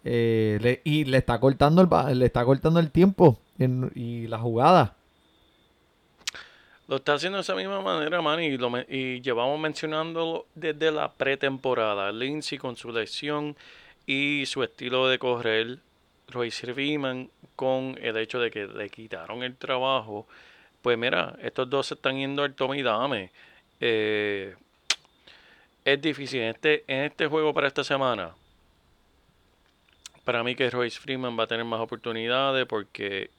Eh, 0.05 0.81
y 0.85 1.05
le 1.05 1.19
está 1.19 1.39
cortando 1.39 1.81
el, 1.81 2.19
le 2.19 2.27
está 2.27 2.45
cortando 2.45 2.81
el 2.81 2.91
tiempo 2.91 3.39
y 3.95 4.27
la 4.27 4.39
jugada. 4.39 4.97
Lo 6.89 6.97
está 6.97 7.15
haciendo 7.15 7.39
de 7.39 7.43
esa 7.43 7.55
misma 7.55 7.81
manera, 7.81 8.21
man, 8.21 8.41
y, 8.43 9.21
llevamos 9.21 9.59
mencionándolo 9.59 10.47
desde 10.55 10.91
la 10.91 11.13
pretemporada. 11.13 12.11
Lindsay 12.11 12.59
con 12.59 12.77
su 12.77 12.91
lesión 12.93 13.57
y 14.05 14.45
su 14.47 14.63
estilo 14.63 15.09
de 15.09 15.19
correr, 15.19 15.79
Royce 16.29 16.75
Freeman 16.75 17.31
con 17.55 17.97
el 18.03 18.17
hecho 18.17 18.41
de 18.41 18.51
que 18.51 18.67
le 18.67 18.91
quitaron 18.91 19.43
el 19.43 19.57
trabajo. 19.57 20.27
Pues 20.83 20.99
mira, 20.99 21.37
estos 21.41 21.71
dos 21.71 21.87
se 21.87 21.95
están 21.95 22.19
yendo 22.19 22.43
al 22.43 22.55
tome 22.55 22.79
y 22.79 22.83
dame. 22.83 23.31
Eh, 23.81 24.55
es 25.85 26.01
difícil. 26.01 26.41
En 26.43 26.49
este, 26.55 26.85
en 26.87 27.05
este 27.05 27.27
juego 27.27 27.53
para 27.55 27.69
esta 27.69 27.85
semana, 27.85 28.35
para 30.25 30.43
mí 30.45 30.55
que 30.55 30.71
Royce 30.71 30.99
Freeman 31.01 31.39
va 31.39 31.45
a 31.45 31.47
tener 31.47 31.65
más 31.65 31.81
oportunidades 31.81 32.67
porque 32.67 33.31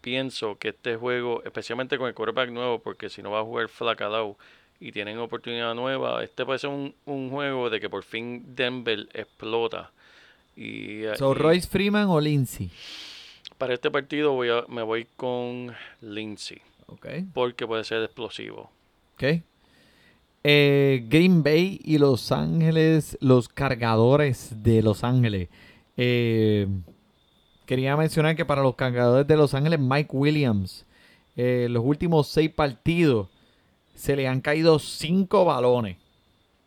pienso 0.00 0.56
que 0.58 0.68
este 0.68 0.96
juego, 0.96 1.42
especialmente 1.44 1.98
con 1.98 2.08
el 2.08 2.14
quarterback 2.14 2.50
nuevo, 2.50 2.78
porque 2.78 3.10
si 3.10 3.22
no 3.22 3.30
va 3.30 3.40
a 3.40 3.44
jugar 3.44 3.68
Flacadao 3.68 4.38
y 4.80 4.92
tienen 4.92 5.18
oportunidad 5.18 5.74
nueva, 5.74 6.22
este 6.22 6.44
puede 6.46 6.58
ser 6.60 6.70
un, 6.70 6.94
un 7.04 7.30
juego 7.30 7.68
de 7.68 7.80
que 7.80 7.90
por 7.90 8.04
fin 8.04 8.54
Denver 8.54 9.08
explota. 9.12 9.90
Y, 10.56 11.02
eh, 11.04 11.16
So, 11.16 11.32
y 11.32 11.34
Royce 11.34 11.68
Freeman 11.68 12.06
o 12.08 12.20
Lindsay. 12.20 12.70
para 13.58 13.74
este 13.74 13.90
partido 13.90 14.32
voy 14.32 14.48
a, 14.50 14.64
me 14.68 14.82
voy 14.82 15.06
con 15.16 15.74
Lindsay, 16.00 16.60
Ok. 16.86 17.06
porque 17.34 17.66
puede 17.66 17.84
ser 17.84 18.02
explosivo. 18.02 18.70
Ok. 19.14 19.42
Eh, 20.50 21.04
Green 21.10 21.42
Bay 21.42 21.78
y 21.84 21.98
Los 21.98 22.32
Ángeles, 22.32 23.18
los 23.20 23.50
cargadores 23.50 24.62
de 24.62 24.80
Los 24.80 25.04
Ángeles. 25.04 25.50
Eh, 25.98 26.66
quería 27.66 27.98
mencionar 27.98 28.34
que 28.34 28.46
para 28.46 28.62
los 28.62 28.74
cargadores 28.74 29.26
de 29.26 29.36
Los 29.36 29.52
Ángeles, 29.52 29.78
Mike 29.78 30.08
Williams, 30.10 30.86
eh, 31.36 31.66
los 31.68 31.84
últimos 31.84 32.28
seis 32.28 32.48
partidos 32.48 33.28
se 33.94 34.16
le 34.16 34.26
han 34.26 34.40
caído 34.40 34.78
cinco 34.78 35.44
balones. 35.44 35.98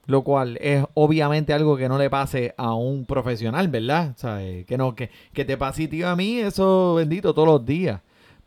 Lo 0.06 0.22
cual 0.22 0.60
es 0.62 0.86
obviamente 0.94 1.52
algo 1.52 1.76
que 1.76 1.90
no 1.90 1.98
le 1.98 2.12
pase 2.12 2.54
a 2.58 2.76
un 2.76 3.08
profesional, 3.08 3.68
¿verdad? 3.68 4.14
O 4.16 4.20
sea, 4.20 4.44
eh, 4.44 4.64
que, 4.68 4.78
no, 4.78 4.94
que, 4.94 5.10
que 5.34 5.44
te 5.44 5.58
pase 5.58 5.90
a 6.06 6.16
mí, 6.16 6.38
eso 6.38 6.94
bendito 6.94 7.34
todos 7.34 7.48
los 7.48 7.66
días. 7.66 8.00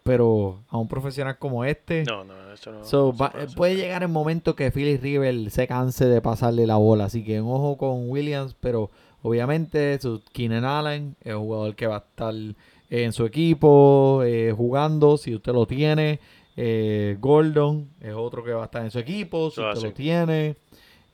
Pero 0.05 0.62
a 0.68 0.76
un 0.76 0.86
profesional 0.86 1.38
como 1.38 1.64
este. 1.64 2.05
No, 2.05 2.24
no, 2.24 2.52
eso 2.52 2.70
no. 2.72 2.84
So, 2.84 3.12
no 3.12 3.16
va- 3.16 3.32
puede 3.57 3.74
llegar 3.74 4.02
el 4.02 4.11
momento 4.11 4.55
que 4.55 4.70
Philly 4.70 4.98
River 4.98 5.50
se 5.50 5.66
canse 5.66 6.05
de 6.05 6.20
pasarle 6.20 6.66
la 6.66 6.76
bola. 6.76 7.07
Así 7.07 7.24
que 7.24 7.40
un 7.40 7.50
ojo 7.50 7.76
con 7.78 8.11
Williams, 8.11 8.55
pero 8.61 8.90
obviamente 9.22 9.98
su 9.98 10.22
Keenan 10.32 10.66
Allen 10.66 11.16
es 11.22 11.34
un 11.34 11.40
jugador 11.44 11.74
que 11.74 11.86
va 11.86 11.96
a 11.96 11.98
estar 12.00 12.34
en 12.90 13.12
su 13.14 13.24
equipo 13.24 14.22
eh, 14.26 14.52
jugando, 14.55 15.16
si 15.16 15.34
usted 15.34 15.52
lo 15.55 15.66
tiene. 15.66 16.20
Eh, 16.57 17.16
Gordon 17.18 17.88
es 18.00 18.12
otro 18.12 18.44
que 18.44 18.52
va 18.52 18.61
a 18.62 18.64
estar 18.66 18.84
en 18.84 18.90
su 18.90 18.98
equipo, 18.98 19.50
si 19.50 19.61
usted 19.62 19.72
así. 19.72 19.86
lo 19.86 19.92
tiene. 19.94 20.57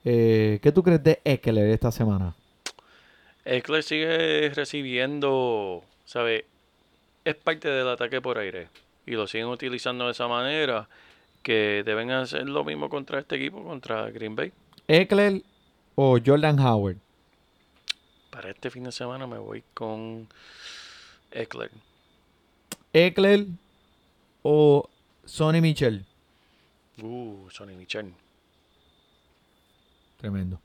Eh, 0.03 0.59
¿Qué 0.61 0.71
tú 0.73 0.83
crees 0.83 1.01
de 1.01 1.21
Eckler 1.23 1.69
esta 1.69 1.91
semana? 1.93 2.35
Eckler 3.45 3.83
sigue 3.83 4.49
recibiendo, 4.49 5.81
¿sabe? 6.05 6.45
Es 7.23 7.35
parte 7.35 7.69
del 7.69 7.87
ataque 7.87 8.21
por 8.21 8.37
aire. 8.37 8.69
Y 9.05 9.11
lo 9.11 9.27
siguen 9.27 9.47
utilizando 9.47 10.05
de 10.05 10.11
esa 10.11 10.27
manera. 10.27 10.87
Que 11.43 11.83
deben 11.85 12.11
hacer 12.11 12.47
lo 12.47 12.63
mismo 12.63 12.87
contra 12.89 13.19
este 13.19 13.35
equipo, 13.35 13.63
contra 13.63 14.09
Green 14.11 14.35
Bay. 14.35 14.51
¿Eckler 14.87 15.41
o 15.95 16.19
Jordan 16.23 16.59
Howard? 16.59 16.97
Para 18.29 18.51
este 18.51 18.69
fin 18.69 18.83
de 18.83 18.91
semana 18.91 19.25
me 19.25 19.39
voy 19.39 19.63
con 19.73 20.27
Eckler. 21.31 21.71
¿Eckler 22.93 23.47
o 24.43 24.89
Sonny 25.25 25.61
Michel? 25.61 26.05
Uh, 27.01 27.49
Sonny 27.49 27.75
Michel. 27.75 28.13
Tremendo. 30.17 30.59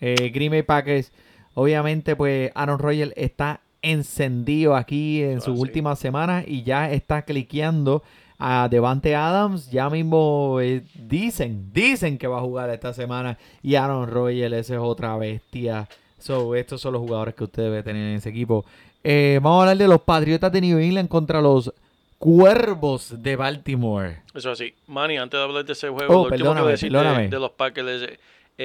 Eh, 0.00 0.30
Green 0.30 0.50
Bay 0.50 0.62
Packers, 0.62 1.12
obviamente, 1.54 2.16
pues 2.16 2.50
Aaron 2.54 2.78
Rodgers 2.78 3.12
está 3.16 3.60
encendido 3.82 4.74
aquí 4.76 5.22
en 5.22 5.38
Ah, 5.38 5.40
sus 5.40 5.58
últimas 5.58 5.98
semanas 5.98 6.44
y 6.46 6.62
ya 6.62 6.90
está 6.90 7.22
cliqueando 7.22 8.02
a 8.38 8.68
Devante 8.70 9.14
Adams. 9.14 9.70
Ya 9.70 9.90
mismo 9.90 10.58
eh, 10.60 10.82
dicen, 10.94 11.70
dicen 11.72 12.16
que 12.18 12.26
va 12.26 12.38
a 12.38 12.42
jugar 12.42 12.70
esta 12.70 12.92
semana 12.94 13.36
y 13.62 13.74
Aaron 13.74 14.08
Rodgers, 14.08 14.52
esa 14.54 14.74
es 14.74 14.80
otra 14.80 15.16
bestia. 15.16 15.88
So, 16.18 16.54
estos 16.54 16.80
son 16.80 16.92
los 16.92 17.02
jugadores 17.02 17.34
que 17.34 17.44
usted 17.44 17.64
debe 17.64 17.82
tener 17.82 18.08
en 18.10 18.16
ese 18.16 18.28
equipo. 18.30 18.64
Eh, 19.04 19.40
vamos 19.42 19.58
a 19.58 19.62
hablar 19.62 19.76
de 19.76 19.88
los 19.88 20.00
Patriotas 20.02 20.52
de 20.52 20.60
New 20.60 20.78
England 20.78 21.08
contra 21.08 21.40
los 21.40 21.72
Cuervos 22.18 23.20
de 23.20 23.34
Baltimore. 23.34 24.22
Eso 24.32 24.52
así. 24.52 24.72
Manny, 24.86 25.16
antes 25.16 25.38
de 25.40 25.44
hablar 25.44 25.64
de 25.64 25.72
ese 25.72 25.88
juego, 25.88 26.20
Oh, 26.20 26.28
lo 26.28 26.34
último 26.36 26.54
que 26.54 26.70
decir 26.70 26.92
de, 26.92 27.28
de 27.28 27.38
los 27.40 27.50
Packers 27.50 28.10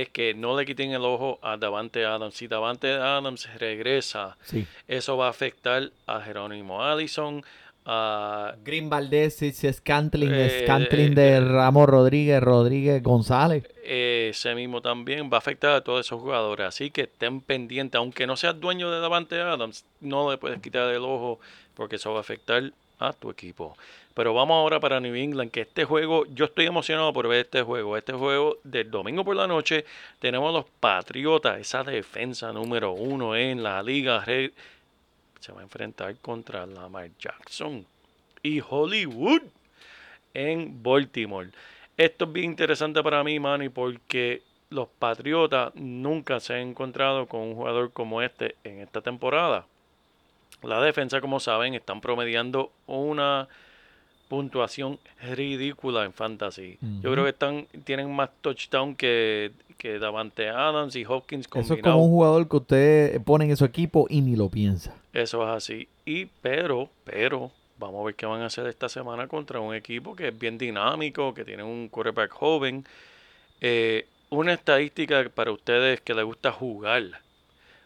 es, 0.01 0.09
que 0.09 0.33
no 0.33 0.57
le 0.57 0.65
quiten 0.65 0.91
el 0.91 1.03
ojo 1.03 1.39
a 1.41 1.57
Davante 1.57 2.05
Adams. 2.05 2.35
Si 2.35 2.47
Davante 2.47 2.91
Adams 2.91 3.47
regresa, 3.59 4.37
Sí. 4.43 4.65
eso 4.87 5.17
va 5.17 5.27
a 5.27 5.29
afectar 5.29 5.89
a 6.05 6.21
Jerónimo 6.21 6.83
Allison, 6.83 7.43
a 7.89 8.53
Green 8.65 8.89
Valdez, 8.89 9.39
Scantling, 9.73 10.33
Eh, 10.33 10.63
Scantling 10.63 11.15
de 11.15 11.35
eh, 11.35 11.39
Ramos 11.41 11.87
Rodríguez, 11.87 12.41
Rodríguez 12.41 13.01
González. 13.01 13.63
eh, 13.83 14.27
ese 14.31 14.53
mismo 14.55 14.81
también 14.81 15.29
va 15.31 15.35
a 15.35 15.39
afectar 15.39 15.71
a 15.73 15.81
todos 15.81 16.05
esos 16.05 16.19
jugadores. 16.19 16.67
Así 16.67 16.91
que 16.91 17.03
estén 17.03 17.39
pendientes, 17.39 17.97
aunque 17.97 18.27
no 18.27 18.35
seas 18.35 18.59
dueño 18.59 18.91
de 18.91 18.99
Davante 18.99 19.39
Adams, 19.39 19.85
no 20.01 20.29
le 20.29 20.37
puedes 20.37 20.59
quitar 20.61 20.89
el 20.93 21.03
ojo 21.03 21.39
porque 21.75 21.95
eso 21.95 22.11
va 22.11 22.17
a 22.17 22.21
afectar 22.21 22.71
a 22.99 23.13
tu 23.13 23.29
equipo. 23.29 23.77
Pero 24.17 24.33
vamos 24.33 24.55
ahora 24.55 24.79
para 24.79 24.99
New 24.99 25.13
England, 25.13 25.51
que 25.51 25.61
este 25.61 25.85
juego, 25.85 26.25
yo 26.25 26.45
estoy 26.45 26.65
emocionado 26.65 27.13
por 27.13 27.27
ver 27.27 27.41
este 27.45 27.61
juego. 27.61 27.95
Este 27.95 28.13
juego 28.13 28.57
del 28.63 28.89
domingo 28.89 29.23
por 29.23 29.35
la 29.35 29.45
noche, 29.45 29.85
tenemos 30.17 30.51
los 30.51 30.65
Patriotas, 30.79 31.59
esa 31.59 31.83
defensa 31.83 32.51
número 32.51 32.93
uno 32.93 33.35
en 33.35 33.61
la 33.61 33.83
liga. 33.83 34.25
Re- 34.25 34.53
Se 35.39 35.51
va 35.51 35.59
a 35.59 35.63
enfrentar 35.63 36.15
contra 36.15 36.65
Lamar 36.65 37.11
Jackson 37.19 37.85
y 38.41 38.59
Hollywood 38.67 39.43
en 40.33 40.81
Baltimore. 40.81 41.51
Esto 41.95 42.25
es 42.25 42.33
bien 42.33 42.45
interesante 42.45 43.03
para 43.03 43.23
mí, 43.23 43.39
Manny, 43.39 43.69
porque 43.69 44.41
los 44.71 44.87
Patriotas 44.87 45.75
nunca 45.75 46.39
se 46.39 46.55
han 46.55 46.69
encontrado 46.69 47.27
con 47.27 47.41
un 47.41 47.53
jugador 47.53 47.91
como 47.93 48.23
este 48.23 48.55
en 48.63 48.79
esta 48.79 49.01
temporada. 49.01 49.67
La 50.63 50.81
defensa, 50.81 51.21
como 51.21 51.39
saben, 51.39 51.75
están 51.75 52.01
promediando 52.01 52.71
una 52.87 53.47
puntuación 54.27 54.99
ridícula 55.21 56.05
en 56.05 56.13
fantasy. 56.13 56.77
Yo 57.01 57.11
creo 57.11 57.23
que 57.23 57.29
están 57.29 57.67
tienen 57.85 58.13
más 58.13 58.29
touchdown 58.41 58.95
que, 58.95 59.51
que 59.77 59.99
Davante 59.99 60.49
Adams 60.49 60.95
y 60.95 61.05
Hopkins 61.05 61.47
Eso 61.53 61.75
es 61.75 61.81
como 61.81 62.03
un 62.03 62.11
jugador 62.11 62.47
que 62.47 62.57
usted 62.57 63.21
pone 63.21 63.45
en 63.45 63.57
su 63.57 63.65
equipo 63.65 64.07
y 64.09 64.21
ni 64.21 64.35
lo 64.35 64.49
piensa. 64.49 64.95
Eso 65.13 65.43
es 65.43 65.49
así. 65.49 65.87
Y 66.05 66.25
pero, 66.25 66.89
pero, 67.03 67.51
vamos 67.79 68.01
a 68.01 68.05
ver 68.05 68.15
qué 68.15 68.25
van 68.25 68.41
a 68.41 68.47
hacer 68.47 68.67
esta 68.67 68.89
semana 68.89 69.27
contra 69.27 69.59
un 69.59 69.73
equipo 69.73 70.15
que 70.15 70.29
es 70.29 70.37
bien 70.37 70.57
dinámico, 70.57 71.33
que 71.33 71.45
tiene 71.45 71.63
un 71.63 71.87
quarterback 71.87 72.31
joven. 72.31 72.85
Eh, 73.61 74.05
una 74.29 74.53
estadística 74.53 75.29
para 75.33 75.51
ustedes 75.51 76.01
que 76.01 76.13
les 76.13 76.25
gusta 76.25 76.51
jugar. 76.51 77.03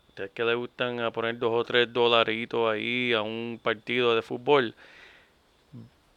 Ustedes 0.10 0.32
que 0.32 0.44
les 0.44 0.56
gustan 0.56 1.00
a 1.00 1.12
poner 1.12 1.38
dos 1.38 1.52
o 1.54 1.64
tres 1.64 1.92
dolaritos 1.94 2.72
ahí 2.72 3.14
a 3.14 3.22
un 3.22 3.60
partido 3.62 4.16
de 4.16 4.22
fútbol. 4.22 4.74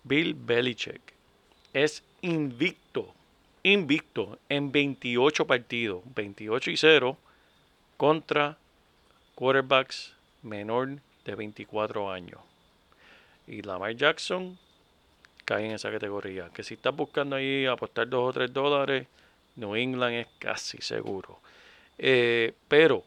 Bill 0.05 0.35
Belichick 0.35 1.01
es 1.73 2.05
invicto, 2.21 3.15
invicto 3.63 4.39
en 4.49 4.71
28 4.71 5.47
partidos, 5.47 6.03
28 6.15 6.71
y 6.71 6.77
0 6.77 7.17
contra 7.97 8.59
quarterbacks 9.35 10.15
menor 10.43 11.01
de 11.25 11.35
24 11.35 12.13
años. 12.13 12.41
Y 13.47 13.63
Lamar 13.63 13.97
Jackson 13.97 14.59
cae 15.45 15.67
en 15.67 15.73
esa 15.73 15.91
categoría. 15.91 16.51
Que 16.51 16.63
si 16.63 16.75
estás 16.75 16.95
buscando 16.95 17.37
ahí 17.37 17.67
apostar 17.67 18.09
2 18.09 18.29
o 18.29 18.33
3 18.33 18.53
dólares, 18.53 19.07
New 19.57 19.75
England 19.75 20.15
es 20.15 20.27
casi 20.39 20.79
seguro. 20.79 21.41
Eh, 21.99 22.53
pero 22.69 23.05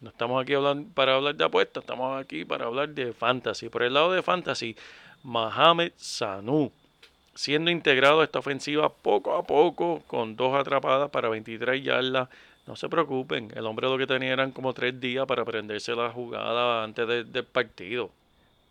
no 0.00 0.10
estamos 0.10 0.42
aquí 0.42 0.54
hablando 0.54 0.92
para 0.94 1.14
hablar 1.14 1.34
de 1.34 1.44
apuestas, 1.44 1.82
estamos 1.82 2.20
aquí 2.20 2.44
para 2.44 2.66
hablar 2.66 2.90
de 2.90 3.12
fantasy. 3.12 3.68
Por 3.68 3.82
el 3.82 3.94
lado 3.94 4.12
de 4.12 4.22
fantasy, 4.22 4.76
Mohamed 5.24 5.92
Sanu 5.96 6.70
siendo 7.34 7.70
integrado 7.70 8.20
a 8.20 8.24
esta 8.24 8.38
ofensiva 8.38 8.88
poco 8.88 9.34
a 9.36 9.42
poco 9.42 10.02
con 10.06 10.36
dos 10.36 10.54
atrapadas 10.54 11.10
para 11.10 11.28
23 11.28 11.82
yardas. 11.82 12.28
No 12.66 12.76
se 12.76 12.88
preocupen, 12.88 13.50
el 13.56 13.66
hombre 13.66 13.88
lo 13.88 13.98
que 13.98 14.06
tenía 14.06 14.32
eran 14.32 14.52
como 14.52 14.72
tres 14.72 14.98
días 15.00 15.26
para 15.26 15.42
aprenderse 15.42 15.94
la 15.96 16.10
jugada 16.10 16.84
antes 16.84 17.06
de- 17.08 17.24
del 17.24 17.44
partido. 17.44 18.10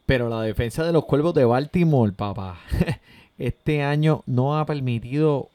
Pero 0.06 0.30
la 0.30 0.42
defensa 0.42 0.84
de 0.86 0.94
los 0.94 1.06
cuervos 1.06 1.34
de 1.34 1.46
Baltimore, 1.46 2.12
papá, 2.14 2.58
este 3.38 3.84
año 3.84 4.24
no 4.26 4.58
ha 4.58 4.66
permitido 4.66 5.50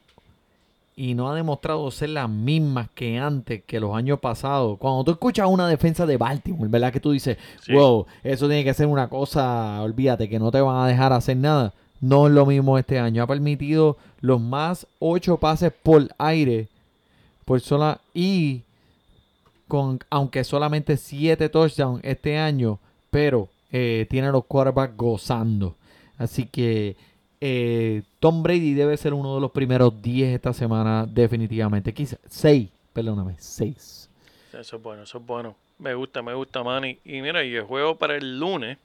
y 1.01 1.13
no 1.13 1.29
ha 1.31 1.35
demostrado 1.35 1.89
ser 1.91 2.09
las 2.09 2.29
mismas 2.29 2.89
que 2.93 3.17
antes, 3.17 3.63
que 3.63 3.79
los 3.79 3.95
años 3.95 4.19
pasados. 4.19 4.77
Cuando 4.79 5.05
tú 5.05 5.11
escuchas 5.11 5.47
una 5.47 5.65
defensa 5.69 6.05
de 6.05 6.17
Baltimore, 6.17 6.69
¿verdad? 6.69 6.91
Que 6.91 6.99
tú 6.99 7.11
dices, 7.11 7.37
Sí. 7.61 7.71
wow, 7.73 8.05
eso 8.21 8.47
tiene 8.49 8.65
que 8.65 8.73
ser 8.73 8.85
una 8.87 9.07
cosa, 9.07 9.81
olvídate, 9.81 10.27
que 10.27 10.39
no 10.39 10.51
te 10.51 10.59
van 10.59 10.75
a 10.83 10.87
dejar 10.87 11.13
hacer 11.13 11.37
nada. 11.37 11.73
No 12.01 12.27
es 12.27 12.33
lo 12.33 12.45
mismo 12.45 12.77
este 12.77 12.99
año. 12.99 13.23
Ha 13.23 13.27
permitido 13.27 13.95
los 14.19 14.41
más 14.41 14.87
ocho 14.99 15.37
pases 15.37 15.71
por 15.71 16.09
aire 16.17 16.67
por 17.45 17.61
sola 17.61 18.01
y 18.13 18.63
con 19.69 19.99
aunque 20.09 20.43
solamente 20.43 20.97
siete 20.97 21.47
touchdowns 21.47 22.01
este 22.03 22.37
año, 22.37 22.77
pero 23.09 23.47
eh, 23.71 24.05
tiene 24.09 24.31
los 24.33 24.43
quarterbacks 24.45 24.97
gozando. 24.97 25.75
Así 26.17 26.43
que 26.45 26.97
eh, 27.41 28.03
Tom 28.19 28.43
Brady 28.43 28.73
debe 28.73 28.97
ser 28.97 29.13
uno 29.13 29.35
de 29.35 29.41
los 29.41 29.51
primeros 29.51 30.01
10 30.01 30.35
esta 30.35 30.53
semana, 30.53 31.05
definitivamente. 31.07 31.93
Quizá 31.93 32.17
6, 32.27 32.69
perdóname, 32.93 33.35
6. 33.37 34.09
Eso 34.53 34.75
es 34.75 34.83
bueno, 34.83 35.03
eso 35.03 35.17
es 35.17 35.25
bueno. 35.25 35.55
Me 35.77 35.93
gusta, 35.93 36.21
me 36.21 36.33
gusta, 36.33 36.63
Manny. 36.63 36.99
Y 37.05 37.21
mira, 37.21 37.43
y 37.43 37.55
el 37.55 37.63
juego 37.63 37.95
para 37.95 38.15
el 38.15 38.39
lunes, 38.39 38.77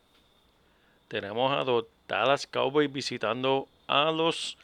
tenemos 1.08 1.50
a 1.52 1.64
los 1.64 1.84
Dallas 2.06 2.46
Cowboys 2.46 2.92
visitando 2.92 3.66
a 3.88 4.10
los 4.12 4.56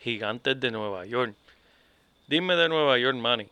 Gigantes 0.00 0.60
de 0.60 0.70
Nueva 0.70 1.06
York. 1.06 1.34
Dime 2.26 2.56
de 2.56 2.68
Nueva 2.68 2.98
York, 2.98 3.16
Manny. 3.16 3.48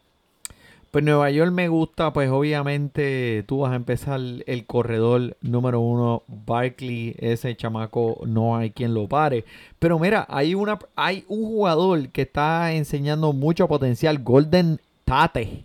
Pues 0.91 1.05
Nueva 1.05 1.31
York 1.31 1.53
me 1.53 1.69
gusta, 1.69 2.13
pues 2.13 2.29
obviamente 2.31 3.45
tú 3.47 3.61
vas 3.61 3.73
a 3.73 3.77
empezar 3.77 4.19
el 4.47 4.67
corredor 4.67 5.37
número 5.41 5.79
uno, 5.79 6.25
Barkley, 6.27 7.15
ese 7.19 7.57
chamaco 7.57 8.21
no 8.27 8.57
hay 8.57 8.71
quien 8.73 8.93
lo 8.93 9.07
pare. 9.07 9.45
Pero 9.79 10.01
mira, 10.01 10.27
hay 10.29 10.57
una, 10.57 10.81
hay 10.97 11.25
un 11.29 11.45
jugador 11.45 12.09
que 12.09 12.23
está 12.23 12.73
enseñando 12.73 13.33
mucho 13.33 13.69
potencial, 13.69 14.19
Golden 14.19 14.81
Tate, 15.05 15.65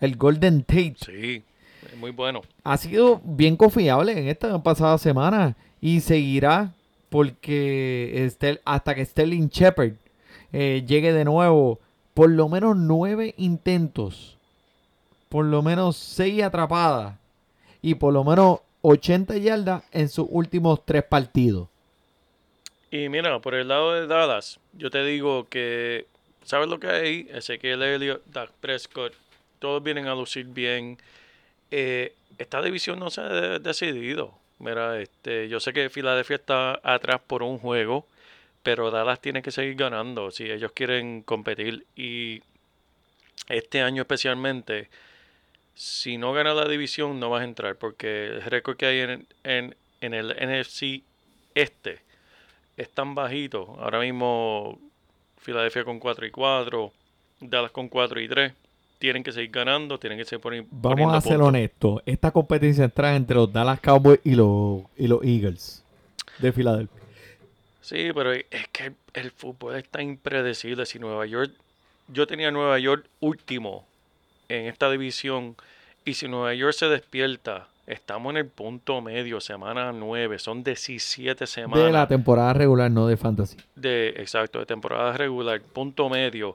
el 0.00 0.16
Golden 0.16 0.62
Tate. 0.62 0.94
Sí, 1.04 1.42
es 1.92 1.98
muy 1.98 2.12
bueno. 2.12 2.42
ha 2.62 2.76
sido 2.76 3.20
bien 3.24 3.56
confiable 3.56 4.12
en 4.12 4.28
esta 4.28 4.62
pasada 4.62 4.96
semana 4.98 5.56
y 5.80 5.98
seguirá 6.02 6.72
porque 7.08 8.12
Estel- 8.28 8.60
hasta 8.64 8.94
que 8.94 9.04
Sterling 9.04 9.48
Shepard 9.48 9.94
eh, 10.52 10.84
llegue 10.86 11.12
de 11.12 11.24
nuevo, 11.24 11.80
por 12.14 12.30
lo 12.30 12.48
menos 12.48 12.76
nueve 12.76 13.34
intentos, 13.36 14.36
por 15.28 15.44
lo 15.44 15.62
menos 15.62 15.96
seis 15.96 16.42
atrapadas 16.42 17.14
y 17.82 17.94
por 17.94 18.12
lo 18.12 18.24
menos 18.24 18.60
80 18.82 19.36
yardas 19.38 19.84
en 19.92 20.08
sus 20.08 20.26
últimos 20.30 20.84
tres 20.84 21.04
partidos. 21.04 21.68
Y 22.90 23.08
mira, 23.08 23.38
por 23.40 23.54
el 23.54 23.68
lado 23.68 23.92
de 23.92 24.06
Dallas, 24.06 24.58
yo 24.72 24.90
te 24.90 25.04
digo 25.04 25.48
que, 25.48 26.06
¿sabes 26.44 26.68
lo 26.68 26.80
que 26.80 26.88
hay? 26.88 27.28
Ezequiel 27.32 27.82
Elliott, 27.82 28.22
Dak 28.26 28.50
Prescott, 28.60 29.12
todos 29.60 29.82
vienen 29.82 30.08
a 30.08 30.14
lucir 30.14 30.46
bien. 30.46 30.98
Eh, 31.70 32.14
esta 32.38 32.60
división 32.62 32.98
no 32.98 33.10
se 33.10 33.20
ha 33.20 33.28
de- 33.28 33.58
decidido. 33.60 34.32
Mira, 34.58 35.00
este, 35.00 35.48
yo 35.48 35.60
sé 35.60 35.72
que 35.72 35.88
Filadelfia 35.88 36.36
está 36.36 36.80
atrás 36.82 37.20
por 37.26 37.42
un 37.42 37.58
juego, 37.58 38.06
pero 38.62 38.90
Dallas 38.90 39.20
tiene 39.20 39.42
que 39.42 39.50
seguir 39.50 39.74
ganando 39.76 40.30
si 40.30 40.50
ellos 40.50 40.72
quieren 40.72 41.22
competir. 41.22 41.86
Y 41.96 42.42
este 43.48 43.82
año 43.82 44.02
especialmente, 44.02 44.88
si 45.74 46.18
no 46.18 46.32
gana 46.32 46.54
la 46.54 46.68
división, 46.68 47.20
no 47.20 47.30
vas 47.30 47.42
a 47.42 47.44
entrar, 47.44 47.76
porque 47.76 48.26
el 48.26 48.42
récord 48.42 48.76
que 48.76 48.86
hay 48.86 48.98
en, 49.00 49.26
en, 49.44 49.76
en 50.00 50.14
el 50.14 50.28
NFC 50.28 51.02
este 51.54 52.00
es 52.76 52.90
tan 52.90 53.14
bajito. 53.14 53.76
Ahora 53.80 54.00
mismo 54.00 54.78
Filadelfia 55.38 55.84
con 55.84 55.98
4 55.98 56.26
y 56.26 56.30
4, 56.30 56.92
Dallas 57.40 57.70
con 57.70 57.88
4 57.88 58.20
y 58.20 58.28
3. 58.28 58.52
Tienen 58.98 59.22
que 59.22 59.32
seguir 59.32 59.50
ganando, 59.50 59.98
tienen 59.98 60.18
que 60.18 60.26
seguir 60.26 60.66
Vamos 60.70 61.14
a 61.14 61.20
ser 61.22 61.40
honestos, 61.40 62.02
esta 62.04 62.30
competencia 62.30 62.84
entra 62.84 63.16
entre 63.16 63.36
los 63.36 63.50
Dallas 63.50 63.80
Cowboys 63.80 64.20
y 64.24 64.34
los, 64.34 64.82
y 64.98 65.06
los 65.06 65.24
Eagles 65.24 65.82
de 66.38 66.52
Filadelfia. 66.52 66.99
Sí, 67.90 68.12
pero 68.14 68.32
es 68.32 68.44
que 68.70 68.84
el, 68.84 68.94
el 69.14 69.30
fútbol 69.32 69.74
es 69.74 69.88
tan 69.88 70.02
impredecible. 70.02 70.86
Si 70.86 71.00
Nueva 71.00 71.26
York, 71.26 71.50
yo 72.06 72.24
tenía 72.28 72.52
Nueva 72.52 72.78
York 72.78 73.04
último 73.18 73.84
en 74.48 74.66
esta 74.66 74.88
división, 74.88 75.56
y 76.04 76.14
si 76.14 76.28
Nueva 76.28 76.54
York 76.54 76.72
se 76.72 76.86
despierta, 76.86 77.66
estamos 77.88 78.30
en 78.30 78.36
el 78.36 78.46
punto 78.46 79.00
medio, 79.00 79.40
semana 79.40 79.90
9, 79.90 80.38
son 80.38 80.62
17 80.62 81.48
semanas. 81.48 81.84
De 81.84 81.90
la 81.90 82.06
temporada 82.06 82.52
regular, 82.52 82.92
no 82.92 83.08
de 83.08 83.16
fantasy. 83.16 83.56
de 83.74 84.10
exacto 84.18 84.60
de 84.60 84.66
temporada 84.66 85.16
regular 85.16 85.60
punto 85.60 86.08
medio 86.08 86.54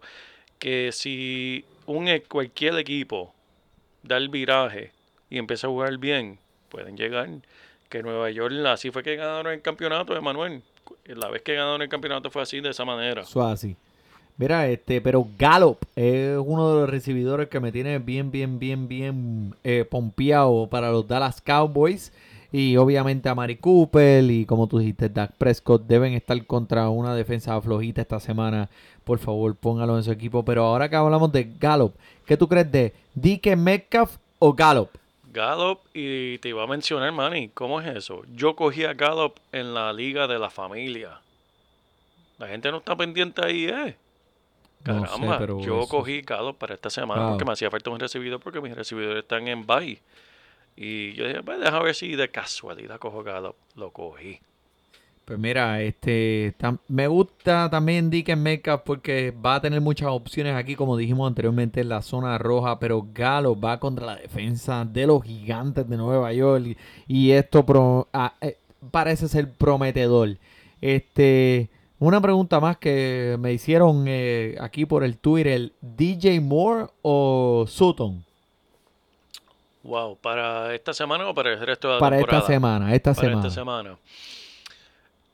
que 0.58 0.92
si 0.94 1.66
un 1.86 2.08
e- 2.08 2.22
cualquier 2.22 2.78
equipo 2.80 3.34
da 4.04 4.16
el 4.16 4.30
viraje 4.30 4.94
y 5.30 5.38
empieza 5.38 5.68
a 5.68 5.70
jugar 5.70 5.98
bien 5.98 6.40
pueden 6.70 6.96
llegar 6.96 7.28
que 7.90 8.02
Nueva 8.04 8.30
York 8.32 8.54
así 8.68 8.90
fue 8.90 9.04
que 9.04 9.18
ganaron 9.18 9.52
el 9.52 9.62
campeonato 9.62 10.16
Emanuel 10.16 10.62
la 11.06 11.30
vez 11.30 11.42
que 11.42 11.54
ganaron 11.54 11.82
el 11.82 11.90
campeonato 11.90 12.30
fue 12.30 12.42
así 12.42 12.60
de 12.62 12.70
esa 12.70 12.86
manera 12.86 13.22
Eso 13.22 13.42
es 13.48 13.54
así. 13.54 13.76
Mira, 14.38 14.68
este, 14.68 15.00
pero 15.00 15.26
Gallup 15.38 15.78
es 15.96 16.38
uno 16.44 16.74
de 16.74 16.82
los 16.82 16.90
recibidores 16.90 17.48
que 17.48 17.62
me 17.62 17.72
tiene 17.72 18.00
bien, 18.00 18.32
bien, 18.32 18.60
bien, 18.60 18.88
bien 18.90 19.56
eh, 19.64 19.86
pompeado 19.90 20.68
para 20.68 20.92
los 20.92 21.08
Dallas 21.08 21.40
Cowboys. 21.40 22.12
Y 22.52 22.76
obviamente 22.78 23.30
a 23.30 23.36
Mari 23.36 23.58
Cooper 23.58 24.24
y 24.30 24.46
como 24.46 24.68
tú 24.68 24.80
dijiste, 24.80 25.10
Dak 25.10 25.34
Prescott 25.38 25.88
deben 25.88 26.14
estar 26.14 26.46
contra 26.46 26.90
una 26.90 27.16
defensa 27.16 27.60
flojita 27.62 28.02
esta 28.02 28.20
semana. 28.20 28.70
Por 29.04 29.20
favor, 29.20 29.56
póngalo 29.56 29.98
en 29.98 30.04
su 30.04 30.12
equipo. 30.12 30.44
Pero 30.44 30.66
ahora 30.66 30.90
que 30.90 30.96
hablamos 30.96 31.32
de 31.32 31.54
Gallup, 31.60 31.94
¿qué 32.26 32.36
tú 32.36 32.48
crees 32.48 32.70
de 32.72 32.94
DK 33.16 33.56
Metcalf 33.56 34.18
o 34.40 34.54
Gallup? 34.54 34.90
Gallup 35.36 35.80
y 35.94 36.38
te 36.40 36.50
iba 36.50 36.64
a 36.64 36.68
mencionar 36.68 37.12
Manny 37.12 37.50
¿cómo 37.50 37.82
es 37.82 37.88
eso? 37.96 38.24
yo 38.34 38.56
cogí 38.56 38.86
a 38.86 38.94
Gallup 38.94 39.36
en 39.52 39.74
la 39.74 39.92
liga 39.92 40.28
de 40.28 40.40
la 40.40 40.50
familia 40.50 41.20
la 42.38 42.48
gente 42.48 42.72
no 42.72 42.78
está 42.78 42.96
pendiente 42.96 43.42
ahí 43.46 43.66
eh 43.66 43.96
No 44.86 45.02
sé, 45.02 45.06
Caramba, 45.08 45.38
pero 45.40 45.60
yo 45.62 45.80
eso- 45.82 45.90
cogí 45.90 46.22
Gallup 46.22 46.58
para 46.58 46.74
esta 46.76 46.90
semana 46.90 47.22
Wow. 47.22 47.30
porque 47.32 47.46
me 47.46 47.52
hacía 47.54 47.70
falta 47.72 47.90
un 47.90 48.00
recibidor 48.00 48.40
porque 48.40 48.62
mis 48.62 48.76
recibidores 48.76 49.24
están 49.24 49.48
en 49.48 49.66
bye. 49.66 50.00
Y 50.78 51.14
yo 51.14 51.26
dije, 51.28 51.42
pues 51.42 51.60
déjame 51.60 51.86
ver 51.86 51.96
si 51.96 52.16
de 52.16 52.30
casualidad 52.30 53.00
cojo 53.00 53.24
Gallup. 53.24 53.56
Lo 53.76 53.90
cogí. 53.92 54.40
Pues 55.26 55.40
mira, 55.40 55.82
este 55.82 56.54
me 56.88 57.08
gusta 57.08 57.68
también 57.72 58.12
Dickens 58.12 58.40
Metcalf 58.40 58.82
porque 58.86 59.32
va 59.32 59.56
a 59.56 59.62
tener 59.62 59.82
muchas 59.82 60.10
opciones 60.10 60.56
aquí, 60.56 60.76
como 60.76 60.96
dijimos 60.96 61.28
anteriormente, 61.28 61.82
en 61.82 61.90
la 61.90 62.04
zona 62.04 62.38
roja, 62.38 62.78
pero 62.78 63.08
Galo 63.12 63.60
va 63.60 63.80
contra 63.80 64.06
la 64.06 64.16
defensa 64.18 64.86
de 64.86 65.08
los 65.08 65.24
gigantes 65.24 65.90
de 65.90 65.98
Nueva 65.98 66.32
York 66.32 66.78
y, 67.08 67.32
esto 67.32 67.66
pro- 67.66 68.08
ah, 68.14 68.36
eh, 68.40 68.58
parece 68.92 69.28
ser 69.28 69.52
prometedor. 69.52 70.38
Este, 70.80 71.70
una 71.98 72.22
pregunta 72.22 72.60
más 72.60 72.78
que 72.78 73.36
me 73.40 73.52
hicieron 73.52 74.06
eh, 74.08 74.56
aquí 74.62 74.86
por 74.86 75.04
el 75.04 75.18
Twitter, 75.18 75.72
¿DJ 75.82 76.40
Moore 76.40 76.86
o 77.02 77.66
Sutton? 77.68 78.24
Wow, 79.82 80.18
¿para 80.18 80.74
esta 80.76 80.94
semana 80.94 81.28
o 81.30 81.34
para 81.34 81.54
el 81.54 81.60
resto 81.66 81.88
de 81.88 81.94
la 81.96 82.00
Para 82.00 82.18
esta 82.20 82.44
temporada? 82.44 82.48
semana, 82.48 82.94
esta 82.96 83.14
Para 83.14 83.28
semana. 83.28 83.48
esta 83.48 83.50
semana. 83.62 83.98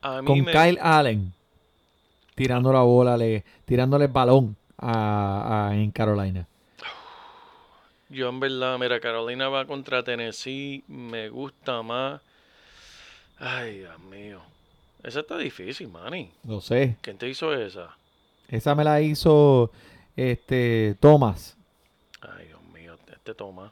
A 0.01 0.21
mí 0.21 0.27
Con 0.27 0.41
me- 0.43 0.51
Kyle 0.51 0.79
Allen 0.81 1.33
tirando 2.35 2.71
la 2.73 2.81
bola, 2.81 3.17
le, 3.17 3.43
tirándole 3.65 4.05
el 4.05 4.11
balón 4.11 4.55
a, 4.77 5.67
a- 5.69 5.75
en 5.75 5.91
Carolina. 5.91 6.47
Yo 8.09 8.29
en 8.29 8.39
verdad, 8.39 8.77
mira, 8.79 8.99
Carolina 8.99 9.47
va 9.49 9.65
contra 9.65 10.03
Tennessee, 10.03 10.83
me 10.87 11.29
gusta 11.29 11.81
más. 11.81 12.21
Ay, 13.39 13.79
Dios 13.79 13.99
mío. 13.99 14.41
Esa 15.03 15.21
está 15.21 15.37
difícil, 15.37 15.87
Manny. 15.87 16.31
Lo 16.45 16.61
sé. 16.61 16.97
¿Quién 17.01 17.17
te 17.17 17.27
hizo 17.27 17.53
esa? 17.53 17.95
Esa 18.47 18.75
me 18.75 18.83
la 18.83 19.01
hizo 19.01 19.71
este 20.15 20.95
Thomas. 20.99 21.57
Ay, 22.21 22.47
Dios 22.47 22.61
mío, 22.73 22.95
este 23.11 23.33
toma. 23.33 23.71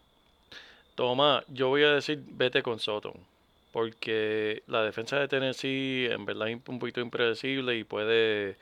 Toma, 0.96 1.44
yo 1.50 1.68
voy 1.70 1.84
a 1.84 1.92
decir 1.94 2.24
vete 2.32 2.64
con 2.64 2.80
Soton. 2.80 3.14
Porque 3.72 4.64
la 4.68 4.84
defensa 4.84 5.20
de 5.20 5.28
Tennessee 5.28 6.08
en 6.10 6.26
verdad 6.26 6.50
es 6.50 6.58
un 6.68 6.80
poquito 6.80 7.02
impredecible 7.02 7.78
y 7.78 7.84
puede, 7.84 8.58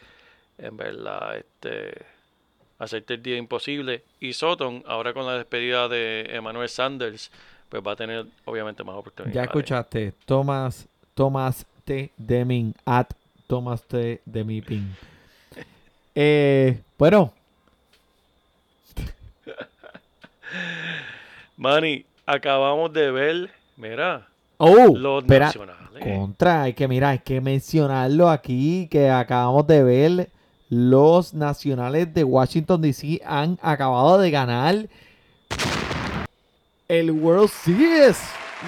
en 0.57 0.75
verdad, 0.75 1.37
este, 1.37 2.05
hacerte 2.79 3.15
el 3.15 3.23
día 3.23 3.37
imposible. 3.37 4.03
Y 4.19 4.33
Soton, 4.33 4.83
ahora 4.85 5.13
con 5.13 5.25
la 5.25 5.37
despedida 5.37 5.87
de 5.87 6.27
Emmanuel 6.29 6.69
Sanders, 6.69 7.31
pues 7.69 7.83
va 7.85 7.93
a 7.93 7.95
tener 7.95 8.25
obviamente 8.45 8.83
más 8.83 8.95
oportunidades. 8.95 9.35
Ya 9.35 9.43
escuchaste, 9.43 10.13
Thomas, 10.25 10.87
Thomas 11.13 11.65
T. 11.85 12.11
Deming 12.17 12.73
at 12.85 13.07
Thomas 13.47 13.83
T. 13.83 14.21
Demiping. 14.25 14.95
Eh, 16.19 16.81
bueno, 16.97 17.31
Manny, 21.57 22.07
acabamos 22.25 22.91
de 22.91 23.11
ver, 23.11 23.51
mira, 23.75 24.26
oh, 24.57 24.95
los 24.97 25.23
espera, 25.23 25.51
contra, 26.01 26.63
hay 26.63 26.73
que 26.73 26.87
mirar, 26.87 27.11
hay 27.11 27.19
que 27.19 27.41
mencionarlo 27.41 28.29
aquí 28.29 28.87
que 28.89 29.09
acabamos 29.09 29.65
de 29.67 29.83
ver. 29.83 30.29
Los 30.69 31.33
nacionales 31.33 32.13
de 32.13 32.25
Washington 32.25 32.81
DC 32.81 33.21
han 33.25 33.57
acabado 33.61 34.17
de 34.17 34.31
ganar 34.31 34.89
el 36.89 37.11
World 37.11 37.49
Series 37.49 38.17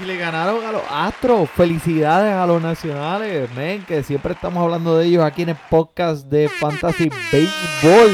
y 0.01 0.05
le 0.05 0.17
ganaron 0.17 0.63
a 0.65 0.71
los 0.71 0.81
Astros. 0.89 1.49
Felicidades 1.49 2.33
a 2.33 2.45
los 2.45 2.61
nacionales, 2.61 3.49
men, 3.55 3.83
que 3.85 4.03
siempre 4.03 4.33
estamos 4.33 4.63
hablando 4.63 4.97
de 4.97 5.07
ellos 5.07 5.23
aquí 5.23 5.41
en 5.41 5.49
el 5.49 5.57
podcast 5.69 6.27
de 6.27 6.47
Fantasy 6.47 7.09
Baseball. 7.09 8.11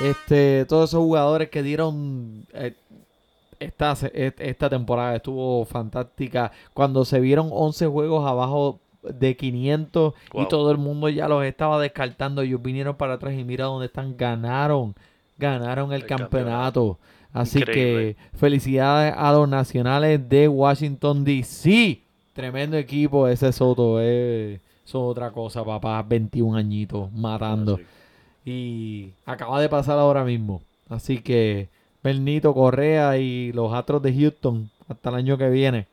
Este, 0.00 0.64
todos 0.66 0.90
esos 0.90 1.00
jugadores 1.00 1.48
que 1.48 1.62
dieron 1.62 2.46
eh, 2.52 2.74
esta, 3.64 3.96
esta 4.12 4.70
temporada 4.70 5.16
estuvo 5.16 5.64
fantástica. 5.64 6.52
Cuando 6.74 7.04
se 7.04 7.20
vieron 7.20 7.48
11 7.50 7.86
juegos 7.86 8.28
abajo 8.28 8.78
de 9.02 9.36
500 9.36 10.14
y 10.34 10.46
todo 10.48 10.70
el 10.70 10.78
mundo 10.78 11.08
ya 11.08 11.28
los 11.28 11.44
estaba 11.44 11.80
descartando, 11.80 12.42
ellos 12.42 12.62
vinieron 12.62 12.96
para 12.96 13.14
atrás 13.14 13.34
y 13.34 13.44
mira 13.44 13.66
dónde 13.66 13.86
están. 13.86 14.16
Ganaron, 14.16 14.94
ganaron 15.38 15.92
el, 15.92 16.02
El 16.02 16.06
campeonato. 16.06 16.98
Así 17.32 17.60
Increíble. 17.60 18.14
que 18.14 18.36
felicidades 18.36 19.14
a 19.16 19.32
los 19.32 19.48
nacionales 19.48 20.28
de 20.28 20.48
Washington 20.48 21.24
DC. 21.24 22.00
Tremendo 22.34 22.76
equipo 22.76 23.26
ese 23.26 23.52
Soto. 23.52 24.00
Es, 24.00 24.60
eso 24.60 24.60
es 24.84 24.94
otra 24.94 25.30
cosa, 25.30 25.64
papá. 25.64 26.02
21 26.02 26.56
añitos 26.56 27.10
matando. 27.12 27.78
Sí. 27.78 27.84
Y 28.44 29.12
acaba 29.24 29.60
de 29.60 29.68
pasar 29.68 29.98
ahora 29.98 30.24
mismo. 30.24 30.62
Así 30.88 31.18
que 31.18 31.68
Bernito 32.02 32.52
Correa 32.54 33.16
y 33.18 33.52
los 33.52 33.72
Astros 33.72 34.02
de 34.02 34.12
Houston 34.14 34.70
hasta 34.88 35.10
el 35.10 35.14
año 35.16 35.38
que 35.38 35.48
viene. 35.48 35.86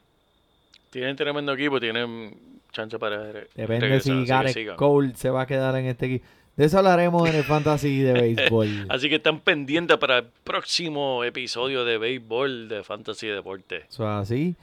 Tienen 0.90 1.16
tremendo 1.16 1.54
equipo, 1.54 1.80
tienen 1.80 2.36
chance 2.72 2.98
para 2.98 3.24
Depende 3.56 3.80
regresar, 3.80 4.50
si 4.50 4.66
Gareth. 4.66 4.76
Cole 4.76 5.14
se 5.16 5.30
va 5.30 5.42
a 5.42 5.46
quedar 5.48 5.76
en 5.76 5.86
este 5.86 6.06
equipo. 6.08 6.26
De 6.56 6.66
eso 6.66 6.78
hablaremos 6.78 7.30
en 7.30 7.36
el 7.36 7.44
Fantasy 7.44 8.00
de 8.00 8.14
Béisbol. 8.22 8.88
Así 8.90 9.08
que 9.08 9.16
están 9.16 9.40
pendientes 9.40 9.98
para 9.98 10.18
el 10.20 10.26
próximo 10.44 11.24
episodio 11.24 11.86
de 11.86 11.98
béisbol 11.98 12.68
de 12.68 12.84
Fantasy 12.84 13.28
Deporte. 13.28 13.86
Eso 13.90 14.04
es 14.04 14.10
así. 14.10 14.56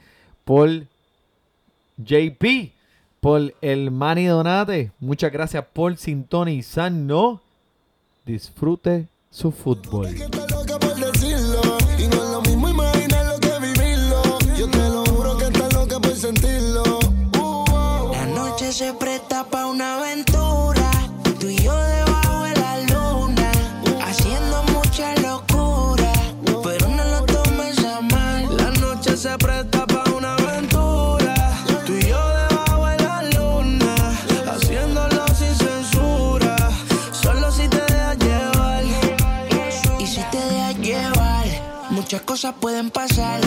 Por 0.43 0.83
JP, 1.97 2.71
por 3.19 3.53
el 3.61 3.89
Manny 3.89 4.25
Donate. 4.25 4.91
Muchas 4.99 5.31
gracias 5.31 5.65
por 5.73 5.97
sintonizarnos. 5.97 7.39
Disfrute 8.25 9.07
su 9.31 9.51
fútbol. 9.51 10.07
Cosas 42.37 42.53
pueden 42.59 42.91
pasar. 42.91 43.41